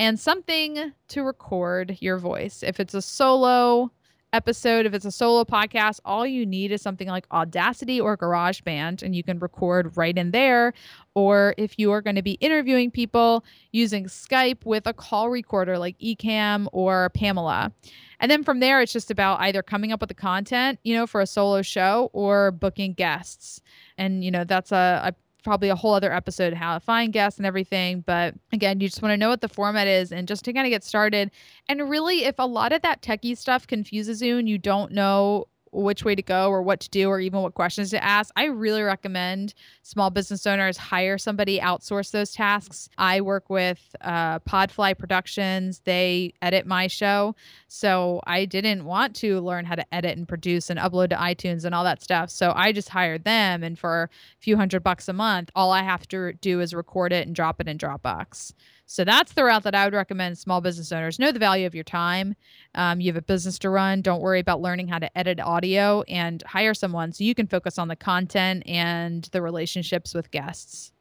and 0.00 0.18
something 0.18 0.92
to 1.08 1.22
record 1.22 1.96
your 2.00 2.18
voice. 2.18 2.64
If 2.64 2.80
it's 2.80 2.94
a 2.94 3.02
solo, 3.02 3.92
episode, 4.34 4.84
if 4.84 4.92
it's 4.92 5.04
a 5.04 5.12
solo 5.12 5.44
podcast, 5.44 6.00
all 6.04 6.26
you 6.26 6.44
need 6.44 6.72
is 6.72 6.82
something 6.82 7.08
like 7.08 7.26
Audacity 7.30 8.00
or 8.00 8.16
GarageBand, 8.16 9.02
and 9.02 9.14
you 9.14 9.22
can 9.22 9.38
record 9.38 9.96
right 9.96 10.16
in 10.18 10.32
there. 10.32 10.74
Or 11.14 11.54
if 11.56 11.78
you 11.78 11.92
are 11.92 12.02
going 12.02 12.16
to 12.16 12.22
be 12.22 12.32
interviewing 12.32 12.90
people 12.90 13.44
using 13.70 14.06
Skype 14.06 14.66
with 14.66 14.86
a 14.86 14.92
call 14.92 15.30
recorder 15.30 15.78
like 15.78 15.96
Ecamm 16.00 16.66
or 16.72 17.10
Pamela. 17.10 17.72
And 18.18 18.30
then 18.30 18.42
from 18.42 18.60
there, 18.60 18.80
it's 18.80 18.92
just 18.92 19.10
about 19.10 19.40
either 19.40 19.62
coming 19.62 19.92
up 19.92 20.00
with 20.00 20.08
the 20.08 20.14
content, 20.14 20.80
you 20.82 20.94
know, 20.94 21.06
for 21.06 21.20
a 21.20 21.26
solo 21.26 21.62
show 21.62 22.10
or 22.12 22.50
booking 22.50 22.94
guests. 22.94 23.60
And, 23.96 24.24
you 24.24 24.30
know, 24.30 24.44
that's 24.44 24.72
a, 24.72 25.00
a 25.04 25.14
probably 25.44 25.68
a 25.68 25.76
whole 25.76 25.94
other 25.94 26.12
episode 26.12 26.54
how 26.54 26.74
to 26.74 26.80
find 26.80 27.12
guests 27.12 27.38
and 27.38 27.46
everything. 27.46 28.00
But 28.00 28.34
again, 28.52 28.80
you 28.80 28.88
just 28.88 29.02
want 29.02 29.12
to 29.12 29.16
know 29.16 29.28
what 29.28 29.40
the 29.40 29.48
format 29.48 29.86
is 29.86 30.10
and 30.10 30.26
just 30.26 30.44
to 30.46 30.52
kind 30.52 30.66
of 30.66 30.70
get 30.70 30.82
started. 30.82 31.30
And 31.68 31.88
really, 31.88 32.24
if 32.24 32.36
a 32.38 32.46
lot 32.46 32.72
of 32.72 32.82
that 32.82 33.02
techie 33.02 33.36
stuff 33.36 33.66
confuses 33.66 34.20
you 34.20 34.38
and 34.38 34.48
you 34.48 34.58
don't 34.58 34.90
know 34.90 35.46
which 35.74 36.04
way 36.04 36.14
to 36.14 36.22
go 36.22 36.48
or 36.48 36.62
what 36.62 36.80
to 36.80 36.88
do 36.88 37.08
or 37.08 37.20
even 37.20 37.40
what 37.40 37.54
questions 37.54 37.90
to 37.90 38.02
ask, 38.02 38.32
I 38.36 38.44
really 38.44 38.82
recommend 38.82 39.54
small 39.82 40.10
business 40.10 40.46
owners 40.46 40.76
hire 40.76 41.18
somebody, 41.18 41.58
outsource 41.58 42.10
those 42.10 42.32
tasks. 42.32 42.88
I 42.96 43.20
work 43.20 43.50
with 43.50 43.94
uh, 44.00 44.38
Podfly 44.40 44.96
Productions, 44.96 45.80
they 45.84 46.32
edit 46.42 46.66
my 46.66 46.86
show. 46.86 47.34
So 47.68 48.20
I 48.26 48.44
didn't 48.44 48.84
want 48.84 49.16
to 49.16 49.40
learn 49.40 49.64
how 49.64 49.74
to 49.74 49.94
edit 49.94 50.16
and 50.16 50.28
produce 50.28 50.70
and 50.70 50.78
upload 50.78 51.10
to 51.10 51.16
iTunes 51.16 51.64
and 51.64 51.74
all 51.74 51.84
that 51.84 52.02
stuff. 52.02 52.30
So 52.30 52.52
I 52.54 52.72
just 52.72 52.88
hired 52.88 53.24
them. 53.24 53.62
And 53.62 53.78
for 53.78 54.04
a 54.04 54.40
few 54.40 54.56
hundred 54.56 54.82
bucks 54.82 55.08
a 55.08 55.12
month, 55.12 55.50
all 55.54 55.72
I 55.72 55.82
have 55.82 56.06
to 56.08 56.32
do 56.34 56.60
is 56.60 56.72
record 56.72 57.12
it 57.12 57.26
and 57.26 57.34
drop 57.34 57.60
it 57.60 57.68
in 57.68 57.78
Dropbox. 57.78 58.52
So 58.86 59.04
that's 59.04 59.32
the 59.32 59.44
route 59.44 59.62
that 59.62 59.74
I 59.74 59.84
would 59.84 59.94
recommend 59.94 60.38
small 60.38 60.60
business 60.60 60.92
owners. 60.92 61.18
Know 61.18 61.32
the 61.32 61.38
value 61.38 61.66
of 61.66 61.74
your 61.74 61.84
time. 61.84 62.34
Um, 62.74 63.00
you 63.00 63.08
have 63.08 63.16
a 63.16 63.22
business 63.22 63.58
to 63.60 63.70
run. 63.70 64.02
Don't 64.02 64.20
worry 64.20 64.40
about 64.40 64.60
learning 64.60 64.88
how 64.88 64.98
to 64.98 65.18
edit 65.18 65.40
audio 65.40 66.02
and 66.02 66.42
hire 66.42 66.74
someone 66.74 67.12
so 67.12 67.24
you 67.24 67.34
can 67.34 67.46
focus 67.46 67.78
on 67.78 67.88
the 67.88 67.96
content 67.96 68.62
and 68.66 69.24
the 69.32 69.40
relationships 69.40 70.14
with 70.14 70.30
guests. 70.30 70.92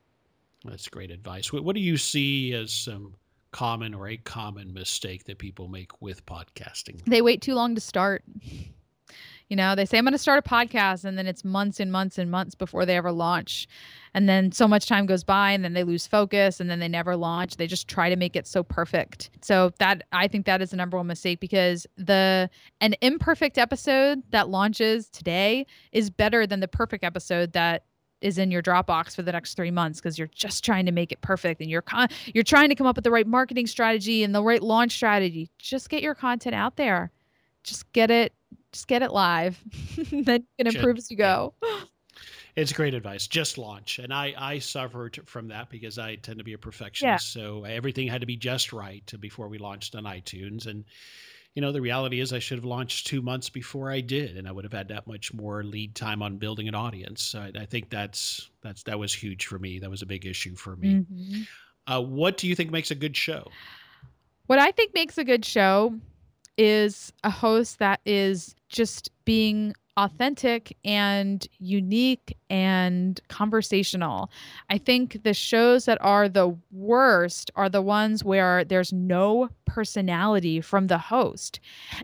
That's 0.64 0.88
great 0.88 1.12
advice. 1.12 1.52
What 1.52 1.76
do 1.76 1.82
you 1.82 1.98
see 1.98 2.54
as 2.54 2.72
some 2.72 3.16
common 3.52 3.94
or 3.94 4.08
a 4.08 4.18
common 4.18 4.74
mistake 4.74 5.26
that 5.26 5.38
people 5.38 5.68
make 5.68 6.02
with 6.02 6.26
podcasting? 6.26 7.04
They 7.06 7.22
wait 7.22 7.42
too 7.42 7.54
long 7.54 7.76
to 7.76 7.82
start 7.82 8.24
You 9.50 9.56
know, 9.56 9.76
they 9.76 9.86
say 9.86 9.98
I'm 9.98 10.06
going 10.06 10.14
to 10.14 10.18
start 10.18 10.44
a 10.46 10.50
podcast 10.50 11.06
and 11.06 11.18
then 11.18 11.28
it's 11.28 11.44
months 11.44 11.80
and 11.80 11.92
months 11.92 12.18
and 12.18 12.32
months 12.32 12.56
before 12.56 12.86
they 12.86 12.98
ever 12.98 13.12
launch. 13.12 13.68
And 14.14 14.30
then 14.30 14.52
so 14.52 14.68
much 14.68 14.88
time 14.88 15.06
goes 15.06 15.24
by 15.24 15.52
and 15.52 15.64
then 15.64 15.74
they 15.74 15.84
lose 15.84 16.08
focus 16.08 16.60
and 16.60 16.70
then 16.70 16.80
they 16.80 16.88
never 16.88 17.16
launch. 17.16 17.58
They 17.58 17.68
just 17.68 17.88
try 17.88 18.10
to 18.10 18.16
make 18.16 18.36
it 18.36 18.48
so 18.48 18.64
perfect. 18.64 19.30
So 19.42 19.72
that 19.80 20.04
I 20.12 20.28
think 20.28 20.46
that 20.46 20.62
is 20.62 20.72
the 20.72 20.78
number 20.78 20.98
one 20.98 21.08
mistake 21.08 21.40
because 21.40 21.88
the 21.98 22.50
an 22.82 22.96
imperfect 23.02 23.58
episode 23.58 24.24
that 24.32 24.50
launches 24.50 25.10
today 25.10 25.66
is 25.92 26.10
better 26.10 26.46
than 26.46 26.60
the 26.60 26.68
perfect 26.68 27.04
episode 27.04 27.54
that 27.54 27.84
is 28.24 28.38
in 28.38 28.50
your 28.50 28.64
Dropbox 28.64 29.16
for 29.16 29.22
the 29.22 29.34
next 29.34 29.56
three 29.56 29.70
months 29.70 30.00
because 30.00 30.18
you're 30.18 30.30
just 30.30 30.64
trying 30.64 30.86
to 30.86 30.92
make 30.92 31.12
it 31.12 31.22
perfect 31.22 31.60
and 31.62 31.70
you're 31.70 31.82
con- 31.82 32.08
you're 32.34 32.44
trying 32.44 32.70
to 32.70 32.76
come 32.76 32.88
up 32.88 32.96
with 32.96 33.04
the 33.04 33.12
right 33.12 33.28
marketing 33.28 33.68
strategy 33.68 34.24
and 34.24 34.34
the 34.34 34.42
right 34.42 34.64
launch 34.64 34.94
strategy. 34.94 35.52
Just 35.60 35.90
get 35.90 36.02
your 36.02 36.16
content 36.16 36.56
out 36.56 36.78
there. 36.78 37.12
Just 37.64 37.92
get 37.92 38.10
it. 38.10 38.34
Just 38.74 38.88
get 38.88 39.02
it 39.02 39.12
live. 39.12 39.58
then 40.12 40.42
you 40.58 40.66
can 40.66 40.76
improve 40.76 40.98
as 40.98 41.10
you 41.10 41.18
go. 41.18 41.54
It's 42.56 42.72
great 42.72 42.94
advice. 42.94 43.26
Just 43.26 43.58
launch, 43.58 43.98
and 43.98 44.14
I 44.14 44.34
I 44.38 44.60
suffered 44.60 45.20
from 45.26 45.48
that 45.48 45.72
because 45.72 45.98
I 45.98 46.18
tend 46.18 46.38
to 46.38 46.44
be 46.44 46.54
a 46.54 46.58
perfectionist. 46.60 47.36
Yeah. 47.36 47.42
So 47.42 47.64
everything 47.64 48.08
had 48.08 48.22
to 48.22 48.28
be 48.28 48.38
just 48.38 48.72
right 48.72 49.12
before 49.20 49.48
we 49.48 49.58
launched 49.58 49.96
on 49.96 50.04
iTunes, 50.04 50.68
and 50.68 50.86
you 51.56 51.62
know, 51.62 51.72
the 51.72 51.82
reality 51.82 52.20
is 52.20 52.34
I 52.34 52.40
should 52.40 52.58
have 52.58 52.66
launched 52.66 53.08
two 53.08 53.22
months 53.22 53.50
before 53.50 53.92
I 53.92 54.02
did, 54.02 54.38
and 54.38 54.48
I 54.48 54.52
would 54.52 54.64
have 54.66 54.74
had 54.74 54.88
that 54.90 55.08
much 55.08 55.34
more 55.34 55.64
lead 55.64 55.96
time 55.96 56.22
on 56.22 56.38
building 56.38 56.68
an 56.68 56.76
audience. 56.76 57.24
So 57.24 57.40
I, 57.40 57.52
I 57.62 57.66
think 57.66 57.90
that's 57.90 58.50
that's 58.62 58.84
that 58.84 58.98
was 58.98 59.14
huge 59.14 59.46
for 59.46 59.60
me. 59.60 59.80
That 59.80 59.90
was 59.90 60.02
a 60.02 60.08
big 60.08 60.26
issue 60.26 60.56
for 60.56 60.76
me. 60.76 61.06
Mm-hmm. 61.12 61.42
Uh, 61.92 62.02
what 62.02 62.38
do 62.38 62.48
you 62.48 62.56
think 62.56 62.72
makes 62.72 62.92
a 62.92 62.96
good 62.96 63.16
show? 63.18 63.48
What 64.48 64.60
I 64.60 64.72
think 64.72 64.94
makes 64.94 65.18
a 65.18 65.24
good 65.24 65.46
show 65.46 66.00
is 66.58 67.14
a 67.24 67.30
host 67.30 67.80
that 67.80 68.00
is 68.06 68.56
just 68.74 69.10
being 69.24 69.74
authentic 69.96 70.76
and 70.84 71.48
unique 71.60 72.36
and 72.50 73.22
conversational. 73.28 74.32
I 74.70 74.80
think 74.80 75.24
the 75.24 75.36
shows 75.36 75.86
that 75.86 76.00
are 76.02 76.28
the 76.28 76.58
worst 76.72 77.52
are 77.56 77.70
the 77.70 77.82
ones 77.82 78.24
where 78.24 78.64
there's 78.64 78.92
no 78.92 79.50
personality 79.66 80.62
from 80.62 80.88
the 80.88 80.98
host. 80.98 81.60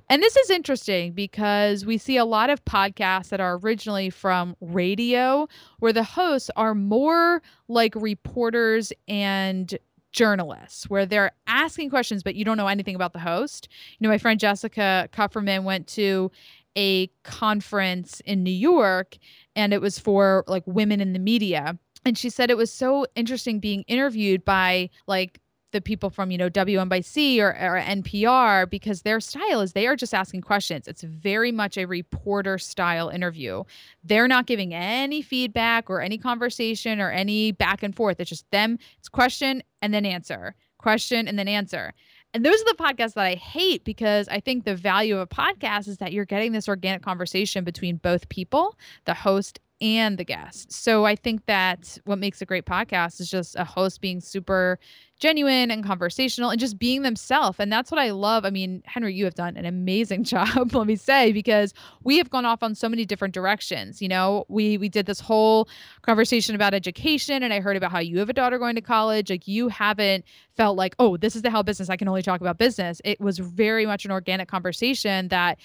And 0.08 0.22
this 0.22 0.36
is 0.38 0.52
interesting 0.52 1.14
because 1.14 1.86
we 1.86 1.98
see 1.98 2.18
a 2.18 2.26
lot 2.26 2.52
of 2.52 2.64
podcasts 2.66 3.30
that 3.30 3.42
are 3.42 3.58
originally 3.58 4.12
from 4.12 4.56
radio 4.62 5.48
where 5.80 5.94
the 5.94 6.04
hosts 6.04 6.52
are 6.56 6.76
more 6.76 7.42
like 7.68 7.96
reporters 7.96 8.94
and 9.08 9.78
journalists 10.12 10.90
where 10.90 11.06
they're 11.06 11.32
asking 11.46 11.90
questions 11.90 12.24
but 12.24 12.34
you 12.34 12.44
don't 12.44 12.58
know 12.58 12.68
anything 12.68 12.96
about 12.96 13.14
the 13.14 13.20
host. 13.20 13.68
You 14.00 14.06
know, 14.06 14.10
my 14.10 14.18
friend 14.18 14.40
Jessica 14.40 15.08
Kupferman 15.12 15.64
went 15.64 15.88
to 15.88 16.32
a 16.80 17.08
conference 17.24 18.22
in 18.22 18.42
New 18.42 18.52
York 18.52 19.18
and 19.54 19.74
it 19.74 19.82
was 19.82 20.00
for 20.00 20.46
like 20.48 20.64
women 20.66 21.02
in 21.02 21.12
the 21.12 21.20
media. 21.20 21.78
And 22.06 22.18
she 22.18 22.30
said 22.30 22.50
it 22.50 22.56
was 22.56 22.72
so 22.72 23.06
interesting 23.16 23.60
being 23.60 23.84
interviewed 23.84 24.46
by 24.46 24.90
like 25.06 25.42
the 25.72 25.82
people 25.82 26.10
from 26.10 26.32
you 26.32 26.38
know 26.38 26.50
WNYC 26.50 27.40
or, 27.40 27.50
or 27.50 27.82
NPR 27.82 28.70
because 28.70 29.02
their 29.02 29.20
style 29.20 29.60
is 29.60 29.74
they 29.74 29.88
are 29.88 29.98
just 29.98 30.14
asking 30.14 30.42
questions. 30.42 30.88
It's 30.88 31.04
very 31.04 31.52
much 31.52 31.78
a 31.78 31.86
reporter 31.86 32.58
style 32.58 33.10
interview. 33.10 33.66
They're 34.06 34.30
not 34.30 34.48
giving 34.48 34.74
any 34.74 35.22
feedback 35.22 35.90
or 35.90 36.00
any 36.00 36.18
conversation 36.18 37.02
or 37.02 37.12
any 37.12 37.52
back 37.52 37.84
and 37.84 37.94
forth. 37.94 38.22
It's 38.22 38.30
just 38.30 38.50
them. 38.52 38.80
It's 38.98 39.10
question 39.10 39.62
and 39.82 39.94
then 39.94 40.06
answer, 40.06 40.56
question 40.78 41.28
and 41.28 41.38
then 41.38 41.50
answer. 41.50 41.94
And 42.34 42.46
those 42.46 42.62
are 42.62 42.66
the 42.66 42.76
podcasts 42.78 43.14
that 43.16 43.26
I 43.26 43.36
hate 43.36 43.84
because 43.84 44.28
I 44.28 44.40
think 44.40 44.64
the 44.64 44.76
value 44.76 45.16
of 45.16 45.22
a 45.22 45.28
podcast 45.28 45.88
is 45.88 45.98
that 45.98 46.14
you're 46.14 46.26
getting 46.26 46.52
this 46.52 46.68
organic 46.70 47.02
conversation 47.02 47.64
between 47.64 47.98
both 47.98 48.30
people, 48.30 48.78
the 49.06 49.16
host 49.16 49.60
and 49.82 50.18
the 50.18 50.26
guest. 50.26 50.72
So 50.72 51.06
I 51.06 51.16
think 51.16 51.46
that 51.46 51.98
what 52.06 52.20
makes 52.20 52.42
a 52.42 52.46
great 52.46 52.66
podcast 52.66 53.20
is 53.20 53.30
just 53.30 53.56
a 53.56 53.64
host 53.64 54.02
being 54.02 54.20
super 54.20 54.78
genuine 55.20 55.70
and 55.70 55.84
conversational 55.84 56.50
and 56.50 56.60
just 56.60 56.80
being 56.80 57.02
themselves. 57.02 57.60
And 57.60 57.72
that's 57.72 57.92
what 57.92 58.00
I 58.00 58.12
love. 58.12 58.46
I 58.46 58.50
mean, 58.50 58.82
Henry, 58.86 59.14
you 59.14 59.26
have 59.26 59.36
done 59.36 59.58
an 59.58 59.66
amazing 59.66 60.24
job, 60.26 60.74
let 60.74 60.88
me 60.88 60.96
say, 60.96 61.32
because 61.32 61.74
we 62.04 62.18
have 62.18 62.30
gone 62.30 62.46
off 62.46 62.64
on 62.64 62.74
so 62.74 62.88
many 62.90 63.06
different 63.06 63.34
directions. 63.34 64.02
You 64.02 64.08
know, 64.08 64.46
we 64.48 64.78
we 64.78 64.90
did 64.90 65.06
this 65.06 65.20
whole 65.20 65.68
conversation 66.02 66.56
about 66.56 66.74
education 66.74 67.44
and 67.44 67.54
I 67.54 67.60
heard 67.60 67.78
about 67.78 67.92
how 67.92 68.00
you 68.00 68.20
have 68.20 68.30
a 68.30 68.34
daughter 68.34 68.58
going 68.58 68.76
to 68.76 68.82
college. 68.82 69.30
Like 69.30 69.48
you 69.48 69.68
haven't 69.68 70.26
felt 70.56 70.78
like, 70.78 70.96
oh, 71.00 71.18
this 71.18 71.36
is 71.36 71.42
the 71.42 71.50
hell 71.50 71.64
business. 71.64 71.90
I 71.90 71.98
can 71.98 72.08
only 72.08 72.22
talk 72.22 72.42
about 72.42 72.58
business. 72.58 73.02
It 73.04 73.20
was 73.20 73.40
very 73.40 73.86
much 73.86 74.06
an 74.06 74.12
organic 74.12 74.48
conversation 74.48 75.28
that 75.30 75.60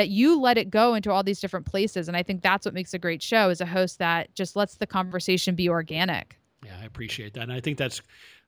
that 0.00 0.08
you 0.08 0.40
let 0.40 0.56
it 0.56 0.70
go 0.70 0.94
into 0.94 1.10
all 1.10 1.22
these 1.22 1.40
different 1.40 1.66
places. 1.66 2.08
And 2.08 2.16
I 2.16 2.22
think 2.22 2.40
that's 2.40 2.64
what 2.64 2.72
makes 2.72 2.94
a 2.94 2.98
great 2.98 3.22
show 3.22 3.50
is 3.50 3.60
a 3.60 3.66
host 3.66 3.98
that 3.98 4.34
just 4.34 4.56
lets 4.56 4.76
the 4.76 4.86
conversation 4.86 5.54
be 5.54 5.68
organic. 5.68 6.38
Yeah, 6.64 6.78
I 6.80 6.86
appreciate 6.86 7.34
that. 7.34 7.42
And 7.42 7.52
I 7.52 7.60
think 7.60 7.76
that's 7.76 8.00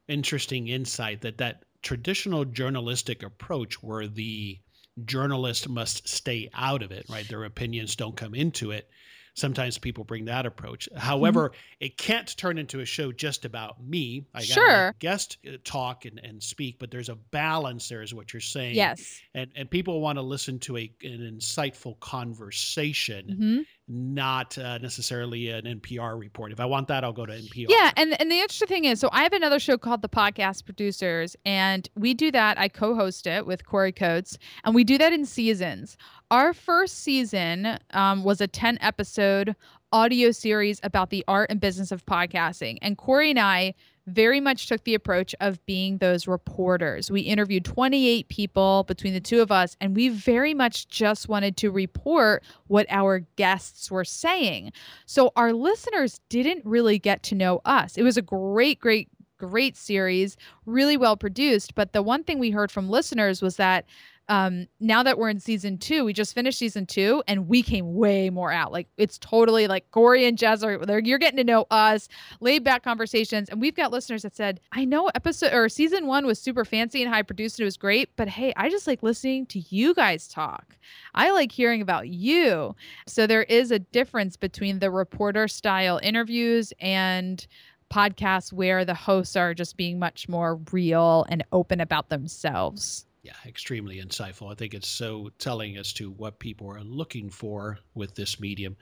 interesting 0.08 0.68
insight 0.68 1.20
that 1.20 1.36
that 1.36 1.66
traditional 1.82 2.46
journalistic 2.46 3.22
approach 3.22 3.82
where 3.82 4.06
the 4.06 4.58
journalist 5.04 5.68
must 5.68 6.08
stay 6.08 6.48
out 6.54 6.82
of 6.82 6.90
it, 6.90 7.04
right? 7.10 7.28
Their 7.28 7.44
opinions 7.44 7.96
don't 7.96 8.16
come 8.16 8.34
into 8.34 8.70
it 8.70 8.88
sometimes 9.34 9.78
people 9.78 10.04
bring 10.04 10.26
that 10.26 10.46
approach. 10.46 10.88
However, 10.96 11.48
mm-hmm. 11.48 11.84
it 11.84 11.96
can't 11.96 12.36
turn 12.36 12.58
into 12.58 12.80
a 12.80 12.84
show 12.84 13.12
just 13.12 13.44
about 13.44 13.82
me. 13.82 14.26
I 14.34 14.42
sure. 14.42 14.94
guest 14.98 15.38
uh, 15.46 15.56
talk 15.64 16.04
and, 16.04 16.20
and 16.22 16.42
speak, 16.42 16.78
but 16.78 16.90
there's 16.90 17.08
a 17.08 17.14
balance 17.14 17.88
there, 17.88 18.02
is 18.02 18.12
what 18.12 18.32
you're 18.32 18.40
saying. 18.40 18.74
Yes. 18.74 19.20
And 19.34 19.50
and 19.56 19.70
people 19.70 20.00
want 20.00 20.18
to 20.18 20.22
listen 20.22 20.58
to 20.60 20.76
a 20.76 20.92
an 21.02 21.38
insightful 21.38 21.98
conversation, 22.00 23.26
mm-hmm. 23.26 23.60
not 23.88 24.58
uh, 24.58 24.78
necessarily 24.78 25.48
an 25.48 25.64
NPR 25.64 26.18
report. 26.18 26.52
If 26.52 26.60
I 26.60 26.66
want 26.66 26.88
that, 26.88 27.04
I'll 27.04 27.12
go 27.12 27.26
to 27.26 27.32
NPR. 27.32 27.66
Yeah, 27.68 27.90
and 27.96 28.20
and 28.20 28.30
the 28.30 28.40
interesting 28.40 28.68
thing 28.68 28.84
is, 28.84 29.00
so 29.00 29.08
I 29.12 29.22
have 29.22 29.32
another 29.32 29.58
show 29.58 29.78
called 29.78 30.02
The 30.02 30.08
Podcast 30.08 30.64
Producers, 30.64 31.36
and 31.46 31.88
we 31.96 32.12
do 32.14 32.30
that. 32.32 32.58
I 32.58 32.68
co-host 32.68 33.26
it 33.26 33.46
with 33.46 33.64
Corey 33.64 33.92
Coates, 33.92 34.38
and 34.64 34.74
we 34.74 34.84
do 34.84 34.98
that 34.98 35.12
in 35.12 35.24
seasons. 35.24 35.96
Our 36.32 36.54
first 36.54 37.00
season 37.00 37.78
um, 37.90 38.24
was 38.24 38.40
a 38.40 38.48
10 38.48 38.78
episode 38.80 39.54
audio 39.92 40.30
series 40.30 40.80
about 40.82 41.10
the 41.10 41.22
art 41.28 41.50
and 41.50 41.60
business 41.60 41.92
of 41.92 42.06
podcasting. 42.06 42.78
And 42.80 42.96
Corey 42.96 43.28
and 43.28 43.38
I 43.38 43.74
very 44.06 44.40
much 44.40 44.66
took 44.66 44.82
the 44.84 44.94
approach 44.94 45.34
of 45.42 45.62
being 45.66 45.98
those 45.98 46.26
reporters. 46.26 47.10
We 47.10 47.20
interviewed 47.20 47.66
28 47.66 48.28
people 48.28 48.84
between 48.84 49.12
the 49.12 49.20
two 49.20 49.42
of 49.42 49.52
us, 49.52 49.76
and 49.78 49.94
we 49.94 50.08
very 50.08 50.54
much 50.54 50.88
just 50.88 51.28
wanted 51.28 51.58
to 51.58 51.70
report 51.70 52.42
what 52.66 52.86
our 52.88 53.18
guests 53.36 53.90
were 53.90 54.02
saying. 54.02 54.72
So 55.04 55.32
our 55.36 55.52
listeners 55.52 56.18
didn't 56.30 56.64
really 56.64 56.98
get 56.98 57.22
to 57.24 57.34
know 57.34 57.60
us. 57.66 57.98
It 57.98 58.04
was 58.04 58.16
a 58.16 58.22
great, 58.22 58.80
great, 58.80 59.10
great 59.36 59.76
series, 59.76 60.38
really 60.64 60.96
well 60.96 61.18
produced. 61.18 61.74
But 61.74 61.92
the 61.92 62.02
one 62.02 62.24
thing 62.24 62.38
we 62.38 62.52
heard 62.52 62.72
from 62.72 62.88
listeners 62.88 63.42
was 63.42 63.56
that 63.56 63.84
um 64.28 64.66
now 64.80 65.02
that 65.02 65.18
we're 65.18 65.28
in 65.28 65.40
season 65.40 65.78
two 65.78 66.04
we 66.04 66.12
just 66.12 66.34
finished 66.34 66.58
season 66.58 66.86
two 66.86 67.22
and 67.26 67.48
we 67.48 67.62
came 67.62 67.94
way 67.94 68.30
more 68.30 68.52
out. 68.52 68.72
Like 68.72 68.88
it's 68.96 69.18
totally 69.18 69.66
like 69.66 69.90
corey 69.90 70.26
and 70.26 70.38
jess 70.38 70.62
are 70.62 70.78
there 70.84 71.00
you're 71.00 71.18
getting 71.18 71.36
to 71.36 71.44
know 71.44 71.66
us 71.70 72.08
laid 72.40 72.64
back 72.64 72.82
conversations 72.82 73.48
and 73.48 73.60
we've 73.60 73.74
got 73.74 73.90
listeners 73.90 74.22
that 74.22 74.36
said 74.36 74.60
i 74.72 74.84
know 74.84 75.10
episode 75.14 75.52
or 75.52 75.68
season 75.68 76.06
one 76.06 76.26
was 76.26 76.38
super 76.38 76.64
fancy 76.64 77.02
and 77.02 77.12
high 77.12 77.22
produced 77.22 77.58
and 77.58 77.64
it 77.64 77.66
was 77.66 77.76
great 77.76 78.14
but 78.16 78.28
hey 78.28 78.52
i 78.56 78.68
just 78.68 78.86
like 78.86 79.02
listening 79.02 79.46
to 79.46 79.60
you 79.68 79.94
guys 79.94 80.28
talk. 80.28 80.76
I 81.14 81.30
like 81.30 81.52
hearing 81.52 81.82
about 81.82 82.08
you. 82.08 82.74
So 83.06 83.26
there 83.26 83.44
is 83.44 83.70
a 83.70 83.78
difference 83.78 84.36
between 84.36 84.78
the 84.78 84.90
reporter 84.90 85.48
style 85.48 86.00
interviews 86.02 86.72
and 86.80 87.46
podcasts 87.92 88.52
where 88.52 88.84
the 88.84 88.94
hosts 88.94 89.36
are 89.36 89.52
just 89.52 89.76
being 89.76 89.98
much 89.98 90.28
more 90.28 90.58
real 90.72 91.26
and 91.28 91.44
open 91.52 91.80
about 91.80 92.08
themselves 92.08 93.06
yeah, 93.22 93.34
extremely 93.46 94.00
insightful. 94.00 94.50
I 94.50 94.54
think 94.54 94.74
it's 94.74 94.88
so 94.88 95.30
telling 95.38 95.76
as 95.76 95.92
to 95.94 96.10
what 96.10 96.38
people 96.38 96.68
are 96.68 96.82
looking 96.82 97.30
for 97.30 97.78
with 97.94 98.14
this 98.14 98.40
medium. 98.40 98.76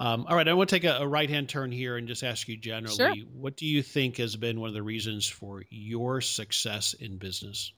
Um, 0.00 0.26
all 0.28 0.36
right, 0.36 0.46
I 0.46 0.54
want 0.54 0.70
to 0.70 0.76
take 0.76 0.84
a, 0.84 0.98
a 0.98 1.06
right 1.06 1.28
hand 1.28 1.48
turn 1.48 1.72
here 1.72 1.96
and 1.96 2.06
just 2.06 2.22
ask 2.22 2.46
you 2.46 2.56
generally 2.56 2.94
sure. 2.94 3.14
what 3.32 3.56
do 3.56 3.66
you 3.66 3.82
think 3.82 4.18
has 4.18 4.36
been 4.36 4.60
one 4.60 4.68
of 4.68 4.74
the 4.74 4.82
reasons 4.82 5.26
for 5.26 5.64
your 5.70 6.20
success 6.20 6.94
in 6.94 7.18
business? 7.18 7.72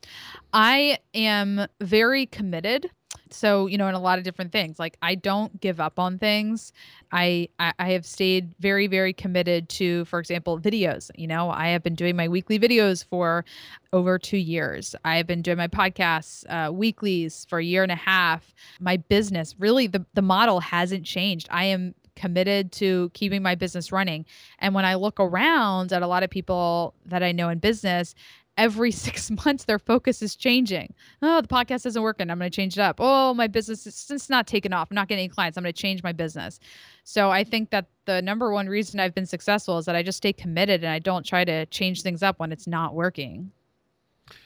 I 0.53 0.99
am 1.15 1.67
very 1.81 2.27
committed 2.27 2.91
so 3.33 3.67
you 3.67 3.79
know 3.79 3.89
in 3.89 3.95
a 3.95 4.01
lot 4.01 4.19
of 4.19 4.25
different 4.25 4.53
things 4.53 4.79
like 4.79 4.97
i 5.03 5.15
don't 5.15 5.61
give 5.61 5.81
up 5.81 5.99
on 5.99 6.19
things. 6.19 6.73
I, 7.13 7.49
I, 7.59 7.73
I 7.79 7.91
have 7.91 8.07
stayed 8.07 8.55
very 8.61 8.87
very 8.87 9.13
committed 9.13 9.69
to 9.71 10.05
for 10.05 10.21
example 10.21 10.61
videos 10.61 11.11
you 11.17 11.27
know 11.27 11.51
i 11.51 11.69
have 11.69 11.83
been 11.83 11.95
doing 11.95 12.17
my 12.17 12.29
weekly 12.29 12.59
videos 12.59 13.05
for 13.05 13.45
over 13.93 14.19
two 14.19 14.37
years. 14.37 14.95
I 15.05 15.17
have 15.17 15.27
been 15.27 15.43
doing 15.43 15.59
my 15.59 15.69
podcasts 15.69 16.45
uh, 16.49 16.73
weeklies 16.73 17.47
for 17.49 17.59
a 17.59 17.65
year 17.65 17.83
and 17.83 17.93
a 17.93 17.97
half. 17.97 18.55
My 18.79 18.97
business 18.97 19.55
really 19.59 19.87
the, 19.87 20.05
the 20.15 20.23
model 20.23 20.61
hasn't 20.61 21.05
changed. 21.05 21.49
I 21.51 21.65
am 21.65 21.95
committed 22.17 22.71
to 22.71 23.11
keeping 23.15 23.43
my 23.43 23.55
business 23.55 23.93
running. 23.93 24.27
And 24.59 24.75
when 24.75 24.85
I 24.85 24.95
look 24.95 25.19
around 25.19 25.93
at 25.93 26.03
a 26.03 26.07
lot 26.07 26.23
of 26.23 26.31
people 26.31 26.95
that 27.07 27.23
I 27.23 27.33
know 27.33 27.49
in 27.49 27.59
business, 27.59 28.15
every 28.57 28.91
six 28.91 29.31
months 29.31 29.65
their 29.65 29.79
focus 29.79 30.23
is 30.23 30.37
changing. 30.37 30.95
Oh, 31.23 31.41
the 31.41 31.49
podcast 31.49 31.87
isn't 31.87 32.03
working. 32.03 32.31
I'm 32.31 32.39
going 32.39 32.51
to 32.51 32.55
change 32.55 32.77
it 32.77 32.81
up. 32.81 32.97
Oh, 32.99 33.35
my 33.35 33.47
business 33.47 33.87
is 33.87 34.11
it's 34.11 34.31
not 34.31 34.47
taking 34.47 34.73
off. 34.73 34.89
I'm 34.91 34.95
not 34.95 35.09
getting 35.09 35.25
any 35.25 35.29
clients. 35.29 35.57
I'm 35.57 35.65
going 35.65 35.73
to 35.73 35.81
change 35.81 36.03
my 36.03 36.13
business. 36.13 36.61
So 37.05 37.31
I 37.31 37.45
think 37.45 37.71
that 37.71 37.87
the 38.07 38.23
number 38.23 38.53
one 38.53 38.69
reason 38.69 39.01
I've 39.01 39.15
been 39.15 39.27
successful 39.27 39.79
is 39.79 39.87
that 39.87 39.97
I 39.97 40.03
just 40.03 40.19
stay 40.19 40.33
committed 40.33 40.85
and 40.85 40.93
I 40.93 40.99
don't 40.99 41.25
try 41.25 41.45
to 41.45 41.67
change 41.67 42.03
things 42.03 42.23
up 42.23 42.39
when 42.39 42.53
it's 42.53 42.67
not 42.67 42.95
working. 42.95 43.51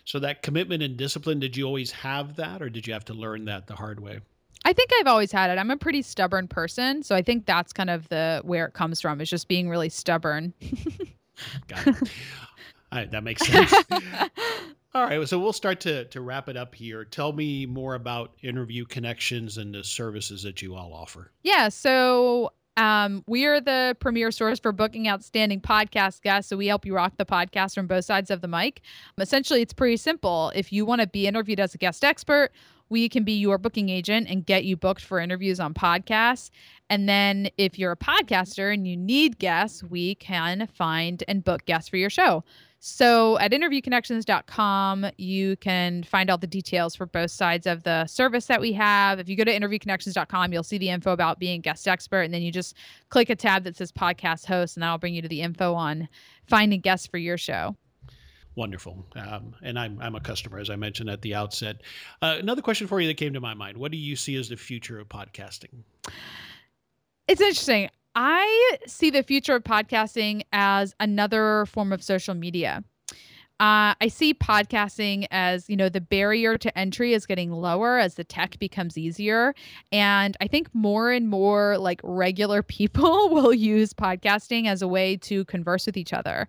So 0.04 0.18
that 0.20 0.42
commitment 0.42 0.82
and 0.82 0.96
discipline, 0.96 1.40
did 1.40 1.56
you 1.56 1.66
always 1.66 1.90
have 1.92 2.36
that 2.36 2.62
or 2.62 2.70
did 2.70 2.86
you 2.86 2.92
have 2.92 3.04
to 3.06 3.14
learn 3.14 3.44
that 3.46 3.66
the 3.66 3.74
hard 3.74 4.00
way? 4.00 4.20
I 4.64 4.72
think 4.72 4.90
I've 4.98 5.06
always 5.06 5.30
had 5.30 5.50
it. 5.50 5.58
I'm 5.58 5.70
a 5.70 5.76
pretty 5.76 6.00
stubborn 6.00 6.48
person, 6.48 7.02
so 7.02 7.14
I 7.14 7.20
think 7.20 7.44
that's 7.44 7.72
kind 7.72 7.90
of 7.90 8.08
the 8.08 8.40
where 8.44 8.64
it 8.64 8.72
comes 8.72 8.98
from. 9.00 9.20
Is 9.20 9.28
just 9.28 9.46
being 9.46 9.68
really 9.68 9.90
stubborn. 9.90 10.54
Got 11.68 11.86
it. 11.86 12.10
Right, 12.94 13.10
that 13.10 13.24
makes 13.24 13.46
sense. 13.46 13.72
All 14.94 15.04
right, 15.04 15.28
so 15.28 15.40
we'll 15.40 15.52
start 15.52 15.80
to 15.80 16.04
to 16.06 16.20
wrap 16.20 16.48
it 16.48 16.56
up 16.56 16.74
here. 16.74 17.04
Tell 17.04 17.32
me 17.32 17.66
more 17.66 17.96
about 17.96 18.32
interview 18.42 18.84
connections 18.84 19.58
and 19.58 19.74
the 19.74 19.82
services 19.82 20.44
that 20.44 20.62
you 20.62 20.76
all 20.76 20.92
offer. 20.94 21.32
Yeah, 21.42 21.68
so 21.68 22.52
um, 22.76 23.24
we 23.26 23.44
are 23.44 23.60
the 23.60 23.96
premier 23.98 24.30
source 24.30 24.60
for 24.60 24.70
booking 24.70 25.08
outstanding 25.08 25.60
podcast 25.60 26.22
guests. 26.22 26.48
So 26.48 26.56
we 26.56 26.68
help 26.68 26.86
you 26.86 26.94
rock 26.94 27.14
the 27.16 27.24
podcast 27.24 27.74
from 27.74 27.88
both 27.88 28.04
sides 28.04 28.30
of 28.30 28.40
the 28.40 28.48
mic. 28.48 28.82
Essentially, 29.18 29.62
it's 29.62 29.72
pretty 29.72 29.96
simple. 29.96 30.52
If 30.54 30.72
you 30.72 30.84
want 30.86 31.00
to 31.00 31.06
be 31.08 31.26
interviewed 31.26 31.58
as 31.58 31.74
a 31.74 31.78
guest 31.78 32.04
expert, 32.04 32.50
we 32.88 33.08
can 33.08 33.24
be 33.24 33.32
your 33.32 33.58
booking 33.58 33.88
agent 33.88 34.28
and 34.28 34.44
get 34.44 34.64
you 34.64 34.76
booked 34.76 35.02
for 35.02 35.18
interviews 35.18 35.58
on 35.58 35.74
podcasts. 35.74 36.50
And 36.90 37.08
then 37.08 37.48
if 37.56 37.78
you're 37.78 37.92
a 37.92 37.96
podcaster 37.96 38.72
and 38.72 38.86
you 38.86 38.96
need 38.96 39.38
guests, 39.38 39.82
we 39.82 40.16
can 40.16 40.66
find 40.66 41.24
and 41.26 41.42
book 41.42 41.64
guests 41.64 41.88
for 41.88 41.96
your 41.96 42.10
show. 42.10 42.44
So 42.86 43.38
at 43.38 43.50
interviewconnections.com, 43.52 45.06
you 45.16 45.56
can 45.56 46.02
find 46.02 46.28
all 46.28 46.36
the 46.36 46.46
details 46.46 46.94
for 46.94 47.06
both 47.06 47.30
sides 47.30 47.66
of 47.66 47.82
the 47.82 48.04
service 48.04 48.44
that 48.44 48.60
we 48.60 48.74
have. 48.74 49.18
If 49.18 49.26
you 49.26 49.36
go 49.36 49.44
to 49.44 49.50
interviewconnections.com, 49.50 50.52
you'll 50.52 50.64
see 50.64 50.76
the 50.76 50.90
info 50.90 51.12
about 51.12 51.38
being 51.38 51.62
guest 51.62 51.88
expert. 51.88 52.20
And 52.20 52.34
then 52.34 52.42
you 52.42 52.52
just 52.52 52.76
click 53.08 53.30
a 53.30 53.36
tab 53.36 53.64
that 53.64 53.78
says 53.78 53.90
podcast 53.90 54.44
host, 54.44 54.76
and 54.76 54.82
that'll 54.82 54.98
bring 54.98 55.14
you 55.14 55.22
to 55.22 55.28
the 55.28 55.40
info 55.40 55.72
on 55.72 56.06
finding 56.46 56.80
guests 56.80 57.06
for 57.06 57.16
your 57.16 57.38
show. 57.38 57.74
Wonderful. 58.54 59.02
Um, 59.16 59.54
and 59.62 59.78
I'm, 59.78 59.98
I'm 60.02 60.14
a 60.14 60.20
customer, 60.20 60.58
as 60.58 60.68
I 60.68 60.76
mentioned 60.76 61.08
at 61.08 61.22
the 61.22 61.34
outset. 61.34 61.76
Uh, 62.20 62.36
another 62.38 62.60
question 62.60 62.86
for 62.86 63.00
you 63.00 63.08
that 63.08 63.16
came 63.16 63.32
to 63.32 63.40
my 63.40 63.54
mind 63.54 63.78
What 63.78 63.92
do 63.92 63.96
you 63.96 64.14
see 64.14 64.36
as 64.36 64.50
the 64.50 64.58
future 64.58 65.00
of 65.00 65.08
podcasting? 65.08 65.72
It's 67.28 67.40
interesting. 67.40 67.88
I 68.14 68.76
see 68.86 69.10
the 69.10 69.22
future 69.22 69.56
of 69.56 69.64
podcasting 69.64 70.42
as 70.52 70.94
another 71.00 71.66
form 71.66 71.92
of 71.92 72.02
social 72.02 72.34
media. 72.34 72.84
Uh, 73.60 73.94
I 74.00 74.08
see 74.08 74.34
podcasting 74.34 75.28
as, 75.30 75.70
you 75.70 75.76
know, 75.76 75.88
the 75.88 76.00
barrier 76.00 76.58
to 76.58 76.76
entry 76.76 77.12
is 77.12 77.24
getting 77.24 77.52
lower 77.52 77.98
as 77.98 78.14
the 78.14 78.24
tech 78.24 78.58
becomes 78.58 78.98
easier. 78.98 79.54
And 79.92 80.36
I 80.40 80.48
think 80.48 80.68
more 80.74 81.12
and 81.12 81.28
more 81.28 81.78
like 81.78 82.00
regular 82.02 82.62
people 82.64 83.28
will 83.30 83.54
use 83.54 83.94
podcasting 83.94 84.66
as 84.66 84.82
a 84.82 84.88
way 84.88 85.16
to 85.18 85.44
converse 85.44 85.86
with 85.86 85.96
each 85.96 86.12
other. 86.12 86.48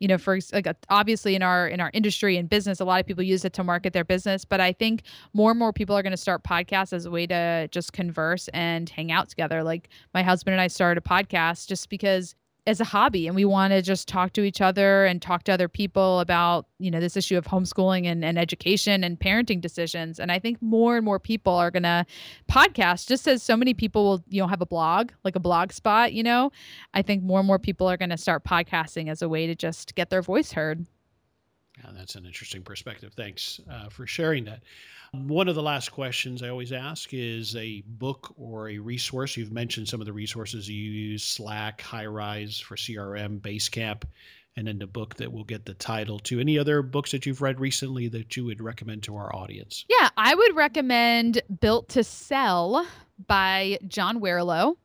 You 0.00 0.08
know, 0.08 0.16
for 0.16 0.38
like 0.54 0.66
obviously 0.88 1.34
in 1.34 1.42
our 1.42 1.68
in 1.68 1.78
our 1.78 1.90
industry 1.92 2.38
and 2.38 2.48
business, 2.48 2.80
a 2.80 2.86
lot 2.86 3.00
of 3.00 3.06
people 3.06 3.22
use 3.22 3.44
it 3.44 3.52
to 3.54 3.64
market 3.64 3.92
their 3.92 4.04
business. 4.04 4.46
But 4.46 4.60
I 4.62 4.72
think 4.72 5.02
more 5.34 5.50
and 5.50 5.58
more 5.58 5.74
people 5.74 5.94
are 5.94 6.02
going 6.02 6.12
to 6.12 6.16
start 6.16 6.42
podcasts 6.42 6.94
as 6.94 7.04
a 7.04 7.10
way 7.10 7.26
to 7.26 7.68
just 7.70 7.92
converse 7.92 8.48
and 8.54 8.88
hang 8.88 9.12
out 9.12 9.28
together. 9.28 9.62
Like 9.62 9.90
my 10.14 10.22
husband 10.22 10.54
and 10.54 10.60
I 10.62 10.68
started 10.68 11.04
a 11.04 11.06
podcast 11.06 11.68
just 11.68 11.90
because 11.90 12.34
as 12.66 12.80
a 12.80 12.84
hobby 12.84 13.26
and 13.26 13.36
we 13.36 13.44
want 13.44 13.72
to 13.72 13.80
just 13.80 14.08
talk 14.08 14.32
to 14.32 14.42
each 14.42 14.60
other 14.60 15.04
and 15.04 15.22
talk 15.22 15.44
to 15.44 15.52
other 15.52 15.68
people 15.68 16.20
about 16.20 16.66
you 16.78 16.90
know 16.90 16.98
this 16.98 17.16
issue 17.16 17.38
of 17.38 17.46
homeschooling 17.46 18.06
and, 18.06 18.24
and 18.24 18.38
education 18.38 19.04
and 19.04 19.20
parenting 19.20 19.60
decisions. 19.60 20.18
And 20.18 20.32
i 20.32 20.38
think 20.38 20.60
more 20.60 20.96
and 20.96 21.04
more 21.04 21.20
people 21.20 21.54
are 21.54 21.70
going 21.70 21.84
to 21.84 22.04
podcast 22.50 23.06
just 23.06 23.28
as 23.28 23.42
so 23.42 23.56
many 23.56 23.74
people 23.74 24.04
will 24.04 24.24
you 24.28 24.42
know 24.42 24.48
have 24.48 24.60
a 24.60 24.66
blog 24.66 25.12
like 25.24 25.36
a 25.36 25.40
blog 25.40 25.72
spot 25.72 26.12
you 26.12 26.22
know? 26.22 26.50
I 26.94 27.02
think 27.02 27.22
more 27.22 27.40
and 27.40 27.46
more 27.46 27.58
people 27.58 27.86
are 27.88 27.96
going 27.96 28.10
to 28.10 28.16
start 28.16 28.44
podcasting 28.44 29.08
as 29.08 29.22
a 29.22 29.28
way 29.28 29.46
to 29.46 29.54
just 29.54 29.94
get 29.94 30.10
their 30.10 30.22
voice 30.22 30.52
heard. 30.52 30.86
Yeah 31.78 31.90
that's 31.94 32.16
an 32.16 32.26
interesting 32.26 32.62
perspective. 32.62 33.12
Thanks 33.14 33.60
uh, 33.70 33.88
for 33.88 34.06
sharing 34.06 34.44
that 34.46 34.62
one 35.24 35.48
of 35.48 35.54
the 35.54 35.62
last 35.62 35.90
questions 35.90 36.42
I 36.42 36.48
always 36.48 36.72
ask 36.72 37.12
is 37.12 37.56
a 37.56 37.82
book 37.86 38.34
or 38.36 38.68
a 38.68 38.78
resource. 38.78 39.36
You've 39.36 39.52
mentioned 39.52 39.88
some 39.88 40.00
of 40.00 40.06
the 40.06 40.12
resources 40.12 40.68
you 40.68 40.90
use 40.90 41.24
Slack, 41.24 41.80
Highrise 41.80 42.62
for 42.62 42.76
CRM, 42.76 43.40
Basecamp, 43.40 44.04
and 44.56 44.66
then 44.66 44.78
the 44.78 44.86
book 44.86 45.16
that 45.16 45.32
will 45.32 45.44
get 45.44 45.64
the 45.64 45.74
title 45.74 46.18
to. 46.20 46.40
Any 46.40 46.58
other 46.58 46.82
books 46.82 47.12
that 47.12 47.26
you've 47.26 47.42
read 47.42 47.60
recently 47.60 48.08
that 48.08 48.36
you 48.36 48.44
would 48.44 48.60
recommend 48.60 49.02
to 49.04 49.16
our 49.16 49.34
audience? 49.34 49.84
Yeah, 49.88 50.08
I 50.16 50.34
would 50.34 50.56
recommend 50.56 51.42
Built 51.60 51.88
to 51.90 52.04
Sell 52.04 52.86
by 53.26 53.78
John 53.86 54.20
Warrillow 54.20 54.76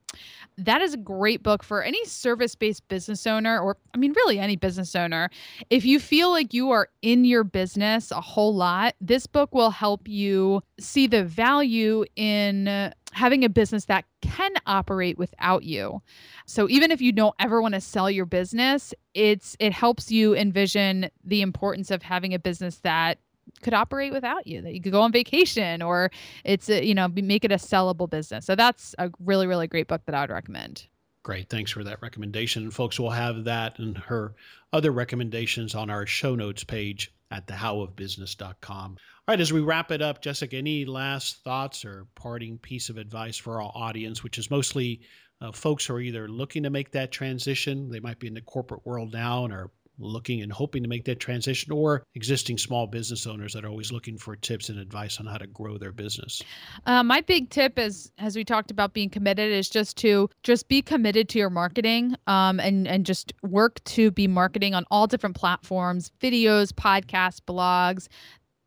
that 0.57 0.81
is 0.81 0.93
a 0.93 0.97
great 0.97 1.43
book 1.43 1.63
for 1.63 1.81
any 1.81 2.03
service 2.05 2.55
based 2.55 2.87
business 2.87 3.25
owner, 3.25 3.59
or 3.59 3.77
I 3.93 3.97
mean, 3.97 4.13
really 4.13 4.39
any 4.39 4.55
business 4.55 4.95
owner. 4.95 5.29
If 5.69 5.85
you 5.85 5.99
feel 5.99 6.29
like 6.29 6.53
you 6.53 6.71
are 6.71 6.89
in 7.01 7.25
your 7.25 7.43
business 7.43 8.11
a 8.11 8.21
whole 8.21 8.55
lot, 8.55 8.95
this 9.01 9.27
book 9.27 9.53
will 9.53 9.71
help 9.71 10.07
you 10.07 10.61
see 10.79 11.07
the 11.07 11.23
value 11.23 12.05
in 12.15 12.93
having 13.13 13.43
a 13.43 13.49
business 13.49 13.85
that 13.85 14.05
can 14.21 14.53
operate 14.65 15.17
without 15.17 15.63
you. 15.63 16.01
So 16.45 16.69
even 16.69 16.91
if 16.91 17.01
you 17.01 17.11
don't 17.11 17.35
ever 17.39 17.61
want 17.61 17.73
to 17.73 17.81
sell 17.81 18.09
your 18.09 18.25
business, 18.25 18.93
it's 19.13 19.55
it 19.59 19.73
helps 19.73 20.11
you 20.11 20.35
envision 20.35 21.09
the 21.23 21.41
importance 21.41 21.91
of 21.91 22.01
having 22.03 22.33
a 22.33 22.39
business 22.39 22.77
that 22.79 23.17
could 23.61 23.73
operate 23.73 24.11
without 24.11 24.45
you 24.47 24.61
that 24.61 24.73
you 24.73 24.81
could 24.81 24.91
go 24.91 25.01
on 25.01 25.11
vacation 25.11 25.81
or 25.81 26.11
it's 26.43 26.69
a, 26.69 26.85
you 26.85 26.93
know 26.93 27.07
make 27.07 27.45
it 27.45 27.51
a 27.51 27.55
sellable 27.55 28.09
business. 28.09 28.45
So 28.45 28.55
that's 28.55 28.95
a 28.97 29.09
really 29.19 29.47
really 29.47 29.67
great 29.67 29.87
book 29.87 30.01
that 30.05 30.15
i 30.15 30.21
would 30.21 30.29
recommend. 30.29 30.87
Great. 31.23 31.49
Thanks 31.49 31.69
for 31.69 31.83
that 31.83 32.01
recommendation. 32.01 32.71
Folks 32.71 32.99
will 32.99 33.11
have 33.11 33.43
that 33.43 33.77
and 33.77 33.95
her 33.95 34.33
other 34.73 34.91
recommendations 34.91 35.75
on 35.75 35.89
our 35.89 36.07
show 36.07 36.33
notes 36.33 36.63
page 36.63 37.13
at 37.31 37.47
thehowofbusiness.com 37.47 38.91
all 38.91 39.33
right 39.33 39.39
as 39.39 39.53
we 39.53 39.61
wrap 39.61 39.91
it 39.91 40.01
up 40.01 40.21
jessica 40.21 40.57
any 40.57 40.85
last 40.85 41.43
thoughts 41.43 41.85
or 41.85 42.05
parting 42.13 42.57
piece 42.57 42.89
of 42.89 42.97
advice 42.97 43.37
for 43.37 43.61
our 43.61 43.71
audience 43.73 44.23
which 44.23 44.37
is 44.37 44.51
mostly 44.51 45.01
uh, 45.39 45.51
folks 45.51 45.85
who 45.85 45.95
are 45.95 46.01
either 46.01 46.27
looking 46.27 46.63
to 46.63 46.69
make 46.69 46.91
that 46.91 47.11
transition 47.11 47.89
they 47.89 47.99
might 47.99 48.19
be 48.19 48.27
in 48.27 48.33
the 48.33 48.41
corporate 48.41 48.85
world 48.85 49.13
now 49.13 49.45
and 49.45 49.53
are 49.53 49.71
looking 50.01 50.41
and 50.41 50.51
hoping 50.51 50.83
to 50.83 50.89
make 50.89 51.05
that 51.05 51.19
transition 51.19 51.71
or 51.71 52.03
existing 52.15 52.57
small 52.57 52.87
business 52.87 53.27
owners 53.27 53.53
that 53.53 53.65
are 53.65 53.69
always 53.69 53.91
looking 53.91 54.17
for 54.17 54.35
tips 54.35 54.69
and 54.69 54.79
advice 54.79 55.19
on 55.19 55.25
how 55.25 55.37
to 55.37 55.47
grow 55.47 55.77
their 55.77 55.91
business? 55.91 56.41
Uh, 56.85 57.03
my 57.03 57.21
big 57.21 57.49
tip 57.49 57.77
is 57.79 58.11
as 58.17 58.35
we 58.35 58.43
talked 58.43 58.71
about 58.71 58.93
being 58.93 59.09
committed 59.09 59.51
is 59.51 59.69
just 59.69 59.97
to 59.97 60.29
just 60.43 60.67
be 60.67 60.81
committed 60.81 61.29
to 61.29 61.39
your 61.39 61.49
marketing 61.49 62.15
um, 62.27 62.59
and 62.59 62.87
and 62.87 63.05
just 63.05 63.33
work 63.43 63.83
to 63.83 64.11
be 64.11 64.27
marketing 64.27 64.73
on 64.73 64.85
all 64.91 65.07
different 65.07 65.35
platforms 65.35 66.11
videos 66.21 66.71
podcasts 66.71 67.39
blogs. 67.41 68.07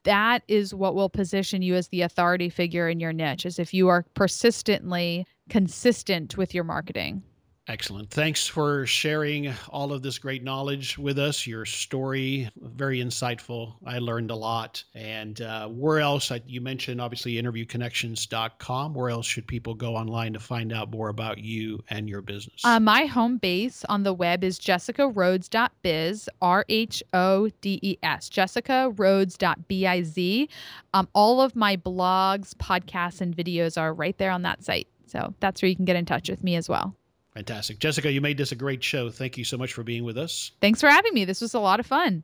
That 0.04 0.42
is 0.48 0.74
what 0.74 0.94
will 0.94 1.08
position 1.08 1.62
you 1.62 1.74
as 1.76 1.88
the 1.88 2.02
authority 2.02 2.50
figure 2.50 2.88
in 2.90 3.00
your 3.00 3.12
niche 3.12 3.46
is 3.46 3.58
if 3.58 3.72
you 3.72 3.88
are 3.88 4.04
persistently 4.14 5.26
consistent 5.48 6.36
with 6.36 6.54
your 6.54 6.64
marketing 6.64 7.22
Excellent. 7.66 8.10
Thanks 8.10 8.46
for 8.46 8.84
sharing 8.84 9.50
all 9.70 9.94
of 9.94 10.02
this 10.02 10.18
great 10.18 10.44
knowledge 10.44 10.98
with 10.98 11.18
us. 11.18 11.46
Your 11.46 11.64
story, 11.64 12.50
very 12.60 12.98
insightful. 12.98 13.76
I 13.86 14.00
learned 14.00 14.30
a 14.30 14.34
lot. 14.34 14.84
And 14.94 15.40
uh, 15.40 15.68
where 15.68 16.00
else? 16.00 16.30
You 16.46 16.60
mentioned 16.60 17.00
obviously 17.00 17.32
interviewconnections.com. 17.34 18.92
Where 18.92 19.08
else 19.08 19.24
should 19.24 19.46
people 19.46 19.72
go 19.72 19.96
online 19.96 20.34
to 20.34 20.40
find 20.40 20.74
out 20.74 20.90
more 20.90 21.08
about 21.08 21.38
you 21.38 21.82
and 21.88 22.06
your 22.06 22.20
business? 22.20 22.60
Uh, 22.64 22.80
my 22.80 23.06
home 23.06 23.38
base 23.38 23.82
on 23.88 24.02
the 24.02 24.12
web 24.12 24.44
is 24.44 24.60
jessicarhodes.biz, 24.60 26.28
R 26.42 26.66
H 26.68 27.02
O 27.14 27.48
D 27.62 27.80
E 27.82 27.96
S, 28.02 28.28
jessicarhodes.biz. 28.28 30.48
Um, 30.92 31.08
all 31.14 31.40
of 31.40 31.56
my 31.56 31.78
blogs, 31.78 32.52
podcasts, 32.56 33.22
and 33.22 33.34
videos 33.34 33.80
are 33.80 33.94
right 33.94 34.18
there 34.18 34.32
on 34.32 34.42
that 34.42 34.62
site. 34.62 34.88
So 35.06 35.32
that's 35.40 35.62
where 35.62 35.70
you 35.70 35.76
can 35.76 35.86
get 35.86 35.96
in 35.96 36.04
touch 36.04 36.28
with 36.28 36.44
me 36.44 36.56
as 36.56 36.68
well. 36.68 36.94
Fantastic. 37.34 37.80
Jessica, 37.80 38.10
you 38.10 38.20
made 38.20 38.38
this 38.38 38.52
a 38.52 38.56
great 38.56 38.82
show. 38.82 39.10
Thank 39.10 39.36
you 39.36 39.44
so 39.44 39.58
much 39.58 39.72
for 39.72 39.82
being 39.82 40.04
with 40.04 40.16
us. 40.16 40.52
Thanks 40.60 40.80
for 40.80 40.88
having 40.88 41.12
me. 41.14 41.24
This 41.24 41.40
was 41.40 41.54
a 41.54 41.60
lot 41.60 41.80
of 41.80 41.86
fun. 41.86 42.22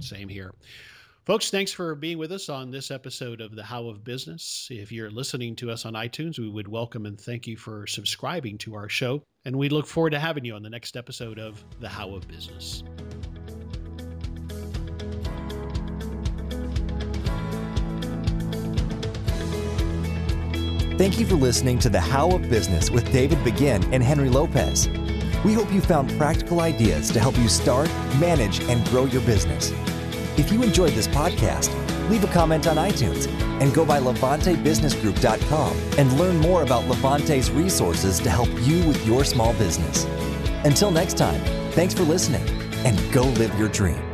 Same 0.00 0.28
here. 0.28 0.52
Folks, 1.24 1.50
thanks 1.50 1.72
for 1.72 1.94
being 1.96 2.18
with 2.18 2.30
us 2.30 2.48
on 2.48 2.70
this 2.70 2.92
episode 2.92 3.40
of 3.40 3.56
The 3.56 3.62
How 3.62 3.86
of 3.86 4.04
Business. 4.04 4.68
If 4.70 4.92
you're 4.92 5.10
listening 5.10 5.56
to 5.56 5.70
us 5.70 5.84
on 5.84 5.94
iTunes, 5.94 6.38
we 6.38 6.48
would 6.48 6.68
welcome 6.68 7.06
and 7.06 7.20
thank 7.20 7.46
you 7.48 7.56
for 7.56 7.86
subscribing 7.86 8.58
to 8.58 8.74
our 8.74 8.88
show. 8.88 9.22
And 9.44 9.56
we 9.56 9.68
look 9.68 9.86
forward 9.86 10.10
to 10.10 10.20
having 10.20 10.44
you 10.44 10.54
on 10.54 10.62
the 10.62 10.70
next 10.70 10.96
episode 10.96 11.40
of 11.40 11.64
The 11.80 11.88
How 11.88 12.14
of 12.14 12.28
Business. 12.28 12.84
Thank 20.96 21.20
you 21.20 21.26
for 21.26 21.34
listening 21.34 21.78
to 21.80 21.90
The 21.90 22.00
How 22.00 22.30
of 22.30 22.48
Business 22.48 22.90
with 22.90 23.12
David 23.12 23.44
Begin 23.44 23.84
and 23.92 24.02
Henry 24.02 24.30
Lopez. 24.30 24.88
We 25.44 25.52
hope 25.52 25.70
you 25.70 25.82
found 25.82 26.10
practical 26.16 26.60
ideas 26.60 27.10
to 27.10 27.20
help 27.20 27.36
you 27.36 27.50
start, 27.50 27.90
manage, 28.18 28.60
and 28.62 28.82
grow 28.86 29.04
your 29.04 29.20
business. 29.20 29.74
If 30.38 30.50
you 30.50 30.62
enjoyed 30.62 30.92
this 30.92 31.06
podcast, 31.06 31.68
leave 32.08 32.24
a 32.24 32.28
comment 32.28 32.66
on 32.66 32.76
iTunes 32.76 33.28
and 33.60 33.74
go 33.74 33.84
by 33.84 34.00
LevanteBusinessGroup.com 34.00 35.76
and 35.98 36.18
learn 36.18 36.38
more 36.38 36.62
about 36.62 36.88
Levante's 36.88 37.50
resources 37.50 38.18
to 38.20 38.30
help 38.30 38.48
you 38.62 38.82
with 38.88 39.06
your 39.06 39.22
small 39.22 39.52
business. 39.54 40.06
Until 40.64 40.90
next 40.90 41.18
time, 41.18 41.42
thanks 41.72 41.92
for 41.92 42.04
listening 42.04 42.48
and 42.86 43.12
go 43.12 43.24
live 43.24 43.56
your 43.58 43.68
dream. 43.68 44.05